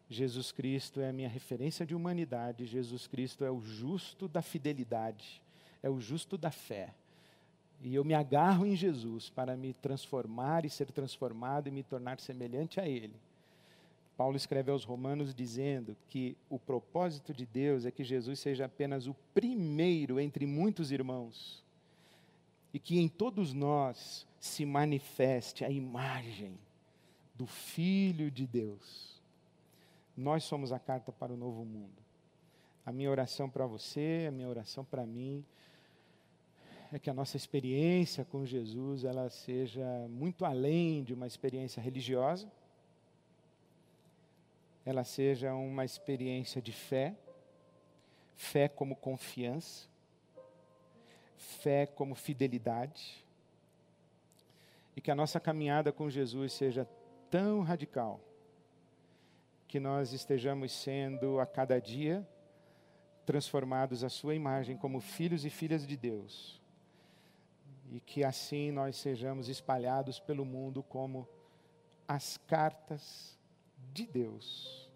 Jesus 0.08 0.50
Cristo 0.50 1.00
é 1.00 1.08
a 1.08 1.12
minha 1.12 1.28
referência 1.28 1.86
de 1.86 1.94
humanidade, 1.94 2.66
Jesus 2.66 3.06
Cristo 3.06 3.44
é 3.44 3.50
o 3.50 3.60
justo 3.60 4.26
da 4.26 4.42
fidelidade, 4.42 5.40
é 5.82 5.88
o 5.88 6.00
justo 6.00 6.36
da 6.36 6.50
fé. 6.50 6.94
E 7.82 7.94
eu 7.94 8.04
me 8.04 8.12
agarro 8.12 8.66
em 8.66 8.76
Jesus 8.76 9.30
para 9.30 9.56
me 9.56 9.72
transformar 9.72 10.64
e 10.64 10.70
ser 10.70 10.90
transformado 10.90 11.68
e 11.68 11.70
me 11.70 11.82
tornar 11.82 12.20
semelhante 12.20 12.80
a 12.80 12.86
Ele. 12.86 13.14
Paulo 14.16 14.36
escreve 14.36 14.70
aos 14.70 14.84
Romanos 14.84 15.34
dizendo 15.34 15.96
que 16.08 16.36
o 16.50 16.58
propósito 16.58 17.32
de 17.32 17.46
Deus 17.46 17.86
é 17.86 17.90
que 17.90 18.04
Jesus 18.04 18.38
seja 18.38 18.66
apenas 18.66 19.06
o 19.06 19.16
primeiro 19.32 20.20
entre 20.20 20.44
muitos 20.44 20.90
irmãos 20.90 21.62
e 22.72 22.78
que 22.78 22.98
em 22.98 23.08
todos 23.08 23.52
nós 23.52 24.26
se 24.38 24.64
manifeste 24.64 25.64
a 25.64 25.70
imagem 25.70 26.58
do 27.34 27.46
Filho 27.46 28.30
de 28.30 28.46
Deus. 28.46 29.20
Nós 30.16 30.44
somos 30.44 30.72
a 30.72 30.78
carta 30.78 31.10
para 31.10 31.32
o 31.32 31.36
novo 31.36 31.64
mundo. 31.64 32.00
A 32.84 32.92
minha 32.92 33.10
oração 33.10 33.48
para 33.48 33.66
você, 33.66 34.26
a 34.28 34.30
minha 34.30 34.48
oração 34.48 34.84
para 34.84 35.06
mim, 35.06 35.44
é 36.92 36.98
que 36.98 37.08
a 37.08 37.14
nossa 37.14 37.36
experiência 37.36 38.24
com 38.24 38.44
Jesus 38.44 39.04
ela 39.04 39.30
seja 39.30 39.84
muito 40.08 40.44
além 40.44 41.04
de 41.04 41.14
uma 41.14 41.26
experiência 41.26 41.80
religiosa, 41.80 42.50
ela 44.84 45.04
seja 45.04 45.54
uma 45.54 45.84
experiência 45.84 46.60
de 46.60 46.72
fé, 46.72 47.14
fé 48.34 48.68
como 48.68 48.96
confiança, 48.96 49.89
fé 51.40 51.86
como 51.86 52.14
fidelidade, 52.14 53.24
e 54.94 55.00
que 55.00 55.10
a 55.10 55.14
nossa 55.14 55.40
caminhada 55.40 55.92
com 55.92 56.10
Jesus 56.10 56.52
seja 56.52 56.86
tão 57.30 57.62
radical 57.62 58.20
que 59.66 59.80
nós 59.80 60.12
estejamos 60.12 60.72
sendo 60.72 61.40
a 61.40 61.46
cada 61.46 61.80
dia 61.80 62.26
transformados 63.24 64.02
à 64.02 64.08
sua 64.08 64.34
imagem 64.34 64.76
como 64.76 65.00
filhos 65.00 65.44
e 65.44 65.50
filhas 65.50 65.86
de 65.86 65.96
Deus 65.96 66.60
e 67.90 68.00
que 68.00 68.24
assim 68.24 68.70
nós 68.70 68.96
sejamos 68.96 69.48
espalhados 69.48 70.20
pelo 70.20 70.44
mundo 70.44 70.82
como 70.82 71.28
as 72.06 72.36
cartas 72.36 73.38
de 73.92 74.06
Deus 74.06 74.88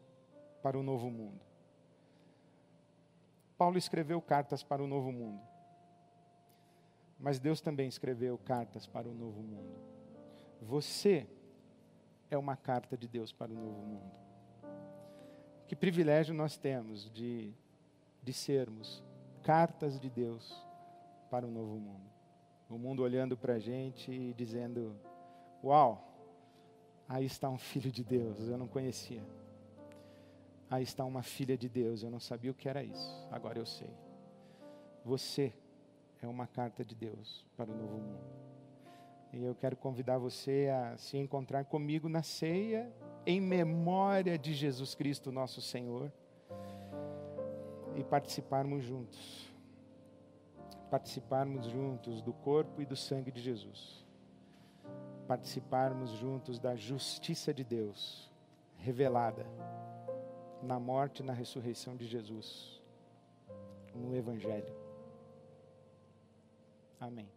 para 0.63 0.79
o 0.79 0.83
novo 0.83 1.11
mundo. 1.11 1.41
Paulo 3.59 3.79
escreveu 3.79 4.21
cartas 4.21 4.63
para 4.63 4.83
o 4.83 4.87
novo 4.87 5.13
mundo, 5.13 5.41
mas 7.25 7.41
Deus 7.41 7.61
também 7.61 7.89
escreveu 7.89 8.39
cartas 8.39 8.87
para 8.87 9.09
o 9.09 9.15
novo 9.15 9.41
mundo. 9.43 9.75
Você 10.61 11.27
é 12.31 12.39
uma 12.39 12.57
carta 12.57 12.97
de 12.97 13.09
Deus 13.09 13.33
para 13.33 13.51
o 13.51 13.55
novo 13.55 13.81
mundo. 13.81 14.13
Que 15.67 15.75
privilégio 15.75 16.35
nós 16.35 16.57
temos 16.57 17.11
de, 17.11 17.53
de 18.23 18.33
sermos 18.33 19.03
cartas 19.43 19.99
de 19.99 20.09
Deus 20.09 20.65
para 21.31 21.47
o 21.47 21.51
novo 21.51 21.77
mundo 21.79 22.15
o 22.67 22.79
mundo 22.79 23.03
olhando 23.03 23.37
para 23.37 23.55
a 23.55 23.59
gente 23.59 24.11
e 24.11 24.35
dizendo: 24.35 24.97
Uau, 25.63 26.15
Aí 27.09 27.27
está 27.27 27.49
um 27.51 27.59
filho 27.59 27.93
de 27.93 28.03
Deus, 28.03 28.49
eu 28.49 28.57
não 28.57 28.67
conhecia. 28.67 29.23
Aí 30.71 30.83
está 30.83 31.05
uma 31.05 31.23
filha 31.23 31.57
de 31.57 31.69
Deus, 31.69 32.03
eu 32.03 32.11
não 32.11 32.19
sabia 32.19 32.51
o 32.51 32.55
que 32.55 32.69
era 32.69 32.83
isso, 32.83 33.29
agora 33.31 33.59
eu 33.59 33.67
sei. 33.67 33.91
Você 35.05 35.53
é 36.25 36.29
uma 36.29 36.47
carta 36.47 36.85
de 36.85 36.95
Deus 36.95 37.45
para 37.57 37.71
o 37.71 37.77
novo 37.77 37.99
mundo. 37.99 38.45
E 39.33 39.43
eu 39.43 39.55
quero 39.55 39.77
convidar 39.77 40.19
você 40.19 40.71
a 40.73 40.97
se 40.97 41.17
encontrar 41.17 41.65
comigo 41.65 42.09
na 42.09 42.23
ceia, 42.23 42.93
em 43.27 43.41
memória 43.41 44.39
de 44.39 44.55
Jesus 44.55 44.95
Cristo, 44.95 45.33
nosso 45.33 45.61
Senhor, 45.61 46.13
e 47.97 48.05
participarmos 48.05 48.85
juntos. 48.85 49.53
Participarmos 50.91 51.67
juntos 51.67 52.23
do 52.23 52.33
corpo 52.33 52.81
e 52.81 52.87
do 52.87 52.95
sangue 52.95 53.33
de 53.33 53.41
Jesus. 53.41 54.07
Participarmos 55.27 56.11
juntos 56.13 56.61
da 56.61 56.77
justiça 56.77 57.53
de 57.53 57.65
Deus 57.65 58.31
revelada 58.77 59.47
na 60.63 60.79
morte 60.79 61.21
e 61.21 61.25
na 61.25 61.33
ressurreição 61.33 61.97
de 61.97 62.07
Jesus, 62.07 62.81
no 63.95 64.15
Evangelho. 64.15 64.84
Amém. 67.05 67.34